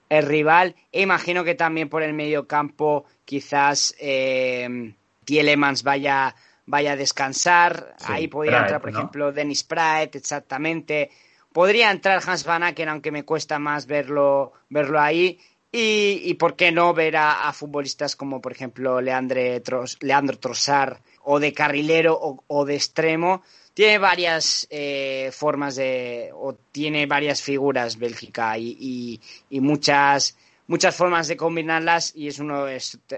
el 0.08 0.24
rival. 0.24 0.74
E 0.92 1.02
imagino 1.02 1.44
que 1.44 1.54
también 1.54 1.90
por 1.90 2.02
el 2.02 2.14
medio 2.14 2.46
campo 2.46 3.04
quizás 3.26 3.94
eh, 3.98 4.94
Tielemans 5.26 5.82
vaya, 5.82 6.34
vaya 6.64 6.92
a 6.92 6.96
descansar. 6.96 7.96
Ahí 8.06 8.28
podría 8.28 8.60
entrar, 8.60 8.80
por 8.80 8.90
ejemplo, 8.90 9.30
Dennis 9.30 9.62
Pratt, 9.62 10.16
exactamente. 10.16 11.10
Podría 11.54 11.92
entrar 11.92 12.20
Hans 12.26 12.42
Van 12.42 12.64
Aken, 12.64 12.88
aunque 12.88 13.12
me 13.12 13.22
cuesta 13.22 13.60
más 13.60 13.86
verlo, 13.86 14.54
verlo 14.70 15.00
ahí. 15.00 15.38
Y, 15.70 16.20
y 16.24 16.34
por 16.34 16.56
qué 16.56 16.72
no 16.72 16.92
ver 16.92 17.16
a, 17.16 17.52
futbolistas 17.52 18.16
como, 18.16 18.40
por 18.40 18.50
ejemplo, 18.50 19.00
Leandre 19.00 19.62
Leandro 20.00 20.36
Trossard 20.40 20.98
o 21.22 21.38
de 21.38 21.52
carrilero 21.52 22.42
o, 22.48 22.64
de 22.64 22.74
extremo. 22.74 23.44
Tiene 23.72 23.98
varias 23.98 24.66
eh, 24.68 25.30
formas 25.32 25.76
de. 25.76 26.32
o 26.34 26.54
tiene 26.72 27.06
varias 27.06 27.40
figuras 27.40 28.00
Bélgica 28.00 28.58
y, 28.58 29.20
y, 29.48 29.60
muchas 29.60 30.36
muchas 30.66 30.96
formas 30.96 31.28
de 31.28 31.36
combinarlas 31.36 32.16
y 32.16 32.26
es 32.26 32.40
uno, 32.40 32.66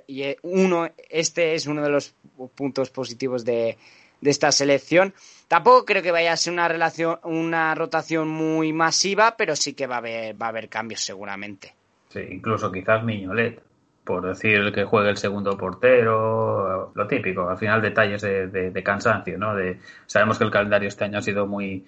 y 0.07 0.24
uno 0.43 0.91
este 1.09 1.55
es 1.55 1.66
uno 1.66 1.82
de 1.82 1.89
los 1.89 2.12
puntos 2.55 2.91
positivos 2.91 3.47
de, 3.47 3.78
de 4.20 4.30
esta 4.30 4.53
selección. 4.53 5.14
Tampoco 5.49 5.84
creo 5.84 6.03
que 6.03 6.11
vaya 6.11 6.32
a 6.32 6.36
ser 6.36 6.53
una 6.53 6.66
relación, 6.66 7.18
una 7.22 7.74
rotación 7.74 8.28
muy 8.28 8.72
masiva, 8.72 9.36
pero 9.36 9.55
sí 9.55 9.74
que 9.74 9.86
va 9.86 9.97
a 9.97 9.99
haber, 9.99 10.40
va 10.40 10.47
a 10.47 10.49
haber 10.49 10.68
cambios 10.68 11.03
seguramente. 11.03 11.74
Sí, 12.09 12.20
incluso 12.30 12.72
quizás 12.72 13.05
Miñolet, 13.05 13.62
por 14.05 14.26
decir 14.26 14.72
que 14.72 14.84
juegue 14.84 15.11
el 15.11 15.16
segundo 15.16 15.57
portero, 15.57 16.92
lo 16.94 17.07
típico, 17.07 17.49
al 17.49 17.59
final 17.59 17.80
detalles 17.80 18.22
de, 18.22 18.82
cansancio, 18.84 19.38
¿no? 19.38 19.55
De, 19.55 19.80
sabemos 20.07 20.38
que 20.38 20.44
el 20.44 20.51
calendario 20.51 20.88
este 20.88 21.05
año 21.05 21.18
ha 21.18 21.22
sido 21.22 21.47
muy, 21.47 21.86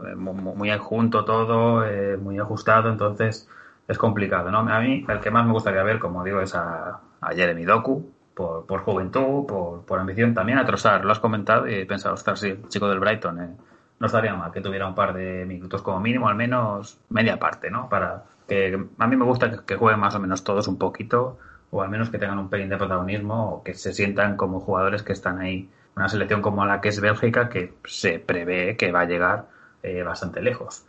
eh, 0.00 0.14
muy, 0.14 0.70
junto 0.78 1.24
todo, 1.24 1.86
eh, 1.86 2.16
muy 2.16 2.38
ajustado, 2.38 2.90
entonces 2.90 3.48
es 3.86 3.98
complicado, 3.98 4.50
¿no? 4.50 4.58
A 4.58 4.80
mí 4.80 5.06
el 5.08 5.20
que 5.20 5.30
más 5.30 5.46
me 5.46 5.52
gustaría 5.52 5.82
ver, 5.82 5.98
como 5.98 6.24
digo, 6.24 6.42
es 6.42 6.54
a, 6.54 7.00
a 7.20 7.34
Jeremy 7.34 7.64
Doku, 7.64 8.10
por, 8.38 8.66
por 8.66 8.82
juventud, 8.82 9.46
por, 9.46 9.84
por, 9.84 9.98
ambición, 9.98 10.32
también 10.32 10.58
a 10.58 10.64
Trossard, 10.64 11.04
lo 11.04 11.10
has 11.10 11.18
comentado 11.18 11.66
y 11.66 11.74
he 11.74 11.86
pensado, 11.86 12.14
ostras, 12.14 12.38
sí, 12.38 12.50
el 12.50 12.68
chico 12.68 12.88
del 12.88 13.00
Brighton, 13.00 13.42
eh, 13.42 13.56
no 13.98 14.06
estaría 14.06 14.32
mal 14.32 14.52
que 14.52 14.60
tuviera 14.60 14.86
un 14.86 14.94
par 14.94 15.12
de 15.12 15.44
minutos 15.44 15.82
como 15.82 15.98
mínimo, 15.98 16.28
al 16.28 16.36
menos 16.36 17.00
media 17.08 17.40
parte, 17.40 17.68
¿no? 17.68 17.88
Para 17.88 18.26
que 18.46 18.80
a 18.96 19.06
mí 19.08 19.16
me 19.16 19.24
gusta 19.24 19.64
que 19.66 19.74
jueguen 19.74 19.98
más 19.98 20.14
o 20.14 20.20
menos 20.20 20.44
todos 20.44 20.68
un 20.68 20.78
poquito, 20.78 21.36
o 21.72 21.82
al 21.82 21.88
menos 21.88 22.10
que 22.10 22.18
tengan 22.18 22.38
un 22.38 22.48
pelín 22.48 22.68
de 22.68 22.76
protagonismo 22.76 23.54
o 23.54 23.62
que 23.64 23.74
se 23.74 23.92
sientan 23.92 24.36
como 24.36 24.60
jugadores 24.60 25.02
que 25.02 25.12
están 25.12 25.40
ahí. 25.40 25.68
Una 25.96 26.08
selección 26.08 26.40
como 26.40 26.64
la 26.64 26.80
que 26.80 26.90
es 26.90 27.00
Bélgica 27.00 27.48
que 27.48 27.74
se 27.86 28.20
prevé 28.20 28.76
que 28.76 28.92
va 28.92 29.00
a 29.00 29.04
llegar 29.06 29.46
eh, 29.82 30.04
bastante 30.04 30.42
lejos. 30.42 30.84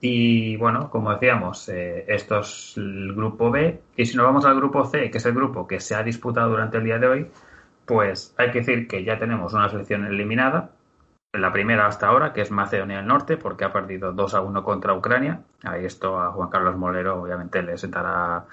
Y 0.00 0.56
bueno, 0.56 0.90
como 0.90 1.12
decíamos, 1.12 1.68
eh, 1.68 2.04
esto 2.08 2.40
es 2.40 2.74
el 2.76 3.14
grupo 3.14 3.50
B. 3.50 3.80
Y 3.96 4.06
si 4.06 4.16
nos 4.16 4.26
vamos 4.26 4.44
al 4.44 4.56
grupo 4.56 4.84
C, 4.84 5.10
que 5.10 5.18
es 5.18 5.26
el 5.26 5.34
grupo 5.34 5.66
que 5.66 5.80
se 5.80 5.94
ha 5.94 6.02
disputado 6.02 6.50
durante 6.50 6.78
el 6.78 6.84
día 6.84 6.98
de 6.98 7.08
hoy, 7.08 7.30
pues 7.84 8.34
hay 8.38 8.50
que 8.50 8.60
decir 8.60 8.86
que 8.86 9.02
ya 9.02 9.18
tenemos 9.18 9.54
una 9.54 9.68
selección 9.68 10.04
eliminada. 10.04 10.70
La 11.32 11.52
primera 11.52 11.86
hasta 11.86 12.06
ahora, 12.08 12.32
que 12.32 12.42
es 12.42 12.50
Macedonia 12.50 12.98
del 12.98 13.06
Norte, 13.06 13.36
porque 13.36 13.64
ha 13.64 13.72
perdido 13.72 14.12
2 14.12 14.34
a 14.34 14.40
1 14.40 14.62
contra 14.62 14.94
Ucrania. 14.94 15.40
Ahí 15.64 15.84
esto 15.84 16.20
a 16.20 16.30
Juan 16.32 16.48
Carlos 16.48 16.76
Molero 16.76 17.20
obviamente 17.20 17.62
le 17.62 17.76
sentará 17.76 18.44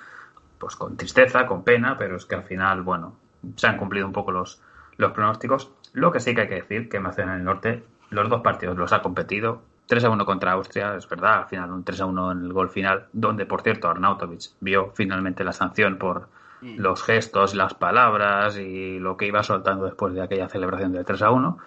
pues 0.57 0.75
con 0.75 0.97
tristeza, 0.97 1.45
con 1.45 1.63
pena, 1.63 1.97
pero 1.97 2.15
es 2.15 2.25
que 2.25 2.35
al 2.35 2.43
final, 2.43 2.81
bueno, 2.81 3.15
se 3.55 3.67
han 3.67 3.77
cumplido 3.77 4.07
un 4.07 4.13
poco 4.13 4.31
los, 4.31 4.61
los 4.97 5.11
pronósticos. 5.11 5.71
Lo 5.93 6.11
que 6.11 6.19
sí 6.19 6.33
que 6.33 6.41
hay 6.41 6.49
que 6.49 6.55
decir 6.55 6.89
que 6.89 6.99
Macedonia 6.99 7.35
del 7.35 7.43
Norte 7.43 7.83
los 8.09 8.29
dos 8.29 8.41
partidos 8.41 8.77
los 8.77 8.93
ha 8.93 9.01
competido. 9.01 9.61
3 9.87 10.03
a 10.05 10.09
1 10.09 10.25
contra 10.25 10.53
Austria, 10.53 10.95
es 10.95 11.07
verdad, 11.07 11.39
al 11.39 11.45
final 11.45 11.71
un 11.71 11.83
3 11.83 12.01
a 12.01 12.05
1 12.05 12.31
en 12.31 12.45
el 12.45 12.53
gol 12.53 12.69
final, 12.69 13.05
donde 13.13 13.45
por 13.45 13.61
cierto 13.61 13.89
Arnautovic 13.89 14.51
vio 14.59 14.91
finalmente 14.95 15.43
la 15.43 15.53
sanción 15.53 15.97
por 15.97 16.27
mm. 16.61 16.79
los 16.79 17.03
gestos, 17.03 17.55
las 17.55 17.73
palabras 17.73 18.57
y 18.57 18.99
lo 18.99 19.17
que 19.17 19.27
iba 19.27 19.43
soltando 19.43 19.85
después 19.85 20.13
de 20.13 20.21
aquella 20.21 20.49
celebración 20.49 20.91
del 20.91 21.05
3 21.05 21.21
a 21.21 21.31
1 21.31 21.57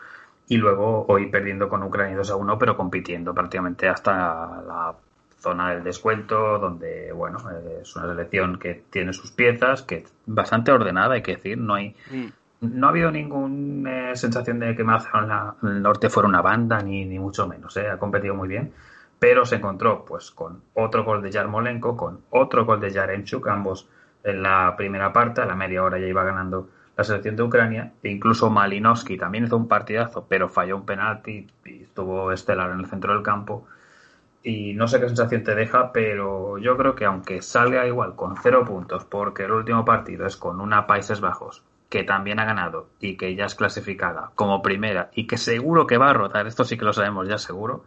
y 0.48 0.56
luego 0.56 1.04
hoy 1.08 1.26
perdiendo 1.26 1.68
con 1.68 1.82
Ucrania 1.82 2.16
2 2.16 2.30
a 2.30 2.36
1 2.36 2.58
pero 2.58 2.76
compitiendo 2.76 3.34
prácticamente 3.34 3.88
hasta 3.88 4.62
la 4.66 4.94
zona 5.40 5.70
del 5.70 5.84
descuento, 5.84 6.58
donde, 6.58 7.12
bueno, 7.12 7.38
es 7.80 7.94
una 7.96 8.08
selección 8.08 8.58
que 8.58 8.82
tiene 8.90 9.12
sus 9.12 9.30
piezas, 9.30 9.82
que 9.82 9.98
es 9.98 10.12
bastante 10.26 10.72
ordenada, 10.72 11.14
hay 11.14 11.22
que 11.22 11.36
decir, 11.36 11.58
no 11.58 11.74
hay... 11.74 11.94
Mm. 12.10 12.26
No 12.60 12.86
ha 12.86 12.90
habido 12.90 13.10
ninguna 13.10 14.16
sensación 14.16 14.58
de 14.58 14.74
que 14.74 14.84
del 14.84 15.82
Norte 15.82 16.10
fuera 16.10 16.28
una 16.28 16.42
banda, 16.42 16.80
ni, 16.80 17.04
ni 17.04 17.18
mucho 17.18 17.46
menos, 17.46 17.76
¿eh? 17.76 17.88
ha 17.88 17.98
competido 17.98 18.34
muy 18.34 18.48
bien, 18.48 18.72
pero 19.18 19.44
se 19.44 19.56
encontró 19.56 20.04
pues 20.04 20.30
con 20.32 20.62
otro 20.74 21.04
gol 21.04 21.22
de 21.22 21.30
Yarmolenko, 21.30 21.96
con 21.96 22.22
otro 22.30 22.64
gol 22.64 22.80
de 22.80 22.90
Yarenchuk, 22.90 23.46
ambos 23.46 23.88
en 24.24 24.42
la 24.42 24.74
primera 24.76 25.12
parte, 25.12 25.40
a 25.40 25.46
la 25.46 25.54
media 25.54 25.84
hora 25.84 25.98
ya 25.98 26.06
iba 26.06 26.24
ganando 26.24 26.68
la 26.96 27.04
selección 27.04 27.36
de 27.36 27.44
Ucrania, 27.44 27.92
e 28.02 28.10
incluso 28.10 28.50
Malinowski 28.50 29.16
también 29.16 29.44
hizo 29.44 29.56
un 29.56 29.68
partidazo, 29.68 30.26
pero 30.28 30.48
falló 30.48 30.76
un 30.76 30.84
penalti 30.84 31.46
y 31.64 31.82
estuvo 31.82 32.32
estelar 32.32 32.72
en 32.72 32.80
el 32.80 32.86
centro 32.86 33.12
del 33.14 33.22
campo 33.22 33.68
y 34.42 34.74
no 34.74 34.88
sé 34.88 35.00
qué 35.00 35.06
sensación 35.06 35.44
te 35.44 35.54
deja, 35.54 35.92
pero 35.92 36.58
yo 36.58 36.76
creo 36.76 36.94
que 36.94 37.04
aunque 37.04 37.42
salga 37.42 37.86
igual 37.86 38.16
con 38.16 38.36
cero 38.42 38.64
puntos, 38.64 39.04
porque 39.04 39.44
el 39.44 39.52
último 39.52 39.84
partido 39.84 40.26
es 40.26 40.36
con 40.36 40.60
una 40.60 40.86
Países 40.86 41.20
Bajos, 41.20 41.62
que 41.88 42.04
también 42.04 42.38
ha 42.38 42.44
ganado 42.44 42.90
y 43.00 43.16
que 43.16 43.34
ya 43.34 43.46
es 43.46 43.54
clasificada 43.54 44.30
como 44.34 44.62
primera 44.62 45.10
y 45.14 45.26
que 45.26 45.38
seguro 45.38 45.86
que 45.86 45.96
va 45.96 46.10
a 46.10 46.14
rotar, 46.14 46.46
esto 46.46 46.64
sí 46.64 46.76
que 46.76 46.84
lo 46.84 46.92
sabemos 46.92 47.28
ya 47.28 47.38
seguro, 47.38 47.84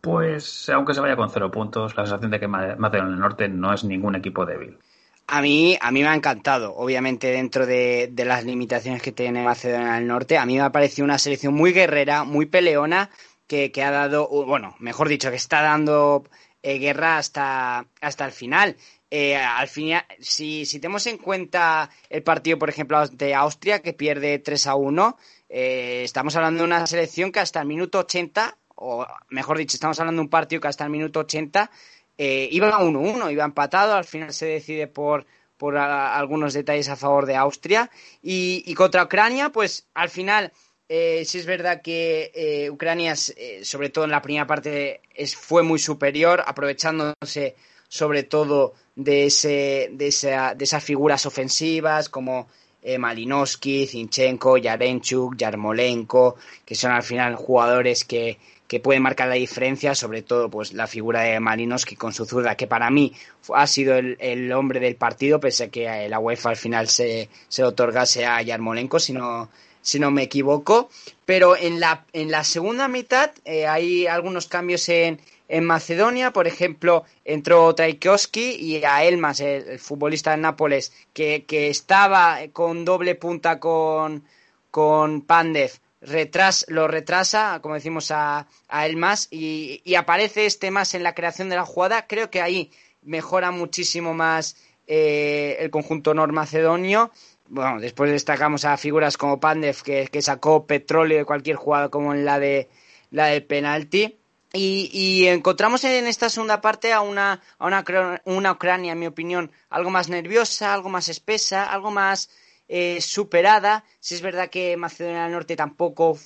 pues 0.00 0.68
aunque 0.68 0.94
se 0.94 1.00
vaya 1.00 1.16
con 1.16 1.30
cero 1.30 1.50
puntos, 1.50 1.96
la 1.96 2.04
sensación 2.04 2.30
de 2.30 2.40
que 2.40 2.48
Macedonia 2.48 3.10
del 3.10 3.18
Norte 3.18 3.48
no 3.48 3.72
es 3.72 3.84
ningún 3.84 4.14
equipo 4.14 4.46
débil. 4.46 4.78
A 5.26 5.42
mí, 5.42 5.78
a 5.80 5.92
mí 5.92 6.02
me 6.02 6.08
ha 6.08 6.14
encantado, 6.14 6.74
obviamente 6.74 7.28
dentro 7.28 7.64
de, 7.64 8.12
las 8.16 8.44
limitaciones 8.44 9.00
que 9.00 9.12
tiene 9.12 9.44
Macedonia 9.44 9.92
del 9.94 10.06
Norte, 10.08 10.38
a 10.38 10.44
mí 10.44 10.56
me 10.56 10.62
ha 10.62 10.72
parecido 10.72 11.04
una 11.04 11.18
selección 11.18 11.54
muy 11.54 11.72
guerrera, 11.72 12.24
muy 12.24 12.46
peleona, 12.46 13.10
que, 13.46 13.72
ha 13.82 13.90
dado, 13.90 14.28
bueno, 14.28 14.74
mejor 14.80 15.08
dicho, 15.08 15.30
que 15.30 15.36
está 15.36 15.62
dando 15.62 16.24
eh, 16.62 16.78
guerra 16.78 17.18
hasta, 17.18 17.86
hasta 18.00 18.24
el 18.24 18.32
final. 18.32 18.76
Eh, 19.10 19.36
al 19.36 19.68
final, 19.68 20.04
si, 20.20 20.64
si 20.66 20.78
tenemos 20.78 21.06
en 21.06 21.18
cuenta 21.18 21.90
el 22.08 22.22
partido, 22.22 22.58
por 22.58 22.68
ejemplo, 22.68 23.06
de 23.08 23.34
Austria, 23.34 23.80
que 23.80 23.92
pierde 23.92 24.38
3 24.38 24.66
a 24.68 24.74
1, 24.76 25.18
eh, 25.48 26.02
estamos 26.04 26.36
hablando 26.36 26.58
de 26.58 26.64
una 26.66 26.86
selección 26.86 27.32
que 27.32 27.40
hasta 27.40 27.60
el 27.60 27.66
minuto 27.66 27.98
80, 28.00 28.56
o 28.76 29.06
mejor 29.28 29.58
dicho, 29.58 29.76
estamos 29.76 29.98
hablando 29.98 30.20
de 30.20 30.24
un 30.24 30.30
partido 30.30 30.60
que 30.60 30.68
hasta 30.68 30.84
el 30.84 30.90
minuto 30.90 31.20
80 31.20 31.70
iba 32.16 32.78
1-1, 32.78 33.32
iba 33.32 33.44
empatado, 33.44 33.94
al 33.94 34.04
final 34.04 34.34
se 34.34 34.44
decide 34.44 34.86
por, 34.86 35.26
por 35.56 35.78
algunos 35.78 36.52
detalles 36.52 36.90
a 36.90 36.96
favor 36.96 37.24
de 37.24 37.34
Austria. 37.34 37.90
Y, 38.22 38.62
y 38.66 38.74
contra 38.74 39.04
Ucrania, 39.04 39.48
pues 39.50 39.88
al 39.94 40.10
final 40.10 40.52
eh, 40.92 41.24
sí 41.24 41.38
es 41.38 41.46
verdad 41.46 41.82
que 41.82 42.32
eh, 42.34 42.68
Ucrania, 42.68 43.14
eh, 43.36 43.60
sobre 43.62 43.90
todo 43.90 44.04
en 44.06 44.10
la 44.10 44.20
primera 44.20 44.44
parte, 44.48 45.00
es, 45.14 45.36
fue 45.36 45.62
muy 45.62 45.78
superior, 45.78 46.42
aprovechándose 46.44 47.54
sobre 47.90 48.22
todo 48.22 48.74
de, 48.94 49.26
ese, 49.26 49.90
de, 49.92 50.06
esa, 50.06 50.54
de 50.54 50.64
esas 50.64 50.82
figuras 50.82 51.26
ofensivas 51.26 52.08
como 52.08 52.46
eh, 52.82 52.98
Malinowski, 52.98 53.88
Zinchenko, 53.88 54.56
Yarenchuk, 54.56 55.36
Yarmolenko, 55.36 56.36
que 56.64 56.76
son 56.76 56.92
al 56.92 57.02
final 57.02 57.34
jugadores 57.34 58.04
que, 58.04 58.38
que 58.68 58.78
pueden 58.78 59.02
marcar 59.02 59.26
la 59.28 59.34
diferencia, 59.34 59.96
sobre 59.96 60.22
todo 60.22 60.48
pues 60.48 60.72
la 60.72 60.86
figura 60.86 61.22
de 61.22 61.40
Malinowski 61.40 61.96
con 61.96 62.12
su 62.12 62.26
zurda, 62.26 62.54
que 62.54 62.68
para 62.68 62.90
mí 62.90 63.12
ha 63.52 63.66
sido 63.66 63.96
el, 63.96 64.16
el 64.20 64.52
hombre 64.52 64.78
del 64.78 64.94
partido, 64.94 65.40
pese 65.40 65.64
a 65.64 65.68
que 65.68 66.08
la 66.08 66.20
UEFA 66.20 66.50
al 66.50 66.56
final 66.56 66.86
se, 66.88 67.28
se 67.48 67.64
otorgase 67.64 68.24
a 68.24 68.40
Yarmolenko, 68.40 69.00
sino 69.00 69.50
si 69.82 69.98
no 69.98 70.12
me 70.12 70.22
equivoco. 70.22 70.90
Pero 71.24 71.56
en 71.56 71.80
la, 71.80 72.04
en 72.12 72.30
la 72.30 72.44
segunda 72.44 72.86
mitad 72.86 73.32
eh, 73.44 73.66
hay 73.66 74.06
algunos 74.06 74.46
cambios 74.46 74.88
en, 74.88 75.20
en 75.50 75.64
Macedonia. 75.64 76.32
Por 76.32 76.46
ejemplo, 76.46 77.04
entró 77.24 77.74
Traikowski 77.74 78.56
y 78.56 78.84
a 78.84 79.04
Elmas, 79.04 79.40
el, 79.40 79.78
futbolista 79.78 80.30
de 80.30 80.38
Nápoles, 80.38 80.92
que, 81.12 81.44
que, 81.44 81.68
estaba 81.68 82.38
con 82.52 82.84
doble 82.84 83.14
punta 83.14 83.60
con, 83.60 84.24
con 84.70 85.22
Pandev. 85.22 85.72
Retras, 86.02 86.64
lo 86.68 86.88
retrasa, 86.88 87.60
como 87.60 87.74
decimos, 87.74 88.10
a, 88.10 88.46
a 88.68 88.86
Elmas 88.86 89.28
y, 89.30 89.82
y, 89.84 89.96
aparece 89.96 90.46
este 90.46 90.70
más 90.70 90.94
en 90.94 91.02
la 91.02 91.14
creación 91.14 91.50
de 91.50 91.56
la 91.56 91.66
jugada. 91.66 92.06
Creo 92.06 92.30
que 92.30 92.40
ahí 92.40 92.70
mejora 93.02 93.50
muchísimo 93.50 94.14
más 94.14 94.56
eh, 94.86 95.58
el 95.60 95.70
conjunto 95.70 96.14
normacedonio 96.14 97.10
bueno, 97.50 97.80
después 97.80 98.12
destacamos 98.12 98.64
a 98.64 98.76
figuras 98.76 99.16
como 99.16 99.40
Pandev, 99.40 99.82
que, 99.82 100.22
sacó 100.22 100.66
petróleo 100.66 101.18
de 101.18 101.24
cualquier 101.24 101.56
jugada 101.56 101.88
como 101.88 102.14
en 102.14 102.24
la 102.24 102.38
de 102.38 102.68
la 103.10 103.26
del 103.26 103.44
penalti. 103.44 104.19
Y, 104.52 105.26
encontramos 105.28 105.84
en 105.84 106.06
esta 106.08 106.28
segunda 106.28 106.60
parte 106.60 106.92
a 106.92 107.02
una, 107.02 107.40
a 107.58 107.66
una, 107.66 107.84
una, 108.24 108.52
Ucrania, 108.52 108.92
en 108.92 108.98
mi 108.98 109.06
opinión, 109.06 109.52
algo 109.68 109.90
más 109.90 110.08
nerviosa, 110.08 110.74
algo 110.74 110.88
más 110.88 111.08
espesa, 111.08 111.70
algo 111.70 111.92
más 111.92 112.30
eh, 112.68 113.00
superada. 113.00 113.84
Si 114.00 114.16
es 114.16 114.22
verdad 114.22 114.50
que 114.50 114.76
Macedonia 114.76 115.22
del 115.22 115.32
Norte 115.32 115.54
tampoco 115.54 116.18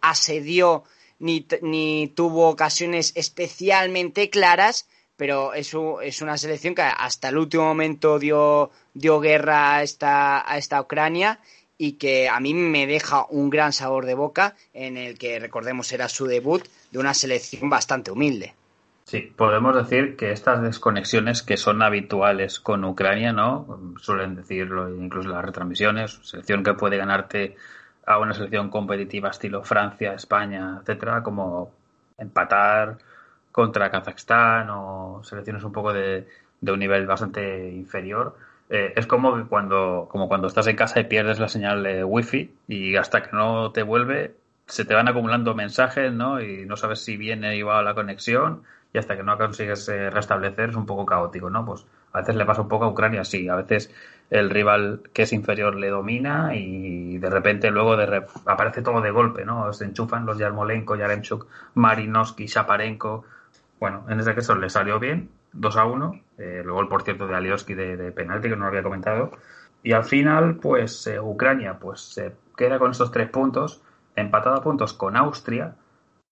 asedió 0.00 0.84
ni, 1.18 1.46
ni 1.60 2.08
tuvo 2.08 2.48
ocasiones 2.48 3.12
especialmente 3.14 4.30
claras, 4.30 4.88
pero 5.16 5.52
es, 5.52 5.72
es 6.02 6.22
una 6.22 6.38
selección 6.38 6.74
que 6.74 6.82
hasta 6.82 7.28
el 7.28 7.36
último 7.36 7.64
momento 7.64 8.18
dio, 8.18 8.70
dio 8.94 9.20
guerra 9.20 9.76
a 9.76 9.82
esta, 9.82 10.50
a 10.50 10.56
esta 10.56 10.80
Ucrania 10.80 11.40
y 11.78 11.92
que 11.92 12.28
a 12.28 12.40
mí 12.40 12.54
me 12.54 12.86
deja 12.86 13.26
un 13.28 13.50
gran 13.50 13.72
sabor 13.72 14.06
de 14.06 14.14
boca 14.14 14.54
en 14.72 14.96
el 14.96 15.18
que 15.18 15.38
recordemos 15.38 15.92
era 15.92 16.08
su 16.08 16.26
debut 16.26 16.62
de 16.90 16.98
una 16.98 17.14
selección 17.14 17.68
bastante 17.68 18.10
humilde. 18.10 18.54
Sí, 19.04 19.32
podemos 19.36 19.76
decir 19.76 20.16
que 20.16 20.32
estas 20.32 20.62
desconexiones 20.62 21.42
que 21.42 21.56
son 21.56 21.80
habituales 21.82 22.58
con 22.58 22.84
Ucrania, 22.84 23.32
¿no? 23.32 23.94
Suelen 24.00 24.34
decirlo 24.34 24.88
incluso 24.92 25.28
las 25.28 25.44
retransmisiones, 25.44 26.18
selección 26.24 26.64
que 26.64 26.74
puede 26.74 26.96
ganarte 26.96 27.56
a 28.04 28.18
una 28.18 28.34
selección 28.34 28.68
competitiva 28.68 29.30
estilo 29.30 29.62
Francia, 29.62 30.14
España, 30.14 30.78
etcétera, 30.80 31.22
como 31.22 31.70
empatar 32.18 32.98
contra 33.52 33.90
Kazajstán 33.90 34.70
o 34.70 35.22
selecciones 35.22 35.62
un 35.62 35.72
poco 35.72 35.92
de, 35.92 36.26
de 36.60 36.72
un 36.72 36.78
nivel 36.78 37.06
bastante 37.06 37.70
inferior 37.70 38.36
eh, 38.70 38.92
es 38.96 39.06
como 39.06 39.48
cuando, 39.48 40.08
como 40.10 40.28
cuando 40.28 40.48
estás 40.48 40.66
en 40.66 40.76
casa 40.76 41.00
y 41.00 41.04
pierdes 41.04 41.38
la 41.38 41.48
señal 41.48 41.82
de 41.82 42.04
wifi 42.04 42.54
y 42.68 42.96
hasta 42.96 43.22
que 43.22 43.36
no 43.36 43.72
te 43.72 43.82
vuelve 43.82 44.34
se 44.66 44.84
te 44.84 44.94
van 44.94 45.08
acumulando 45.08 45.54
mensajes, 45.54 46.12
¿no? 46.12 46.40
Y 46.40 46.66
no 46.66 46.76
sabes 46.76 47.00
si 47.04 47.16
viene 47.16 47.56
igual 47.56 47.84
la 47.84 47.94
conexión 47.94 48.62
y 48.92 48.98
hasta 48.98 49.16
que 49.16 49.22
no 49.22 49.38
consigues 49.38 49.88
eh, 49.88 50.10
restablecer 50.10 50.70
es 50.70 50.76
un 50.76 50.86
poco 50.86 51.06
caótico, 51.06 51.50
¿no? 51.50 51.64
Pues 51.64 51.86
a 52.12 52.20
veces 52.20 52.34
le 52.34 52.44
pasa 52.44 52.62
un 52.62 52.68
poco 52.68 52.86
a 52.86 52.88
Ucrania, 52.88 53.24
sí, 53.24 53.48
a 53.48 53.56
veces 53.56 53.92
el 54.30 54.50
rival 54.50 55.02
que 55.12 55.22
es 55.22 55.32
inferior 55.32 55.76
le 55.76 55.88
domina 55.88 56.56
y 56.56 57.18
de 57.18 57.30
repente 57.30 57.70
luego 57.70 57.96
de 57.96 58.24
aparece 58.46 58.82
todo 58.82 59.00
de 59.00 59.10
golpe, 59.10 59.44
¿no? 59.44 59.72
Se 59.72 59.84
enchufan 59.84 60.26
los 60.26 60.38
Yarmolenko, 60.38 60.96
Yaremchuk, 60.96 61.46
Marinovsky, 61.74 62.46
Shaparenko. 62.46 63.24
Bueno, 63.78 64.04
en 64.08 64.18
este 64.18 64.34
caso 64.34 64.54
le 64.56 64.70
salió 64.70 64.98
bien 64.98 65.28
2 65.52 65.76
a 65.76 65.84
1. 65.84 66.20
Eh, 66.38 66.60
el 66.62 66.70
gol, 66.70 66.88
por 66.88 67.02
cierto, 67.02 67.26
de 67.26 67.34
Alioski 67.34 67.74
de, 67.74 68.12
penalti, 68.12 68.48
que 68.48 68.56
no 68.56 68.62
lo 68.62 68.68
había 68.68 68.82
comentado. 68.82 69.30
Y 69.82 69.92
al 69.92 70.04
final, 70.04 70.56
pues 70.56 71.06
eh, 71.06 71.20
Ucrania 71.20 71.78
pues 71.78 72.00
se 72.00 72.32
queda 72.56 72.78
con 72.78 72.90
estos 72.90 73.10
tres 73.10 73.28
puntos, 73.30 73.82
empatado 74.14 74.56
a 74.56 74.62
puntos 74.62 74.94
con 74.94 75.16
Austria, 75.16 75.76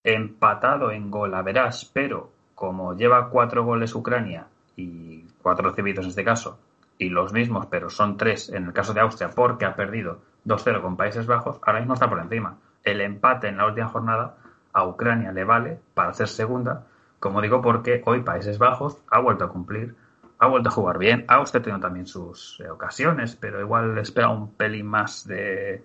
empatado 0.03 0.91
en 0.91 1.11
gol 1.11 1.35
a 1.35 1.43
verás, 1.43 1.91
pero 1.93 2.31
como 2.55 2.97
lleva 2.97 3.31
cuatro 3.31 3.65
goles 3.65 3.95
Ucrania 3.95 4.47
y 4.77 5.25
cuatro 5.43 5.71
recibidos 5.71 6.05
en 6.05 6.11
este 6.11 6.25
caso, 6.25 6.59
y 6.99 7.09
los 7.09 7.33
mismos, 7.33 7.67
pero 7.67 7.91
son 7.91 8.17
tres 8.17 8.49
en 8.49 8.67
el 8.67 8.73
caso 8.73 8.95
de 8.95 9.01
Austria 9.01 9.31
porque 9.31 9.65
ha 9.65 9.75
perdido 9.75 10.21
2-0 10.47 10.83
con 10.83 10.97
Países 10.97 11.27
Bajos, 11.27 11.59
ahora 11.63 11.81
mismo 11.81 11.95
está 11.95 12.09
por 12.09 12.21
encima. 12.21 12.59
El 12.83 13.01
empate 13.01 13.49
en 13.49 13.57
la 13.57 13.67
última 13.67 13.89
jornada 13.89 14.37
a 14.73 14.87
Ucrania 14.87 15.33
le 15.33 15.45
vale 15.45 15.81
para 15.95 16.13
ser 16.13 16.29
segunda 16.29 16.87
como 17.25 17.41
digo, 17.41 17.63
porque 17.63 18.03
hoy 18.05 18.21
Países 18.21 18.59
Bajos 18.59 18.99
ha 19.09 19.19
vuelto 19.19 19.45
a 19.45 19.49
cumplir, 19.49 19.95
ha 20.39 20.47
vuelto 20.47 20.69
a 20.69 20.73
jugar 20.73 20.99
bien. 20.99 21.25
Ha 21.29 21.41
usted 21.41 21.63
tenido 21.63 21.81
también 21.81 22.07
sus 22.07 22.61
eh, 22.61 22.69
ocasiones, 22.69 23.35
pero 23.35 23.63
igual 23.63 23.97
espera 23.97 24.29
un 24.29 24.53
pelín 24.53 24.85
más 24.85 25.27
de, 25.27 25.83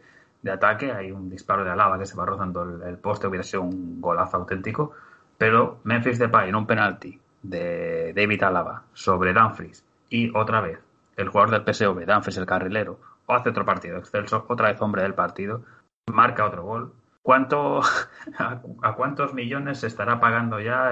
ataque. 0.52 0.92
Hay 0.92 1.14
un 1.14 1.30
disparo 1.30 1.64
de 1.64 1.72
Alaba 1.72 1.98
que 1.98 2.06
se 2.06 2.18
va 2.18 2.26
rozando 2.26 2.64
el, 2.86 2.98
poste, 2.98 3.28
hubiera 3.28 3.46
sido 3.46 3.62
un 3.62 4.02
golazo 4.02 4.36
auténtico. 4.36 4.92
Pero 5.38 5.80
Memphis 5.86 6.20
Depay 6.20 6.50
en 6.50 6.56
un 6.56 6.68
penalti 6.68 7.18
de 7.42 8.12
David 8.14 8.44
Alaba 8.44 8.84
sobre 8.92 9.32
Danfries 9.32 9.86
y 10.10 10.36
otra 10.36 10.60
vez 10.60 10.80
el 11.16 11.30
jugador 11.30 11.52
del 11.52 11.74
PSV, 11.74 12.06
Danfries 12.06 12.36
el 12.36 12.46
carrilero, 12.48 13.00
o 13.28 13.34
hace 13.34 13.48
otro 13.48 13.64
partido 13.64 13.98
excelso, 13.98 14.44
otra 14.50 14.74
vez 14.74 14.82
hombre 14.82 15.04
del 15.04 15.14
partido, 15.14 15.62
marca 16.08 16.46
otro 16.46 16.64
gol, 16.64 16.92
¿Cuánto, 17.30 17.82
a, 18.40 18.96
cuántos 18.96 19.36
millones 19.36 19.82
se 19.82 19.86
estará 19.86 20.20
pagando 20.20 20.60
ya 20.60 20.90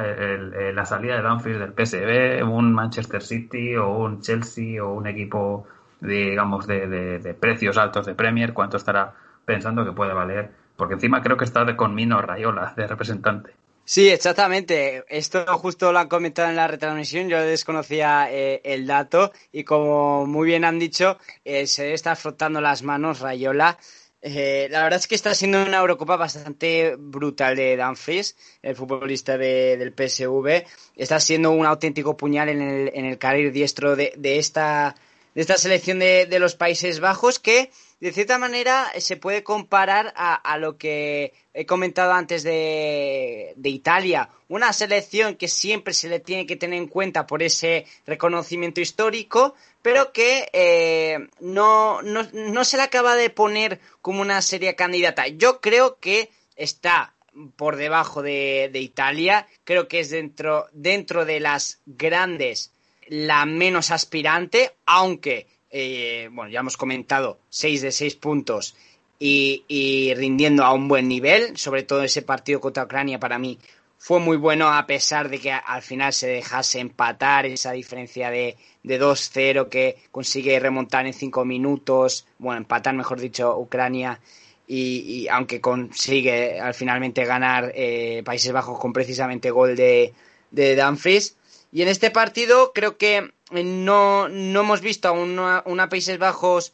la 0.72 0.86
salida 0.86 1.16
de 1.16 1.28
Dumfries 1.28 1.58
del 1.58 1.74
PSV, 1.74 2.48
un 2.48 2.74
Manchester 2.74 3.24
City 3.24 3.76
o 3.76 3.98
un 3.98 4.22
Chelsea 4.22 4.84
o 4.84 4.94
un 4.94 5.08
equipo, 5.08 5.66
digamos, 6.00 6.68
de, 6.68 7.36
precios 7.40 7.76
altos 7.80 8.06
de 8.06 8.14
Premier? 8.14 8.54
¿Cuánto 8.54 8.78
estará 8.78 9.16
pensando 9.46 9.84
que 9.84 9.94
puede 9.94 10.14
valer? 10.14 10.52
Porque 10.76 10.94
encima 10.94 11.24
creo 11.24 11.38
que 11.38 11.46
está 11.46 11.66
de 11.66 11.76
conmino 11.76 12.22
Rayola 12.22 12.72
de 12.78 12.86
representante. 12.86 13.56
Sí, 13.84 14.08
exactamente. 14.08 15.06
Esto 15.10 15.44
justo 15.58 15.92
lo 15.92 15.98
han 15.98 16.08
comentado 16.08 16.50
en 16.50 16.56
la 16.56 16.68
retransmisión. 16.68 17.30
Yo 17.30 17.42
desconocía 17.42 18.32
eh, 18.32 18.62
el 18.64 18.86
dato 18.86 19.32
y 19.52 19.64
como 19.64 20.28
muy 20.28 20.46
bien 20.46 20.66
han 20.66 20.78
dicho, 20.78 21.18
eh, 21.44 21.66
se 21.66 21.94
está 21.94 22.16
frotando 22.16 22.62
las 22.62 22.84
manos 22.84 23.22
Rayola 23.22 23.80
eh, 24.22 24.68
la 24.72 24.84
verdad 24.84 25.00
es 25.00 25.08
que 25.08 25.16
está 25.16 25.36
siendo 25.36 25.64
una 25.64 25.78
Eurocopa 25.78 26.16
bastante 26.16 26.96
brutal 26.98 27.56
de 27.56 27.78
Dumfries, 27.78 28.36
el 28.64 28.76
futbolista 28.76 29.38
del 29.38 29.94
PSV. 29.94 30.66
Está 30.96 31.20
siendo 31.20 31.52
un 31.52 31.66
auténtico 31.66 32.18
puñal 32.18 32.50
en 32.50 32.62
el, 32.62 32.92
en 32.94 33.06
el 33.06 33.18
carril 33.18 33.52
diestro 33.54 33.96
de, 33.96 34.14
esta, 34.24 34.96
de 35.36 35.42
esta 35.42 35.58
selección 35.58 36.00
de, 36.00 36.38
los 36.40 36.56
Países 36.56 37.00
Bajos 37.00 37.40
que, 37.40 37.70
de 38.00 38.12
cierta 38.12 38.38
manera, 38.38 38.92
se 39.00 39.18
puede 39.18 39.44
comparar 39.44 40.14
a, 40.16 40.58
lo 40.60 40.78
que 40.78 41.34
he 41.54 41.66
comentado 41.66 42.14
antes 42.14 42.44
de, 42.44 43.54
de, 43.56 43.70
Italia. 43.70 44.30
Una 44.48 44.72
selección 44.72 45.36
que 45.36 45.48
siempre 45.48 45.96
se 45.96 46.08
le 46.08 46.20
tiene 46.20 46.46
que 46.46 46.56
tener 46.56 46.78
en 46.78 46.88
cuenta 46.88 47.26
por 47.26 47.42
ese 47.42 47.86
reconocimiento 48.06 48.82
histórico, 48.82 49.56
pero 49.82 50.12
que 50.12 50.50
eh, 50.54 51.28
no, 51.40 52.02
no, 52.02 52.66
se 52.66 52.78
le 52.78 52.84
acaba 52.84 53.16
de 53.16 53.30
poner 53.30 53.80
como 54.02 54.22
una 54.22 54.42
seria 54.42 54.76
candidata. 54.76 55.28
Yo 55.28 55.62
creo 55.62 55.98
que 56.00 56.30
está 56.56 57.16
por 57.56 57.78
debajo 57.78 58.22
de, 58.22 58.70
Italia, 58.74 59.48
creo 59.64 59.88
que 59.88 60.02
es 60.02 60.10
dentro, 60.10 60.68
dentro 60.72 61.26
de 61.26 61.40
las 61.40 61.80
grandes 61.86 62.74
la 63.08 63.46
menos 63.46 63.92
aspirante, 63.92 64.74
aunque, 64.86 65.48
eh, 65.72 66.30
bueno, 66.32 66.52
ya 66.52 66.62
hemos 66.62 66.78
comentado, 66.78 67.40
6 67.50 67.82
de 67.82 67.92
6 67.92 68.16
puntos 68.16 68.76
y, 69.20 70.14
rindiendo 70.16 70.64
a 70.64 70.74
un 70.74 70.88
buen 70.88 71.08
nivel, 71.08 71.58
sobre 71.58 71.84
todo 71.84 72.04
ese 72.04 72.22
partido 72.22 72.60
contra 72.60 72.84
Ucrania 72.84 73.20
para 73.20 73.40
mí 73.40 73.58
fue 74.00 74.20
muy 74.20 74.38
bueno 74.38 74.72
a 74.72 74.86
pesar 74.86 75.28
de 75.30 75.40
que 75.40 75.52
al 75.52 75.82
final 75.82 76.14
se 76.14 76.28
dejase 76.28 76.80
empatar 76.80 77.48
esa 77.48 77.72
diferencia 77.72 78.30
de, 78.30 78.56
de 78.84 79.02
2-0 79.02 79.70
que 79.70 79.98
consigue 80.12 80.60
remontar 80.60 81.08
en 81.08 81.14
5 81.14 81.44
minutos, 81.46 82.28
bueno, 82.38 82.60
empatar 82.60 82.94
mejor 82.94 83.20
dicho 83.20 83.58
Ucrania 83.58 84.20
y, 84.68 85.28
aunque 85.30 85.62
consigue 85.62 86.60
al 86.60 86.74
finalmente 86.74 87.26
ganar 87.26 87.72
eh, 87.74 88.22
Países 88.26 88.52
Bajos 88.52 88.78
con 88.80 88.94
precisamente 88.94 89.50
gol 89.50 89.76
de, 89.76 90.14
de 90.52 90.76
Dumfries. 90.76 91.38
Y 91.72 91.82
en 91.82 91.88
este 91.88 92.12
partido 92.12 92.72
creo 92.74 92.98
que 92.98 93.32
no, 93.52 94.30
no 94.30 94.60
hemos 94.62 94.82
visto 94.82 95.08
a 95.08 95.12
una, 95.12 95.90
Países 95.90 96.18
Bajos 96.18 96.74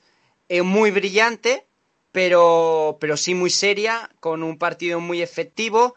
eh, 0.49 0.61
muy 0.61 0.91
brillante, 0.91 1.65
pero, 2.11 2.97
pero 2.99 3.17
sí 3.17 3.35
muy 3.35 3.49
seria, 3.49 4.09
con 4.19 4.43
un 4.43 4.57
partido 4.57 4.99
muy 4.99 5.21
efectivo 5.21 5.95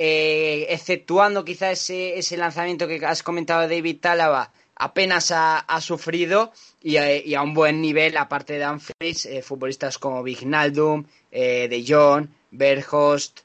eh, 0.00 0.66
exceptuando 0.70 1.44
quizá 1.44 1.72
ese, 1.72 2.18
ese, 2.18 2.36
lanzamiento 2.36 2.86
que 2.86 3.04
has 3.04 3.24
comentado 3.24 3.62
David 3.62 3.98
Talaba, 4.00 4.52
apenas 4.76 5.32
ha, 5.32 5.80
sufrido 5.80 6.52
y 6.80 7.34
a, 7.34 7.42
un 7.42 7.52
buen 7.52 7.82
nivel, 7.82 8.16
aparte 8.16 8.52
de 8.52 8.60
Danfries, 8.60 9.26
eh, 9.26 9.42
futbolistas 9.42 9.98
como 9.98 10.22
Vignaldum, 10.22 11.04
eh, 11.32 11.66
De 11.68 11.84
Jong, 11.84 12.28
Berghost 12.52 13.40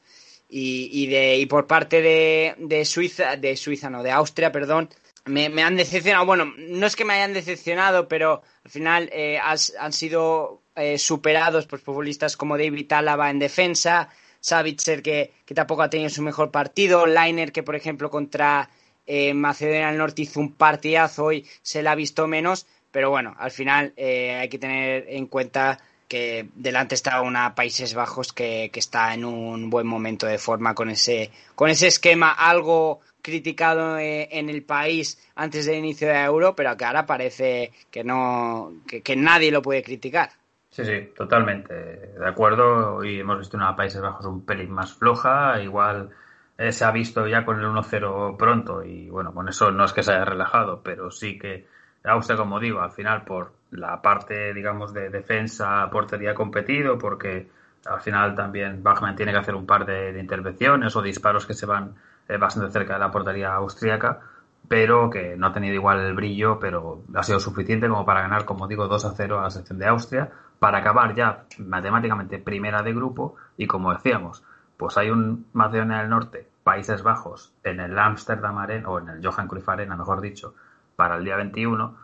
y, 0.47 1.07
de, 1.07 1.37
y 1.37 1.47
por 1.47 1.65
parte 1.65 2.03
de, 2.03 2.53
de, 2.59 2.85
Suiza, 2.85 3.35
de 3.35 3.57
Suiza, 3.57 3.89
no, 3.89 4.03
de 4.03 4.11
Austria, 4.11 4.51
perdón, 4.51 4.89
me, 5.25 5.63
han 5.63 5.75
decepcionado. 5.75 6.25
Bueno, 6.25 6.53
no 6.57 6.85
es 6.85 6.95
que 6.95 7.05
me 7.05 7.13
hayan 7.13 7.33
decepcionado, 7.33 8.07
pero 8.07 8.41
al 8.63 8.71
final 8.71 9.11
han 9.39 9.93
sido 9.93 10.61
superados 10.97 11.67
por 11.67 11.79
futbolistas 11.79 12.35
como 12.35 12.57
David 12.57 12.87
Talaba 12.87 13.29
en 13.29 13.39
defensa, 13.39 14.09
Savitzer 14.39 15.01
que, 15.01 15.33
que 15.45 15.55
tampoco 15.55 15.83
ha 15.83 15.89
tenido 15.89 16.09
su 16.09 16.21
mejor 16.21 16.51
partido, 16.51 17.05
Liner 17.05 17.51
que 17.51 17.63
por 17.63 17.75
ejemplo 17.75 18.09
contra 18.09 18.69
eh, 19.05 19.33
Macedonia 19.33 19.87
del 19.87 19.97
Norte 19.97 20.21
hizo 20.21 20.39
un 20.39 20.53
partidazo 20.53 21.31
y 21.31 21.45
se 21.61 21.83
le 21.83 21.89
ha 21.89 21.95
visto 21.95 22.27
menos, 22.27 22.65
pero 22.91 23.09
bueno, 23.09 23.35
al 23.37 23.51
final 23.51 23.93
eh, 23.97 24.33
hay 24.33 24.49
que 24.49 24.59
tener 24.59 25.05
en 25.09 25.27
cuenta 25.27 25.79
que 26.07 26.47
delante 26.55 26.95
está 26.95 27.21
una 27.21 27.55
Países 27.55 27.93
Bajos 27.93 28.33
que, 28.33 28.69
que, 28.71 28.79
está 28.79 29.13
en 29.13 29.25
un 29.25 29.69
buen 29.69 29.87
momento 29.87 30.25
de 30.25 30.37
forma 30.37 30.75
con 30.75 30.89
ese, 30.89 31.31
con 31.55 31.69
ese 31.69 31.87
esquema 31.87 32.31
algo 32.31 32.99
criticado 33.23 33.97
eh, 33.97 34.27
en 34.31 34.49
el 34.49 34.61
país 34.61 35.17
antes 35.35 35.65
del 35.65 35.77
inicio 35.77 36.07
de 36.07 36.21
Euro, 36.21 36.55
pero 36.55 36.77
que 36.77 36.85
ahora 36.85 37.07
parece 37.07 37.71
que 37.89 38.03
no 38.03 38.73
que 38.85 39.15
nadie 39.15 39.51
lo 39.51 39.63
puede 39.63 39.81
criticar. 39.81 40.29
Sí, 40.69 40.85
sí, 40.85 41.11
totalmente 41.15 41.73
de 41.73 42.27
acuerdo. 42.27 43.03
Y 43.03 43.19
hemos 43.19 43.39
visto 43.39 43.57
una 43.57 43.75
Países 43.75 44.01
Bajos 44.01 44.25
un 44.25 44.45
pelín 44.45 44.71
más 44.71 44.93
floja. 44.93 45.61
Igual 45.61 46.09
eh, 46.57 46.71
se 46.71 46.85
ha 46.85 46.91
visto 46.91 47.27
ya 47.27 47.45
con 47.45 47.59
el 47.59 47.65
1-0 47.65 48.37
pronto. 48.37 48.83
Y 48.83 49.09
bueno, 49.09 49.33
con 49.33 49.47
eso 49.49 49.71
no 49.71 49.85
es 49.85 49.93
que 49.93 50.03
se 50.03 50.11
haya 50.11 50.25
relajado, 50.25 50.81
pero 50.83 51.11
sí 51.11 51.37
que 51.37 51.67
Austria, 52.03 52.37
como 52.37 52.59
digo, 52.59 52.81
al 52.81 52.91
final 52.91 53.23
por 53.23 53.53
la 53.71 54.01
parte, 54.01 54.53
digamos, 54.53 54.93
de 54.93 55.09
defensa, 55.09 55.87
portería 55.91 56.33
competido, 56.33 56.97
porque 56.97 57.49
al 57.85 58.01
final 58.01 58.35
también 58.35 58.83
Bachmann 58.83 59.15
tiene 59.15 59.31
que 59.31 59.39
hacer 59.39 59.55
un 59.55 59.65
par 59.65 59.85
de, 59.85 60.19
intervenciones 60.19 60.95
o 60.95 61.01
disparos 61.01 61.45
que 61.45 61.53
se 61.53 61.65
van 61.65 61.95
eh, 62.27 62.37
bastante 62.37 62.71
cerca 62.71 62.93
de 62.93 62.99
la 62.99 63.11
portería 63.11 63.53
austríaca 63.53 64.21
pero 64.67 65.09
que 65.09 65.35
no 65.35 65.47
ha 65.47 65.53
tenido 65.53 65.75
igual 65.75 65.99
el 65.99 66.13
brillo, 66.13 66.59
pero 66.59 67.03
ha 67.13 67.23
sido 67.23 67.39
suficiente 67.39 67.87
como 67.87 68.05
para 68.05 68.21
ganar, 68.21 68.45
como 68.45 68.67
digo, 68.67 68.87
2 68.87 69.05
a 69.05 69.13
0 69.15 69.39
a 69.39 69.43
la 69.43 69.49
selección 69.49 69.77
de 69.79 69.87
Austria, 69.87 70.31
para 70.59 70.79
acabar 70.79 71.13
ya 71.13 71.43
matemáticamente 71.57 72.39
primera 72.39 72.81
de 72.83 72.93
grupo 72.93 73.35
y 73.57 73.67
como 73.67 73.93
decíamos, 73.93 74.43
pues 74.77 74.97
hay 74.97 75.09
un 75.09 75.47
Macedonia 75.53 75.99
del 75.99 76.09
Norte, 76.09 76.47
Países 76.63 77.03
Bajos, 77.03 77.53
en 77.63 77.81
el 77.81 77.99
Amsterdam 77.99 78.57
Arena, 78.57 78.89
o 78.89 78.99
en 78.99 79.09
el 79.09 79.25
Johan 79.25 79.47
Cruyff 79.47 79.67
Arena, 79.67 79.97
mejor 79.97 80.21
dicho, 80.21 80.55
para 80.95 81.17
el 81.17 81.25
día 81.25 81.35
21, 81.35 81.97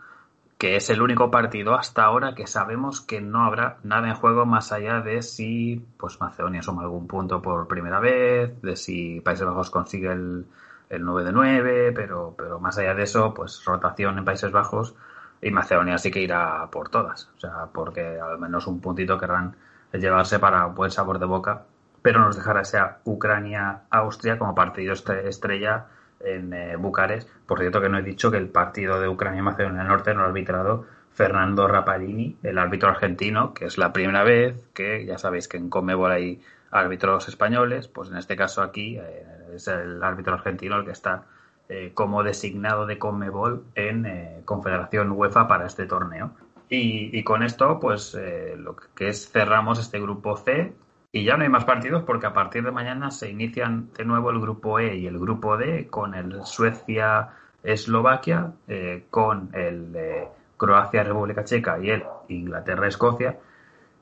que 0.60 0.76
es 0.76 0.90
el 0.90 1.02
único 1.02 1.32
partido 1.32 1.74
hasta 1.74 2.04
ahora 2.04 2.36
que 2.36 2.46
sabemos 2.46 3.00
que 3.00 3.22
no 3.22 3.46
habrá 3.46 3.78
nada 3.84 4.10
en 4.10 4.16
juego 4.16 4.46
más 4.46 4.74
allá 4.74 5.00
de 5.00 5.22
si 5.22 5.82
pues 5.98 6.20
Macedonia 6.20 6.62
suma 6.62 6.84
algún 6.84 7.08
punto 7.08 7.42
por 7.42 7.66
primera 7.70 8.02
vez, 8.02 8.62
de 8.62 8.76
si 8.76 9.22
Países 9.22 9.48
Bajos 9.48 9.70
consigue 9.70 10.12
el, 10.12 10.46
el 10.90 11.06
9 11.06 11.24
de 11.24 11.32
9, 11.32 11.92
pero, 11.94 12.36
pero 12.38 12.60
más 12.60 12.78
allá 12.78 12.94
de 12.94 13.04
eso, 13.04 13.34
pues 13.34 13.64
rotación 13.64 14.18
en 14.18 14.26
Países 14.26 14.52
Bajos 14.52 14.96
y 15.42 15.50
Macedonia 15.50 15.98
sí 15.98 16.12
que 16.12 16.20
irá 16.20 16.68
por 16.70 16.90
todas, 16.90 17.30
o 17.38 17.40
sea, 17.40 17.68
porque 17.74 18.20
al 18.20 18.38
menos 18.38 18.68
un 18.68 18.82
puntito 18.82 19.18
querrán 19.18 19.56
llevarse 19.94 20.40
para 20.40 20.66
buen 20.66 20.92
sabor 20.92 21.20
de 21.20 21.26
boca, 21.26 21.64
pero 22.02 22.20
nos 22.20 22.36
dejará 22.36 22.66
sea 22.66 23.00
Ucrania-Austria 23.06 24.38
como 24.38 24.56
partido 24.56 24.92
estrella 24.92 25.86
en 26.20 26.54
eh, 26.54 26.76
Bucarest. 26.76 27.30
Por 27.46 27.60
cierto, 27.60 27.82
que 27.82 27.90
no 27.90 27.98
he 27.98 28.04
dicho 28.04 28.32
que 28.32 28.38
el 28.38 28.50
partido 28.50 29.00
de 29.00 29.08
Ucrania 29.08 29.40
y 29.40 29.44
Macedonia 29.44 29.80
del 29.80 29.88
Norte 29.88 30.14
no 30.14 30.22
lo 30.22 30.26
ha 30.26 30.30
arbitrado 30.30 30.86
Fernando 31.14 31.68
Rapalini, 31.68 32.38
el 32.44 32.58
árbitro 32.58 32.90
argentino, 32.90 33.54
que 33.54 33.66
es 33.66 33.78
la 33.78 33.92
primera 33.92 34.24
vez 34.24 34.70
que 34.74 35.06
ya 35.06 35.18
sabéis 35.18 35.48
que 35.48 35.58
en 35.58 35.70
Conmebol 35.70 36.12
hay 36.12 36.42
árbitros 36.72 37.28
españoles, 37.28 37.88
pues 37.88 38.10
en 38.10 38.18
este 38.18 38.36
caso 38.36 38.62
aquí 38.62 38.98
eh, 38.98 39.26
es 39.56 39.68
el 39.68 40.02
árbitro 40.04 40.36
argentino 40.36 40.78
el 40.78 40.86
que 40.86 40.92
está 40.92 41.24
eh, 41.68 41.92
como 41.94 42.24
designado 42.24 42.86
de 42.86 42.98
Conmebol 42.98 43.64
en 43.76 44.44
Confederación 44.46 45.12
UEFA 45.12 45.48
para 45.48 45.66
este 45.66 45.86
torneo. 45.86 46.32
Y 46.72 47.24
con 47.24 47.42
esto, 47.42 47.80
pues 47.80 48.16
lo 48.58 48.76
que 48.94 49.08
es 49.08 49.32
cerramos 49.32 49.80
este 49.80 50.00
grupo 50.00 50.38
C 50.38 50.72
y 51.12 51.24
ya 51.24 51.38
no 51.38 51.44
hay 51.44 51.50
más 51.50 51.66
partidos 51.66 52.04
porque 52.04 52.28
a 52.28 52.34
partir 52.34 52.64
de 52.64 52.70
mañana 52.72 53.10
se 53.10 53.32
inician 53.32 53.92
de 53.94 54.06
nuevo 54.06 54.30
el 54.30 54.40
grupo 54.40 54.78
E 54.80 54.96
y 54.96 55.08
el 55.08 55.18
grupo 55.18 55.58
D 55.58 55.88
con 55.88 56.14
el 56.14 56.46
Suecia-Eslovaquia, 56.46 58.52
eh, 58.68 59.08
con 59.10 59.50
el 59.54 59.96
eh, 59.96 60.28
Croacia-República 60.56 61.44
Checa 61.44 61.80
y 61.80 61.90
el 61.90 62.04
Inglaterra-Escocia. 62.28 63.40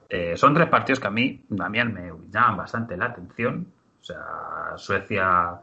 Eh, 0.09 0.35
son 0.35 0.53
tres 0.53 0.67
partidos 0.67 0.99
que 0.99 1.07
a 1.07 1.11
mí 1.11 1.45
también 1.55 1.93
me 1.93 2.11
llaman 2.29 2.57
bastante 2.57 2.97
la 2.97 3.05
atención. 3.05 3.67
O 4.01 4.03
sea, 4.03 4.73
Suecia 4.75 5.61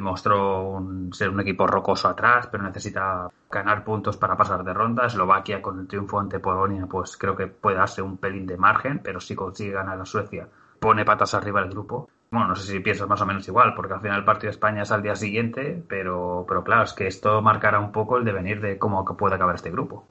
mostró 0.00 0.82
ser 1.12 1.30
un 1.30 1.40
equipo 1.40 1.66
rocoso 1.66 2.08
atrás, 2.08 2.48
pero 2.50 2.62
necesita 2.64 3.28
ganar 3.50 3.84
puntos 3.84 4.16
para 4.16 4.36
pasar 4.36 4.64
de 4.64 4.72
ronda. 4.72 5.06
Eslovaquia 5.06 5.60
con 5.62 5.78
el 5.80 5.86
triunfo 5.88 6.18
ante 6.20 6.38
Polonia, 6.40 6.86
pues 6.86 7.16
creo 7.16 7.36
que 7.36 7.46
puede 7.48 7.76
darse 7.78 8.02
un 8.02 8.16
pelín 8.16 8.46
de 8.46 8.56
margen, 8.56 9.00
pero 9.00 9.20
si 9.20 9.34
consigue 9.36 9.72
ganar 9.72 10.00
a 10.00 10.04
Suecia, 10.04 10.48
pone 10.84 11.06
patas 11.06 11.32
arriba 11.32 11.62
el 11.62 11.70
grupo. 11.70 12.10
Bueno, 12.30 12.48
no 12.48 12.56
sé 12.56 12.70
si 12.70 12.80
piensas 12.80 13.08
más 13.08 13.18
o 13.22 13.24
menos 13.24 13.48
igual, 13.48 13.72
porque 13.74 13.94
al 13.94 14.02
final 14.02 14.18
el 14.18 14.24
partido 14.26 14.48
de 14.48 14.56
España 14.56 14.82
es 14.82 14.92
al 14.92 15.02
día 15.02 15.16
siguiente, 15.16 15.82
pero, 15.88 16.44
pero 16.46 16.62
claro, 16.62 16.82
es 16.82 16.92
que 16.92 17.06
esto 17.06 17.40
marcará 17.40 17.80
un 17.80 17.90
poco 17.90 18.18
el 18.18 18.24
devenir 18.26 18.60
de 18.60 18.76
cómo 18.76 19.02
puede 19.16 19.36
acabar 19.36 19.54
este 19.54 19.70
grupo. 19.70 20.06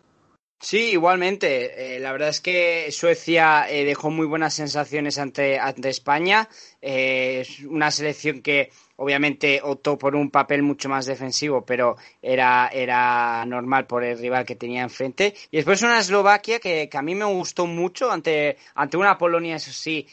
Sí, 0.63 0.91
igualmente. 0.93 1.97
Eh, 1.97 1.99
la 1.99 2.13
verdad 2.13 2.29
es 2.29 2.39
que 2.39 2.89
Suecia 2.89 3.69
eh, 3.69 3.83
dejó 3.83 4.09
muy 4.09 4.25
buenas 4.25 4.53
sensaciones 4.53 5.17
ante, 5.19 5.59
ante 5.59 5.89
España. 5.89 6.47
Eh, 6.81 7.39
es 7.41 7.59
una 7.65 7.91
selección 7.91 8.41
que 8.41 8.71
obviamente 8.95 9.59
optó 9.61 9.97
por 9.97 10.15
un 10.15 10.31
papel 10.31 10.63
mucho 10.63 10.87
más 10.87 11.05
defensivo, 11.05 11.65
pero 11.65 11.97
era, 12.21 12.69
era 12.71 13.45
normal 13.45 13.87
por 13.87 14.05
el 14.05 14.17
rival 14.17 14.45
que 14.45 14.55
tenía 14.55 14.83
enfrente. 14.83 15.33
Y 15.51 15.57
después 15.57 15.81
una 15.83 15.99
Eslovaquia 15.99 16.59
que, 16.61 16.87
que 16.87 16.97
a 16.97 17.01
mí 17.01 17.13
me 17.13 17.25
gustó 17.25 17.65
mucho 17.67 18.09
ante, 18.09 18.57
ante 18.73 18.95
una 18.95 19.17
Polonia, 19.17 19.57
eso 19.57 19.73
sí, 19.73 20.07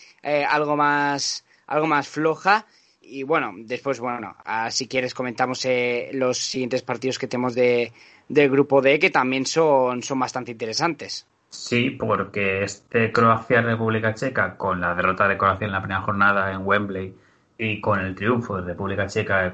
algo, 0.49 0.77
más, 0.77 1.45
algo 1.69 1.87
más 1.87 2.09
floja. 2.09 2.67
Y 3.11 3.25
bueno, 3.25 3.53
después, 3.57 3.99
bueno, 3.99 4.37
si 4.71 4.87
quieres 4.87 5.15
comentamos 5.15 5.67
los 6.13 6.39
siguientes 6.39 6.83
partidos 6.83 7.19
que 7.19 7.27
tenemos 7.27 7.55
de, 7.55 7.93
del 8.29 8.49
grupo 8.49 8.81
D 8.81 9.01
que 9.01 9.11
también 9.11 9.45
son, 9.47 10.03
son 10.03 10.21
bastante 10.21 10.53
interesantes. 10.53 11.27
Sí, 11.49 11.91
porque 11.91 12.63
este 12.63 13.11
Croacia-República 13.11 14.15
Checa, 14.15 14.57
con 14.57 14.81
la 14.81 14.95
derrota 14.95 15.27
de 15.27 15.37
Croacia 15.37 15.67
en 15.67 15.73
la 15.73 15.81
primera 15.81 16.03
jornada 16.03 16.53
en 16.53 16.65
Wembley 16.65 17.13
y 17.59 17.81
con 17.81 17.99
el 17.99 18.15
triunfo 18.15 18.59
de 18.59 18.69
República 18.69 19.09
Checa, 19.09 19.53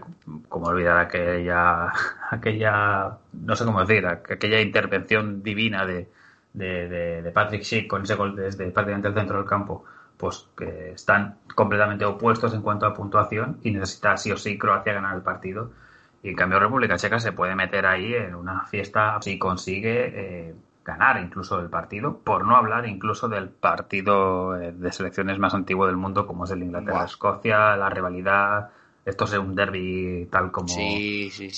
como 0.50 0.66
olvidar 0.66 0.98
aquella, 0.98 1.90
aquella 2.30 3.16
no 3.32 3.56
sé 3.56 3.64
cómo 3.64 3.82
decir, 3.82 4.06
aquella 4.06 4.60
intervención 4.60 5.42
divina 5.42 5.86
de, 5.86 6.06
de, 6.52 7.30
Patrick 7.32 7.62
Schick 7.62 7.86
con 7.88 8.02
ese 8.02 8.14
gol 8.14 8.36
desde 8.36 8.70
prácticamente 8.70 9.08
el 9.08 9.14
centro 9.14 9.38
del 9.38 9.46
campo, 9.46 9.84
pues 10.16 10.48
que 10.56 10.92
están 10.92 11.36
completamente 11.54 12.04
opuestos 12.04 12.54
en 12.54 12.62
cuanto 12.62 12.86
a 12.86 12.94
puntuación 12.94 13.58
y 13.62 13.70
necesita 13.70 14.16
sí 14.16 14.32
o 14.32 14.36
sí 14.36 14.58
Croacia 14.58 14.94
ganar 14.94 15.16
el 15.16 15.22
partido 15.22 15.70
y 16.22 16.30
en 16.30 16.36
cambio 16.36 16.58
República 16.58 16.96
Checa 16.96 17.20
se 17.20 17.32
puede 17.32 17.54
meter 17.54 17.86
ahí 17.86 18.14
en 18.14 18.34
una 18.34 18.64
fiesta 18.64 19.18
si 19.20 19.38
consigue 19.38 20.48
eh, 20.48 20.54
ganar 20.84 21.20
incluso 21.20 21.60
el 21.60 21.68
partido, 21.68 22.18
por 22.18 22.46
no 22.46 22.56
hablar 22.56 22.86
incluso 22.86 23.28
del 23.28 23.48
partido 23.48 24.56
eh, 24.56 24.72
de 24.72 24.92
selecciones 24.92 25.38
más 25.38 25.52
antiguo 25.52 25.86
del 25.86 25.96
mundo 25.96 26.26
como 26.26 26.44
es 26.44 26.50
el 26.52 26.62
Inglaterra-Escocia, 26.62 27.76
la 27.76 27.90
rivalidad, 27.90 28.70
esto 29.04 29.24
es 29.24 29.32
un 29.34 29.54
derby 29.54 30.28
tal 30.30 30.50
como, 30.50 30.74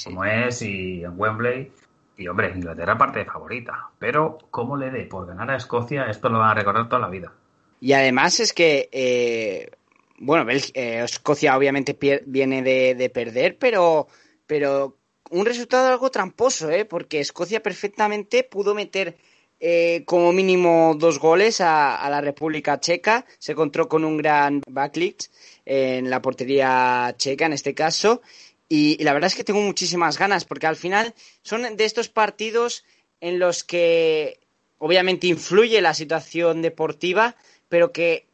como 0.05 0.25
es 0.25 0.63
y 0.63 1.05
en 1.05 1.13
Wembley. 1.17 1.73
Y 2.17 2.27
hombre, 2.27 2.53
Inglaterra 2.55 2.99
parte 2.99 3.21
de 3.21 3.25
favorita, 3.27 3.91
pero 3.99 4.39
¿cómo 4.51 4.77
le 4.77 4.91
dé 4.91 5.05
por 5.05 5.27
ganar 5.27 5.51
a 5.53 5.57
Escocia? 5.57 6.07
Esto 6.11 6.29
lo 6.29 6.41
van 6.41 6.51
a 6.51 6.55
recordar 6.55 6.89
toda 6.89 7.01
la 7.01 7.09
vida. 7.09 7.33
Y 7.81 7.93
además 7.93 8.41
es 8.41 8.53
que, 8.53 8.89
eh, 8.93 9.70
bueno, 10.18 10.49
Escocia 10.51 11.57
obviamente 11.57 11.97
viene 12.26 12.62
de 12.62 13.11
perder, 13.11 13.57
pero 13.59 14.09
pero 14.49 14.97
un 15.31 15.45
resultado 15.47 15.87
algo 15.89 16.11
tramposo, 16.11 16.70
¿eh? 16.70 16.85
porque 16.87 17.20
Escocia 17.20 17.62
perfectamente 17.62 18.43
pudo 18.43 18.74
meter 18.74 19.16
eh, 19.61 20.03
como 20.07 20.33
mínimo 20.33 20.97
dos 20.99 21.18
goles 21.20 21.61
a, 21.61 22.09
la 22.11 22.20
República 22.20 22.81
Checa. 22.81 23.26
Se 23.39 23.53
encontró 23.53 23.89
con 23.89 24.05
un 24.05 24.16
gran 24.16 24.62
backlift 24.66 25.26
en 25.66 26.09
la 26.09 26.22
portería 26.22 27.14
checa 27.18 27.47
en 27.47 27.53
este 27.53 27.74
caso. 27.74 28.22
Y, 28.70 29.03
la 29.05 29.12
verdad 29.12 29.29
es 29.29 29.37
que 29.37 29.45
tengo 29.45 29.61
muchísimas 29.61 30.18
ganas, 30.18 30.47
porque 30.47 30.66
al 30.66 30.76
final 30.76 31.14
son 31.43 31.76
de 31.76 31.85
estos 31.85 32.09
partidos 32.09 32.85
en 33.20 33.39
los 33.39 33.64
que 33.64 34.41
obviamente 34.79 35.26
influye 35.26 35.81
la 35.83 35.93
situación 35.93 36.62
deportiva, 36.62 37.37
pero 37.69 37.93
que 37.93 38.27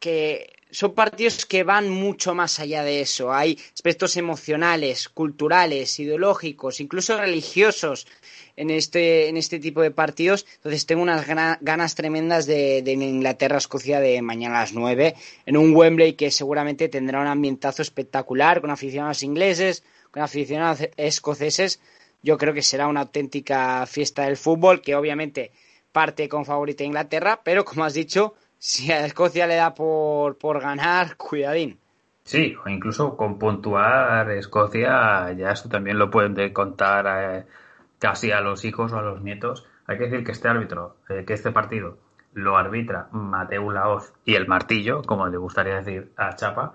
son 0.75 0.93
partidos 0.93 1.47
que 1.47 1.63
van 1.63 1.89
mucho 1.89 2.35
más 2.35 2.59
allá 2.59 2.83
de 2.83 3.01
eso. 3.01 3.33
Hay 3.33 3.59
aspectos 3.73 4.17
emocionales, 4.17 5.09
culturales, 5.09 6.01
ideológicos, 6.01 6.81
incluso 6.81 7.17
religiosos 7.17 8.09
en 8.57 8.71
este, 8.71 9.29
en 9.29 9.37
este 9.37 9.61
tipo 9.61 9.83
de 9.83 9.93
partidos. 9.93 10.47
Entonces 10.57 10.85
tengo 10.85 11.03
unas 11.03 11.27
ganas 11.27 11.95
tremendas 11.95 12.47
de, 12.47 12.83
de 12.83 12.93
Inglaterra-Escocia 12.93 14.01
de 14.01 14.21
mañana 14.21 14.57
a 14.57 14.61
las 14.63 14.73
9 14.73 15.15
en 15.47 15.57
un 15.57 15.77
Wembley 15.77 16.15
que 16.15 16.33
seguramente 16.33 16.89
tendrá 16.89 17.21
un 17.21 17.29
ambientazo 17.29 17.81
espectacular 17.81 18.61
con 18.61 18.71
aficionados 18.71 19.23
ingleses, 19.23 19.85
con 20.11 20.25
aficionados 20.25 20.89
escoceses. 20.97 21.79
Yo 22.21 22.37
creo 22.37 22.53
que 22.53 22.63
será 22.63 22.89
una 22.89 23.03
auténtica 23.03 23.87
fiesta 23.87 24.25
del 24.25 24.37
fútbol 24.37 24.83
que 24.83 24.97
obviamente 24.97 25.53
parte 25.93 26.29
con 26.29 26.45
favorita 26.45 26.83
Inglaterra, 26.83 27.43
pero 27.45 27.65
como 27.65 27.85
has 27.85 27.95
dicho, 27.95 28.35
si 28.67 28.91
a 28.91 29.05
Escocia 29.05 29.47
le 29.47 29.57
da 29.57 29.75
por, 29.75 30.39
por 30.39 30.59
ganar, 30.59 31.19
cuidadín. 31.19 31.79
Sí, 32.25 32.57
o 32.65 32.67
incluso 32.71 33.15
con 33.15 33.39
puntuar 33.39 34.31
Escocia, 34.31 35.31
ya 35.33 35.51
eso 35.51 35.69
también 35.69 35.99
lo 35.99 36.11
pueden 36.11 36.51
contar 36.55 37.05
eh, 37.07 37.45
casi 37.99 38.33
a 38.33 38.41
los 38.41 38.65
hijos 38.65 38.91
o 38.93 38.99
a 38.99 39.03
los 39.03 39.21
nietos. 39.21 39.67
Hay 39.87 39.99
que 39.99 40.05
decir 40.05 40.25
que 40.25 40.33
este 40.33 40.49
árbitro, 40.49 40.97
eh, 41.11 41.25
que 41.27 41.35
este 41.35 41.53
partido 41.53 41.99
lo 42.33 42.57
arbitra 42.57 43.09
Mateo 43.13 43.71
Laoz 43.71 44.15
y 44.25 44.35
el 44.35 44.49
martillo, 44.49 45.03
como 45.03 45.29
le 45.29 45.37
gustaría 45.37 45.75
decir 45.75 46.13
a 46.17 46.35
Chapa, 46.35 46.73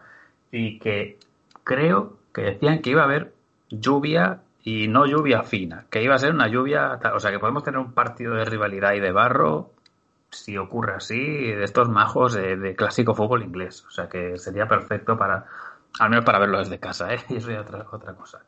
y 0.51 0.77
que 0.77 1.17
creo 1.63 2.19
que 2.31 2.41
decían 2.41 2.83
que 2.83 2.91
iba 2.91 3.01
a 3.01 3.05
haber 3.05 3.33
lluvia 3.71 4.41
y 4.61 4.87
no 4.89 5.07
lluvia 5.07 5.41
fina, 5.41 5.87
que 5.89 6.03
iba 6.03 6.13
a 6.13 6.19
ser 6.19 6.35
una 6.35 6.49
lluvia, 6.49 6.99
o 7.15 7.19
sea 7.19 7.31
que 7.31 7.39
podemos 7.39 7.63
tener 7.63 7.79
un 7.79 7.93
partido 7.93 8.35
de 8.35 8.45
rivalidad 8.45 8.93
y 8.93 8.99
de 8.99 9.11
barro 9.11 9.71
si 10.31 10.57
ocurre 10.57 10.93
así, 10.95 11.19
de 11.19 11.63
estos 11.63 11.89
majos 11.89 12.33
de, 12.33 12.75
clásico 12.75 13.15
fútbol 13.15 13.43
inglés. 13.43 13.85
O 13.87 13.91
sea 13.91 14.07
que 14.07 14.37
sería 14.37 14.67
perfecto 14.67 15.17
para, 15.17 15.45
al 15.99 16.09
menos 16.09 16.25
para 16.25 16.39
verlo 16.39 16.59
desde 16.59 16.79
casa, 16.79 17.13
¿eh? 17.13 17.19
Y 17.29 17.35
eso 17.37 17.51
es 17.51 17.59
otra, 17.59 17.85
otra 17.91 18.13
cosa. 18.15 18.43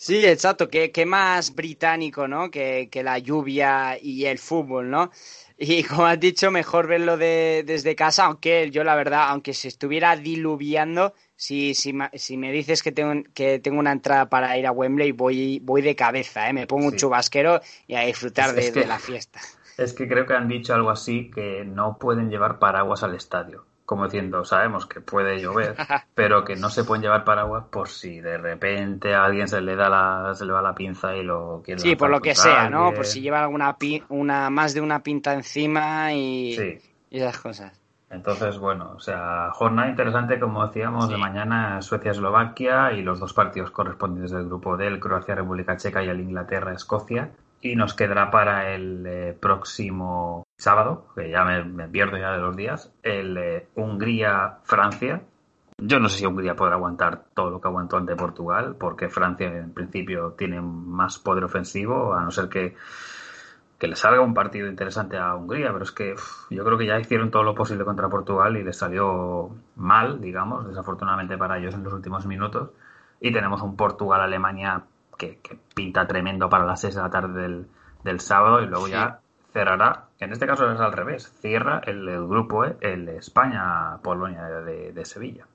Sí, 0.00 0.24
exacto, 0.24 0.70
que, 0.70 1.04
más 1.04 1.54
británico, 1.54 2.26
¿no? 2.26 2.50
Que, 2.50 2.88
la 3.04 3.18
lluvia 3.18 3.98
y 4.00 4.24
el 4.24 4.38
fútbol, 4.38 4.88
¿no? 4.88 5.10
Y 5.58 5.82
como 5.84 6.06
has 6.06 6.18
dicho, 6.18 6.50
mejor 6.50 6.86
verlo 6.86 7.18
de, 7.18 7.64
desde 7.66 7.94
casa, 7.94 8.24
aunque 8.24 8.70
yo 8.70 8.82
la 8.82 8.94
verdad, 8.94 9.28
aunque 9.28 9.52
se 9.52 9.68
estuviera 9.68 10.16
diluviando, 10.16 11.12
si, 11.36 11.74
si, 11.74 11.92
si 12.14 12.36
me 12.38 12.50
dices 12.50 12.82
que 12.82 12.92
tengo, 12.92 13.24
que 13.34 13.58
tengo 13.58 13.78
una 13.78 13.92
entrada 13.92 14.30
para 14.30 14.56
ir 14.56 14.66
a 14.66 14.72
Wembley, 14.72 15.12
voy, 15.12 15.60
voy 15.62 15.82
de 15.82 15.94
cabeza, 15.94 16.48
¿eh? 16.48 16.54
Me 16.54 16.66
pongo 16.66 16.86
un 16.86 16.96
chubasquero 16.96 17.60
y 17.86 17.94
a 17.94 18.00
disfrutar 18.00 18.54
de 18.54 18.86
la 18.86 18.98
fiesta. 18.98 19.38
Es 19.80 19.94
que 19.94 20.06
creo 20.06 20.26
que 20.26 20.34
han 20.34 20.48
dicho 20.48 20.74
algo 20.74 20.90
así, 20.90 21.30
que 21.30 21.64
no 21.64 21.98
pueden 21.98 22.30
llevar 22.30 22.58
paraguas 22.58 23.02
al 23.02 23.14
estadio 23.14 23.64
como 23.90 24.04
diciendo, 24.04 24.44
sabemos 24.44 24.86
que 24.86 25.00
puede 25.00 25.40
llover, 25.40 25.74
pero 26.14 26.44
que 26.44 26.54
no 26.54 26.70
se 26.70 26.84
pueden 26.84 27.02
llevar 27.02 27.24
paraguas 27.24 27.64
por 27.72 27.88
si 27.88 28.20
de 28.20 28.38
repente 28.38 29.14
a 29.14 29.24
alguien 29.24 29.48
se 29.48 29.60
le 29.60 29.74
da 29.74 29.88
la, 29.88 30.32
se 30.36 30.44
le 30.44 30.52
va 30.52 30.62
la 30.62 30.76
pinza 30.76 31.16
y 31.16 31.24
lo 31.24 31.60
quiere. 31.64 31.80
Sí, 31.80 31.96
por 31.96 32.08
lo 32.08 32.20
que 32.20 32.36
sea, 32.36 32.70
¿no? 32.70 32.92
Por 32.94 33.04
si 33.04 33.20
lleva 33.20 33.42
alguna 33.42 33.76
una 34.10 34.48
más 34.48 34.74
de 34.74 34.80
una 34.80 35.02
pinta 35.02 35.34
encima 35.34 36.12
y, 36.12 36.56
esas 37.10 37.36
cosas. 37.40 37.80
Entonces, 38.10 38.58
bueno, 38.58 38.92
o 38.94 39.00
sea, 39.00 39.50
jornada 39.54 39.88
interesante, 39.88 40.38
como 40.38 40.64
decíamos, 40.64 41.08
de 41.08 41.16
mañana 41.16 41.82
Suecia-Eslovaquia 41.82 42.92
y 42.92 43.02
los 43.02 43.18
dos 43.18 43.34
partidos 43.34 43.72
correspondientes 43.72 44.30
del 44.30 44.46
grupo 44.46 44.76
D, 44.76 45.00
Croacia-República 45.00 45.76
Checa 45.76 46.04
y 46.04 46.08
el 46.08 46.20
Inglaterra-Escocia 46.20 47.32
y 47.62 47.76
nos 47.76 47.94
quedará 47.94 48.30
para 48.30 48.72
el 48.72 49.04
eh, 49.06 49.36
próximo 49.38 50.46
sábado, 50.56 51.08
que 51.14 51.30
ya 51.30 51.44
me, 51.44 51.88
pierdo 51.88 52.16
ya 52.16 52.32
de 52.32 52.38
los 52.38 52.56
días, 52.56 52.92
el 53.02 53.36
eh, 53.36 53.68
Hungría-Francia. 53.74 55.22
Yo 55.78 55.98
no 55.98 56.08
sé 56.08 56.18
si 56.18 56.26
Hungría 56.26 56.56
podrá 56.56 56.74
aguantar 56.74 57.24
todo 57.34 57.50
lo 57.50 57.60
que 57.60 57.68
aguantó 57.68 57.96
ante 57.96 58.16
Portugal, 58.16 58.76
porque 58.78 59.08
Francia 59.08 59.48
en 59.48 59.72
principio 59.72 60.34
tiene 60.36 60.60
más 60.60 61.18
poder 61.18 61.44
ofensivo, 61.44 62.14
a 62.14 62.22
no 62.22 62.30
ser 62.30 62.48
que, 62.48 62.76
que 63.78 63.88
le 63.88 63.96
salga 63.96 64.20
un 64.20 64.34
partido 64.34 64.68
interesante 64.68 65.16
a 65.16 65.34
Hungría, 65.34 65.72
pero 65.72 65.84
es 65.84 65.92
que 65.92 66.14
yo 66.50 66.64
creo 66.64 66.78
que 66.78 66.86
ya 66.86 66.98
hicieron 66.98 67.30
todo 67.30 67.42
lo 67.42 67.54
posible 67.54 67.84
contra 67.84 68.08
Portugal 68.08 68.56
y 68.56 68.64
les 68.64 68.76
salió 68.76 69.50
mal, 69.76 70.20
digamos, 70.20 70.66
desafortunadamente 70.66 71.36
para 71.36 71.58
ellos 71.58 71.74
en 71.74 71.84
los 71.84 71.92
últimos 71.92 72.26
minutos. 72.26 72.70
Y 73.22 73.32
tenemos 73.32 73.60
un 73.60 73.76
Portugal-Alemania 73.76 74.84
que, 75.20 75.38
pinta 75.74 76.06
tremendo 76.06 76.48
para 76.48 76.64
las 76.64 76.80
6 76.80 76.94
de 76.94 77.02
la 77.02 77.10
tarde 77.10 77.64
del, 78.02 78.20
sábado 78.20 78.62
y 78.62 78.66
luego 78.66 78.88
ya 78.88 79.20
cerrará, 79.52 80.06
en 80.18 80.32
este 80.32 80.46
caso 80.46 80.70
es 80.72 80.80
al 80.80 80.92
revés, 80.92 81.30
cierra 81.40 81.80
el, 81.86 82.06
grupo 82.26 82.64
E, 82.64 82.76
el 82.80 83.08
España-Polonia 83.08 84.44
de, 84.44 85.04
Sevilla. 85.04 85.46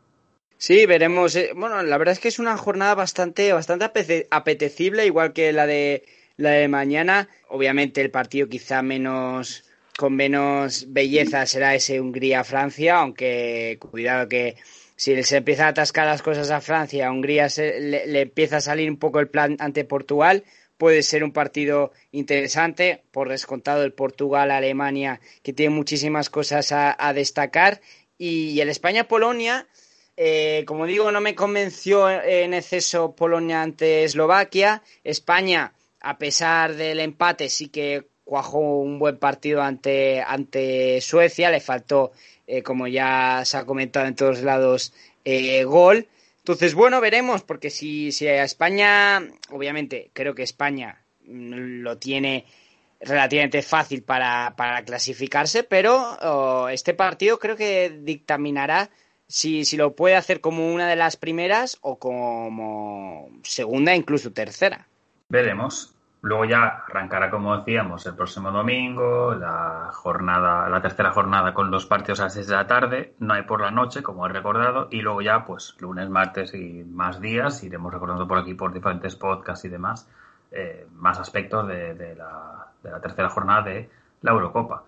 Sí, 0.57 0.85
veremos. 0.85 1.35
Eh, 1.35 1.51
bueno, 1.55 1.81
la 1.83 1.97
verdad 1.97 2.13
es 2.13 2.19
que 2.19 2.27
es 2.27 2.39
una 2.39 2.57
jornada 2.57 2.95
bastante, 2.95 3.51
bastante 3.51 3.85
apetecible, 4.31 5.05
igual 5.05 5.33
que 5.33 5.51
la 5.51 5.65
de 5.65 6.03
la 6.37 6.51
de 6.51 6.67
mañana. 6.67 7.27
Obviamente 7.49 8.01
el 8.01 8.11
partido 8.11 8.47
quizá 8.47 8.81
menos 8.81 9.63
con 9.97 10.15
menos 10.15 10.85
belleza 10.89 11.45
será 11.45 11.73
ese 11.75 12.01
Hungría-Francia, 12.01 12.97
aunque 12.97 13.77
cuidado 13.79 14.27
que 14.27 14.57
si 14.95 15.21
se 15.23 15.37
empieza 15.37 15.65
a 15.65 15.69
atascar 15.69 16.07
las 16.07 16.21
cosas 16.21 16.51
a 16.51 16.61
Francia, 16.61 17.07
a 17.07 17.11
Hungría 17.11 17.47
le, 17.57 18.21
empieza 18.21 18.57
a 18.57 18.61
salir 18.61 18.89
un 18.89 18.97
poco 18.97 19.19
el 19.19 19.27
plan 19.27 19.57
ante 19.59 19.83
Portugal, 19.83 20.43
puede 20.77 21.03
ser 21.03 21.23
un 21.23 21.31
partido 21.31 21.91
interesante, 22.11 23.03
por 23.11 23.29
descontado 23.29 23.83
el 23.83 23.93
Portugal-Alemania, 23.93 25.19
que 25.43 25.53
tiene 25.53 25.75
muchísimas 25.75 26.29
cosas 26.29 26.71
a, 26.71 27.13
destacar, 27.13 27.81
y 28.17 28.59
el 28.61 28.69
España-Polonia, 28.69 29.67
eh, 30.17 30.63
como 30.65 30.85
digo, 30.85 31.11
no 31.11 31.19
me 31.19 31.35
convenció 31.35 32.09
en 32.09 32.53
exceso 32.53 33.15
Polonia 33.15 33.61
ante 33.61 34.05
Eslovaquia, 34.05 34.81
España, 35.03 35.73
a 35.99 36.17
pesar 36.17 36.75
del 36.75 36.99
empate, 36.99 37.49
sí 37.49 37.67
que 37.67 38.07
cuajó 38.25 38.81
un 38.81 38.99
buen 38.99 39.17
partido 39.17 39.61
ante, 39.61 40.21
ante 40.21 40.99
Suecia, 40.99 41.49
le 41.49 41.61
faltó 41.61 42.11
eh, 42.47 42.61
como 42.63 42.87
ya 42.87 43.43
se 43.45 43.57
ha 43.57 43.65
comentado 43.65 44.07
en 44.07 44.15
todos 44.15 44.41
lados, 44.41 44.93
eh, 45.23 45.63
gol. 45.63 46.07
Entonces, 46.39 46.73
bueno, 46.75 46.99
veremos, 47.01 47.43
porque 47.43 47.69
si, 47.69 48.11
si 48.11 48.27
a 48.27 48.43
España, 48.43 49.23
obviamente, 49.51 50.11
creo 50.13 50.35
que 50.35 50.43
España 50.43 51.01
lo 51.25 51.97
tiene 51.97 52.45
relativamente 52.99 53.61
fácil 53.61 54.03
para, 54.03 54.53
para 54.55 54.83
clasificarse, 54.83 55.63
pero 55.63 56.69
este 56.69 56.93
partido 56.93 57.39
creo 57.39 57.55
que 57.55 57.89
dictaminará 57.89 58.89
si, 59.27 59.65
si 59.65 59.75
lo 59.75 59.95
puede 59.95 60.15
hacer 60.15 60.39
como 60.39 60.71
una 60.71 60.87
de 60.87 60.95
las 60.95 61.17
primeras 61.17 61.77
o 61.81 61.97
como 61.97 63.29
segunda, 63.43 63.95
incluso 63.95 64.31
tercera. 64.31 64.87
Veremos. 65.29 65.94
Luego 66.25 66.45
ya 66.45 66.83
arrancará, 66.89 67.29
como 67.29 67.55
decíamos, 67.55 68.03
el 68.07 68.15
próximo 68.15 68.49
domingo, 68.49 69.35
la 69.35 69.91
jornada, 69.93 70.67
la 70.69 70.81
tercera 70.81 71.11
jornada 71.11 71.53
con 71.53 71.69
los 71.69 71.85
partidos 71.85 72.19
a 72.19 72.23
las 72.23 72.33
6 72.33 72.47
de 72.47 72.55
la 72.55 72.65
tarde, 72.65 73.13
no 73.19 73.35
hay 73.35 73.43
por 73.43 73.61
la 73.61 73.69
noche, 73.69 74.01
como 74.01 74.25
he 74.25 74.29
recordado, 74.29 74.87
y 74.89 75.01
luego 75.01 75.21
ya, 75.21 75.45
pues, 75.45 75.75
lunes, 75.79 76.09
martes 76.09 76.55
y 76.55 76.83
más 76.83 77.21
días, 77.21 77.63
iremos 77.63 77.93
recordando 77.93 78.27
por 78.27 78.39
aquí 78.39 78.55
por 78.55 78.73
diferentes 78.73 79.15
podcasts 79.15 79.65
y 79.65 79.69
demás, 79.69 80.09
eh, 80.51 80.87
más 80.95 81.19
aspectos 81.19 81.67
de, 81.67 82.15
la, 82.15 82.71
tercera 83.03 83.29
jornada 83.29 83.61
de 83.61 83.87
la 84.23 84.31
Eurocopa. 84.31 84.81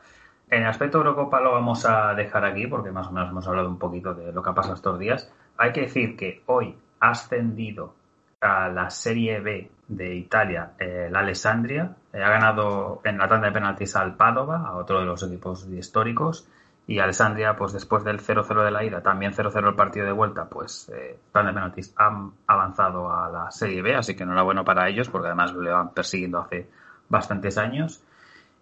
En 0.50 0.64
el 0.64 0.68
aspecto 0.70 0.98
Eurocopa 0.98 1.40
lo 1.40 1.52
vamos 1.52 1.86
a 1.86 2.16
dejar 2.16 2.46
aquí, 2.46 2.66
porque 2.66 2.90
más 2.90 3.10
o 3.10 3.12
menos 3.12 3.30
hemos 3.30 3.48
hablado 3.48 3.70
un 3.70 3.78
poquito 3.78 4.16
de 4.16 4.32
lo 4.32 4.42
que 4.42 4.50
ha 4.50 4.56
pasado 4.56 4.74
estos 4.74 4.98
días. 4.98 5.32
Hay 5.58 5.72
que 5.72 5.82
decir 5.82 6.18
que 6.18 6.42
hoy 6.48 6.76
ha 7.00 7.10
ascendido 7.10 7.94
a 8.42 8.70
la 8.70 8.90
Serie 8.90 9.40
B 9.40 9.77
de 9.88 10.16
Italia, 10.16 10.72
eh, 10.80 11.10
la 11.12 11.20
Alessandria. 11.20 11.96
Eh, 12.12 12.22
ha 12.22 12.30
ganado 12.30 13.02
en 13.04 13.18
la 13.18 13.28
tanda 13.28 13.48
de 13.48 13.54
penaltis 13.54 13.96
al 13.96 14.16
Padova, 14.16 14.68
a 14.68 14.76
otro 14.76 15.00
de 15.00 15.06
los 15.06 15.24
equipos 15.24 15.68
históricos. 15.68 16.48
Y 16.88 17.00
Alessandria, 17.00 17.56
pues 17.58 17.74
después 17.74 18.04
del 18.04 18.20
0-0 18.22 18.64
de 18.64 18.72
la 18.72 18.84
ida, 18.84 19.02
también 19.02 19.34
0-0 19.34 19.68
el 19.68 19.76
partido 19.76 20.06
de 20.06 20.14
vuelta, 20.14 20.46
pues 20.46 20.90
eh, 20.90 21.20
tanda 21.34 21.52
de 21.52 21.56
penaltis 21.56 21.94
han 21.98 22.32
avanzado 22.48 23.12
a 23.12 23.30
la 23.30 23.52
Serie 23.52 23.82
B, 23.82 23.96
así 23.96 24.16
que 24.16 24.24
enhorabuena 24.24 24.64
para 24.64 24.88
ellos, 24.88 25.10
porque 25.10 25.28
además 25.28 25.54
lo 25.54 25.70
van 25.70 25.90
persiguiendo 25.94 26.40
hace 26.40 26.70
bastantes 27.10 27.58
años. 27.58 28.02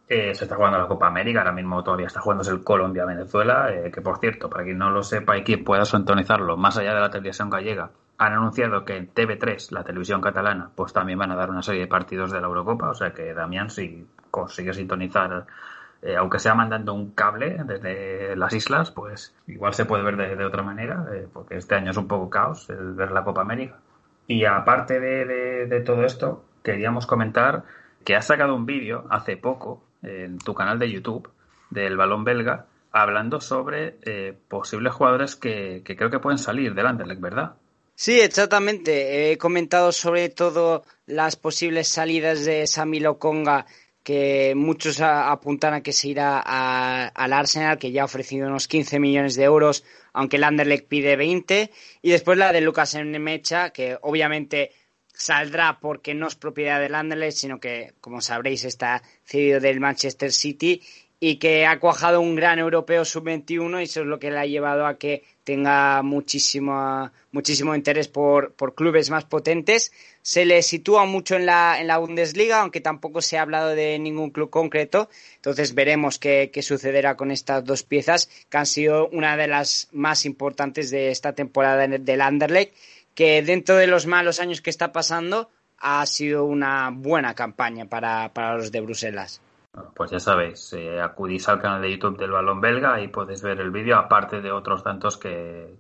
se 0.08 0.32
está 0.32 0.56
jugando 0.56 0.80
la 0.80 0.88
Copa 0.88 1.08
América, 1.08 1.40
ahora 1.40 1.52
mismo 1.52 1.84
todavía 1.84 2.08
está 2.08 2.20
jugándose 2.20 2.52
el 2.52 2.64
Colombia-Venezuela, 2.64 3.72
que 3.94 4.02
por 4.02 4.18
cierto, 4.20 4.50
para 4.50 4.64
quien 4.64 4.78
no 4.80 4.90
lo 4.90 5.04
sepa 5.04 5.38
y 5.38 5.44
quien 5.44 5.64
pueda 5.64 5.86
sintonizarlo, 5.86 6.58
más 6.58 6.78
allá 6.78 6.96
de 6.96 7.02
la 7.02 7.10
televisión 7.10 7.50
gallega, 7.50 7.92
han 8.18 8.34
anunciado 8.34 8.86
que 8.86 8.96
en 8.96 9.14
TV3, 9.14 9.72
la 9.72 9.84
televisión 9.84 10.22
catalana, 10.22 10.70
pues 10.76 10.94
también 10.94 11.20
van 11.20 11.32
a 11.32 11.36
dar 11.36 11.50
una 11.50 11.62
serie 11.62 11.82
de 11.82 11.88
partidos 11.88 12.32
de 12.32 12.40
la 12.40 12.48
Eurocopa. 12.48 12.90
O 12.90 12.94
sea 12.94 13.12
que 13.14 13.34
Damián, 13.34 13.70
si 13.70 14.08
consigue 14.32 14.74
sintonizar, 14.74 15.46
eh, 16.02 16.16
aunque 16.16 16.40
sea 16.40 16.56
mandando 16.56 16.94
un 16.94 17.12
cable 17.12 17.58
desde 17.66 18.36
las 18.36 18.54
islas, 18.54 18.92
pues 18.92 19.36
igual 19.48 19.74
se 19.74 19.86
puede 19.86 20.04
ver 20.04 20.38
de, 20.38 20.46
otra 20.46 20.64
manera, 20.64 21.06
eh, 21.14 21.28
porque 21.32 21.58
este 21.58 21.76
año 21.76 21.92
es 21.92 21.98
un 21.98 22.08
poco 22.08 22.30
caos 22.30 22.70
el 22.70 22.94
ver 22.94 23.12
la 23.12 23.24
Copa 23.24 23.42
América. 23.42 23.80
Y 24.28 24.46
aparte 24.46 25.00
de, 25.00 25.82
todo 25.82 26.04
esto, 26.04 26.46
queríamos 26.64 27.06
comentar 27.06 27.64
que 28.04 28.16
has 28.16 28.26
sacado 28.26 28.56
un 28.56 28.66
vídeo 28.66 29.06
hace 29.10 29.38
poco 29.38 29.84
en 30.02 30.40
tu 30.40 30.54
canal 30.54 30.80
de 30.80 30.92
YouTube 30.92 31.30
del 31.70 31.98
balón 31.98 32.24
belga 32.24 32.66
hablando 32.92 33.42
sobre 33.42 33.98
eh, 34.04 34.38
posibles 34.48 34.94
jugadores 34.94 35.36
que, 35.36 35.82
que, 35.84 35.96
creo 35.96 36.10
que 36.10 36.20
pueden 36.20 36.38
salir 36.38 36.74
del 36.74 36.88
Anderlecht, 36.88 37.22
¿verdad? 37.22 37.56
Sí, 37.96 38.20
exactamente. 38.20 39.32
He 39.32 39.38
comentado 39.38 39.92
sobre 39.94 40.28
todo 40.30 40.84
las 41.06 41.38
posibles 41.38 41.88
salidas 41.88 42.44
de 42.44 42.68
Sami 42.68 43.00
Lokonga, 43.00 43.66
que 44.04 44.54
muchos 44.56 45.00
apuntan 45.02 45.74
a 45.74 45.82
que 45.82 45.94
se 45.94 46.10
irá 46.10 46.40
al 46.40 47.34
Arsenal, 47.34 47.80
que 47.80 47.92
ya 47.92 48.02
ha 48.04 48.06
ofrecido 48.06 48.48
unos 48.48 48.68
15 48.68 49.00
millones 49.00 49.36
de 49.36 49.46
euros, 49.46 49.86
aunque 50.14 50.36
el 50.36 50.44
Anderlecht 50.44 50.88
pide 50.88 51.16
20. 51.16 51.72
Y 52.02 52.12
después 52.12 52.38
la 52.38 52.52
de 52.52 52.62
Lucas 52.62 52.96
Mecha, 52.96 53.72
que 53.72 53.98
obviamente 54.02 54.72
saldrá 55.14 55.80
porque 55.80 56.14
no 56.14 56.28
es 56.28 56.36
propiedad 56.36 56.82
del 56.82 56.96
Anderlecht, 56.96 57.38
sino 57.38 57.60
que, 57.62 57.94
como 58.02 58.20
sabréis, 58.20 58.66
está 58.66 59.02
cedido 59.24 59.62
del 59.62 59.80
Manchester 59.80 60.34
City 60.34 60.82
y 61.20 61.38
que 61.38 61.66
ha 61.66 61.80
cuajado 61.80 62.20
un 62.20 62.36
gran 62.36 62.60
europeo 62.60 63.06
sub-21 63.06 63.80
y 63.80 63.84
eso 63.84 64.02
es 64.02 64.06
lo 64.08 64.20
que 64.20 64.32
le 64.32 64.40
ha 64.40 64.46
llevado 64.46 64.86
a 64.86 64.98
que 64.98 65.24
tenga 65.44 66.02
muchísimo, 66.02 67.12
muchísimo 67.32 67.76
interés 67.76 68.08
por, 68.08 68.54
por 68.54 68.76
clubes 68.76 69.10
más 69.10 69.26
potentes. 69.26 69.92
Se 70.22 70.44
le 70.44 70.62
sitúa 70.62 71.06
mucho 71.06 71.36
en 71.36 71.46
la, 71.46 71.80
en 71.80 71.88
la 71.88 72.00
Bundesliga, 72.00 72.60
aunque 72.60 72.82
tampoco 72.82 73.22
se 73.22 73.38
ha 73.38 73.44
hablado 73.44 73.70
de 73.70 73.98
ningún 74.00 74.32
club 74.32 74.50
concreto. 74.50 75.10
Entonces 75.36 75.74
veremos 75.74 76.20
qué, 76.20 76.50
qué 76.52 76.62
sucederá 76.62 77.16
con 77.16 77.32
estas 77.32 77.64
dos 77.64 77.84
piezas, 77.84 78.30
que 78.50 78.58
han 78.58 78.66
sido 78.66 79.08
una 79.10 79.38
de 79.38 79.48
las 79.48 79.88
más 79.92 80.26
importantes 80.26 80.90
de 80.90 81.12
esta 81.12 81.34
temporada 81.34 81.88
del 81.88 82.22
Anderlecht, 82.22 82.74
que 83.14 83.42
dentro 83.42 83.78
de 83.78 83.88
los 83.88 84.08
malos 84.08 84.40
años 84.40 84.62
que 84.62 84.72
está 84.72 84.92
pasando, 84.92 85.50
ha 85.78 86.06
sido 86.06 86.46
una 86.46 86.90
buena 86.92 87.36
campaña 87.36 87.86
para, 87.86 88.34
para 88.34 88.58
los 88.58 88.72
de 88.72 88.82
Bruselas 88.82 89.42
pues 89.94 90.12
ya 90.12 90.20
sabéis, 90.20 90.74
eh, 90.74 91.02
acudís 91.02 91.48
al 91.50 91.62
canal 91.62 91.82
de 91.82 91.92
YouTube 91.92 92.18
del 92.18 92.32
Balón 92.32 92.62
Belga 92.62 93.02
y 93.02 93.08
podéis 93.08 93.42
ver 93.42 93.60
el 93.60 93.72
vídeo, 93.72 93.98
aparte 93.98 94.42
de 94.42 94.52
otros 94.52 94.84
tantos 94.84 95.18
que, 95.18 95.76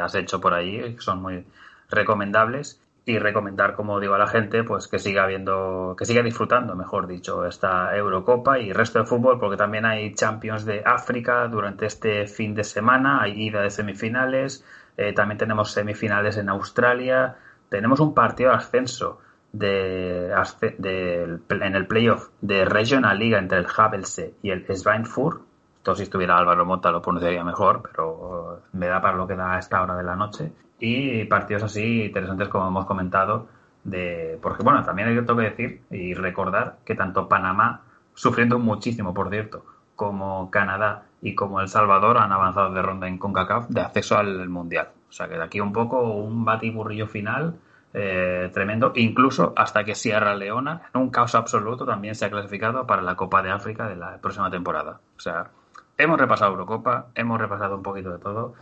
has 0.00 0.14
hecho 0.16 0.40
por 0.40 0.54
allí, 0.54 0.94
que 0.94 1.00
son 1.00 1.22
muy 1.22 1.46
recomendables. 1.88 2.82
y 3.06 3.18
recomendar, 3.18 3.74
como 3.74 4.00
digo 4.00 4.14
a 4.14 4.18
la 4.18 4.26
gente, 4.26 4.64
pues 4.64 4.86
que 4.86 4.98
siga 4.98 5.26
viendo, 5.26 5.96
que 5.98 6.04
siga 6.04 6.22
disfrutando, 6.22 6.76
mejor 6.76 7.06
dicho, 7.06 7.46
esta 7.46 7.96
Eurocopa 7.96 8.58
y 8.58 8.70
resto 8.74 8.98
de 8.98 9.06
fútbol, 9.06 9.38
porque 9.40 9.56
también 9.56 9.86
hay 9.86 10.14
Champions 10.14 10.66
de 10.66 10.82
África 10.84 11.48
durante 11.48 11.86
este 11.86 12.26
fin 12.26 12.54
de 12.54 12.64
semana, 12.64 13.22
hay 13.22 13.32
ida 13.42 13.62
de 13.62 13.70
semifinales, 13.70 14.62
eh, 14.98 15.14
también 15.14 15.38
tenemos 15.38 15.72
semifinales 15.72 16.36
en 16.36 16.50
Australia, 16.50 17.36
tenemos 17.70 17.98
un 18.00 18.12
partido 18.12 18.50
de 18.50 18.56
ascenso 18.56 19.20
de, 19.52 20.30
en 20.30 21.74
el 21.74 21.86
playoff 21.86 22.28
de 22.40 22.64
Regional 22.64 23.18
Liga 23.18 23.38
entre 23.38 23.58
el 23.58 23.66
Havelse 23.74 24.34
y 24.42 24.50
el 24.50 24.64
Schweinfurt. 24.66 25.42
Esto 25.76 25.94
si 25.94 26.02
estuviera 26.02 26.36
Álvaro 26.36 26.66
Mota 26.66 26.90
lo 26.90 27.00
pronunciaría 27.00 27.44
mejor, 27.44 27.82
pero 27.82 28.62
me 28.72 28.88
da 28.88 29.00
para 29.00 29.16
lo 29.16 29.26
que 29.26 29.36
da 29.36 29.54
a 29.54 29.58
esta 29.58 29.82
hora 29.82 29.96
de 29.96 30.02
la 30.02 30.16
noche 30.16 30.52
y 30.78 31.24
partidos 31.24 31.64
así 31.64 32.04
interesantes 32.04 32.48
como 32.48 32.68
hemos 32.68 32.86
comentado 32.86 33.48
de 33.84 34.38
porque 34.40 34.62
bueno 34.62 34.84
también 34.84 35.08
hay 35.08 35.24
que 35.24 35.32
decir 35.34 35.82
y 35.90 36.14
recordar 36.14 36.78
que 36.84 36.94
tanto 36.94 37.28
Panamá 37.28 37.82
sufriendo 38.14 38.58
muchísimo 38.58 39.14
por 39.14 39.30
cierto 39.30 39.64
como 39.96 40.50
Canadá 40.50 41.04
y 41.20 41.34
como 41.34 41.60
El 41.60 41.68
Salvador 41.68 42.18
han 42.18 42.32
avanzado 42.32 42.72
de 42.72 42.82
ronda 42.82 43.08
en 43.08 43.18
CONCACAF 43.18 43.68
de 43.68 43.80
acceso 43.80 44.16
al 44.16 44.48
mundial 44.48 44.90
o 45.08 45.12
sea 45.12 45.28
que 45.28 45.36
de 45.36 45.42
aquí 45.42 45.60
un 45.60 45.72
poco 45.72 46.00
un 46.02 46.44
batiburrillo 46.44 47.08
final 47.08 47.56
eh, 47.94 48.50
tremendo 48.52 48.92
incluso 48.94 49.52
hasta 49.56 49.84
que 49.84 49.94
Sierra 49.94 50.34
Leona 50.34 50.82
en 50.94 51.00
un 51.00 51.10
caos 51.10 51.34
absoluto 51.34 51.86
también 51.86 52.14
se 52.14 52.26
ha 52.26 52.30
clasificado 52.30 52.86
para 52.86 53.02
la 53.02 53.16
Copa 53.16 53.42
de 53.42 53.50
África 53.50 53.88
de 53.88 53.96
la 53.96 54.18
próxima 54.18 54.50
temporada 54.50 55.00
o 55.16 55.20
sea 55.20 55.50
hemos 55.96 56.18
repasado 56.18 56.52
Eurocopa 56.52 57.06
hemos 57.14 57.38
repasado 57.38 57.76
un 57.76 57.82
poquito 57.82 58.10
de 58.10 58.18
todo 58.18 58.54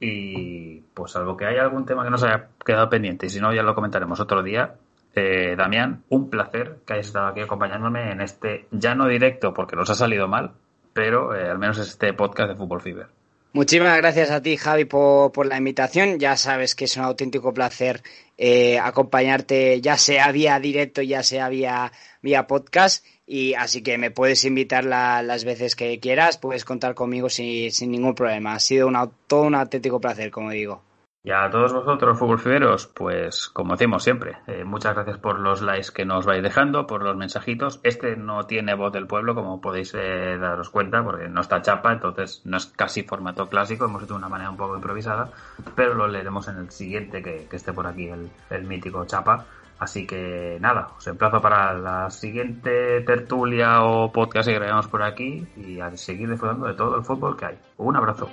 y 0.00 0.80
pues 0.94 1.12
salvo 1.12 1.36
que 1.36 1.46
haya 1.46 1.62
algún 1.62 1.84
tema 1.84 2.04
que 2.04 2.10
nos 2.10 2.22
haya 2.22 2.48
quedado 2.64 2.88
pendiente, 2.88 3.26
y 3.26 3.30
si 3.30 3.40
no, 3.40 3.52
ya 3.52 3.62
lo 3.62 3.74
comentaremos 3.74 4.20
otro 4.20 4.42
día. 4.42 4.74
Eh, 5.14 5.56
Damián, 5.56 6.04
un 6.10 6.30
placer 6.30 6.78
que 6.86 6.92
hayas 6.92 7.06
estado 7.06 7.28
aquí 7.28 7.40
acompañándome 7.40 8.12
en 8.12 8.20
este, 8.20 8.66
ya 8.70 8.94
no 8.94 9.08
directo 9.08 9.52
porque 9.52 9.74
nos 9.74 9.90
ha 9.90 9.94
salido 9.94 10.28
mal, 10.28 10.52
pero 10.92 11.34
eh, 11.34 11.48
al 11.48 11.58
menos 11.58 11.78
este 11.78 12.12
podcast 12.12 12.50
de 12.50 12.56
Fútbol 12.56 12.80
Fiber. 12.80 13.17
Muchísimas 13.52 13.96
gracias 13.96 14.30
a 14.30 14.42
ti, 14.42 14.56
Javi, 14.56 14.84
por, 14.84 15.46
la 15.46 15.56
invitación. 15.56 16.18
Ya 16.18 16.36
sabes 16.36 16.74
que 16.74 16.84
es 16.84 16.96
un 16.96 17.04
auténtico 17.04 17.54
placer 17.54 18.02
eh, 18.36 18.78
acompañarte, 18.78 19.80
ya 19.80 19.96
sea 19.96 20.30
vía 20.32 20.60
directo, 20.60 21.00
ya 21.02 21.22
sea 21.22 21.48
vía, 21.48 21.92
vía 22.22 22.46
podcast 22.46 23.04
y 23.26 23.54
así 23.54 23.82
que 23.82 23.98
me 23.98 24.10
puedes 24.10 24.44
invitar 24.44 24.84
las 24.84 25.44
veces 25.44 25.76
que 25.76 26.00
quieras, 26.00 26.38
puedes 26.38 26.64
contar 26.64 26.94
conmigo 26.94 27.28
sin, 27.28 27.72
sin 27.72 27.90
ningún 27.90 28.14
problema. 28.14 28.54
Ha 28.54 28.60
sido 28.60 28.86
una, 28.86 29.08
todo 29.26 29.42
un 29.42 29.54
auténtico 29.54 30.00
placer, 30.00 30.30
como 30.30 30.50
digo. 30.50 30.87
Y 31.24 31.32
a 31.32 31.50
todos 31.50 31.72
vosotros, 31.72 32.18
fútbol 32.18 32.38
fiberos, 32.38 32.86
pues 32.86 33.48
como 33.48 33.72
decimos 33.72 34.04
siempre, 34.04 34.38
eh, 34.46 34.64
muchas 34.64 34.94
gracias 34.94 35.18
por 35.18 35.40
los 35.40 35.62
likes 35.62 35.88
que 35.92 36.04
nos 36.04 36.24
vais 36.24 36.42
dejando, 36.42 36.86
por 36.86 37.02
los 37.02 37.16
mensajitos. 37.16 37.80
Este 37.82 38.16
no 38.16 38.46
tiene 38.46 38.74
voz 38.74 38.92
del 38.92 39.08
pueblo, 39.08 39.34
como 39.34 39.60
podéis 39.60 39.94
eh, 39.94 40.38
daros 40.38 40.70
cuenta, 40.70 41.02
porque 41.02 41.28
no 41.28 41.40
está 41.40 41.60
chapa, 41.60 41.92
entonces 41.92 42.42
no 42.44 42.56
es 42.56 42.66
casi 42.66 43.02
formato 43.02 43.48
clásico, 43.48 43.86
hemos 43.86 44.02
hecho 44.04 44.14
de 44.14 44.18
una 44.18 44.28
manera 44.28 44.50
un 44.50 44.56
poco 44.56 44.76
improvisada, 44.76 45.32
pero 45.74 45.94
lo 45.94 46.06
leeremos 46.06 46.46
en 46.48 46.58
el 46.58 46.70
siguiente 46.70 47.20
que, 47.20 47.48
esté 47.50 47.72
por 47.72 47.88
aquí, 47.88 48.08
el, 48.08 48.30
el 48.50 48.64
mítico 48.64 49.04
chapa. 49.04 49.44
Así 49.78 50.06
que 50.06 50.58
nada, 50.60 50.88
os 50.96 51.06
emplazo 51.06 51.40
para 51.40 51.72
la 51.72 52.10
siguiente 52.10 53.00
tertulia 53.02 53.82
o 53.82 54.10
podcast 54.10 54.48
que 54.48 54.54
grabemos 54.54 54.88
por 54.88 55.02
aquí 55.02 55.46
y 55.56 55.80
a 55.80 55.96
seguir 55.96 56.28
disfrutando 56.30 56.66
de 56.66 56.74
todo 56.74 56.96
el 56.96 57.04
fútbol 57.04 57.36
que 57.36 57.46
hay. 57.46 57.58
Un 57.76 57.96
abrazo. 57.96 58.28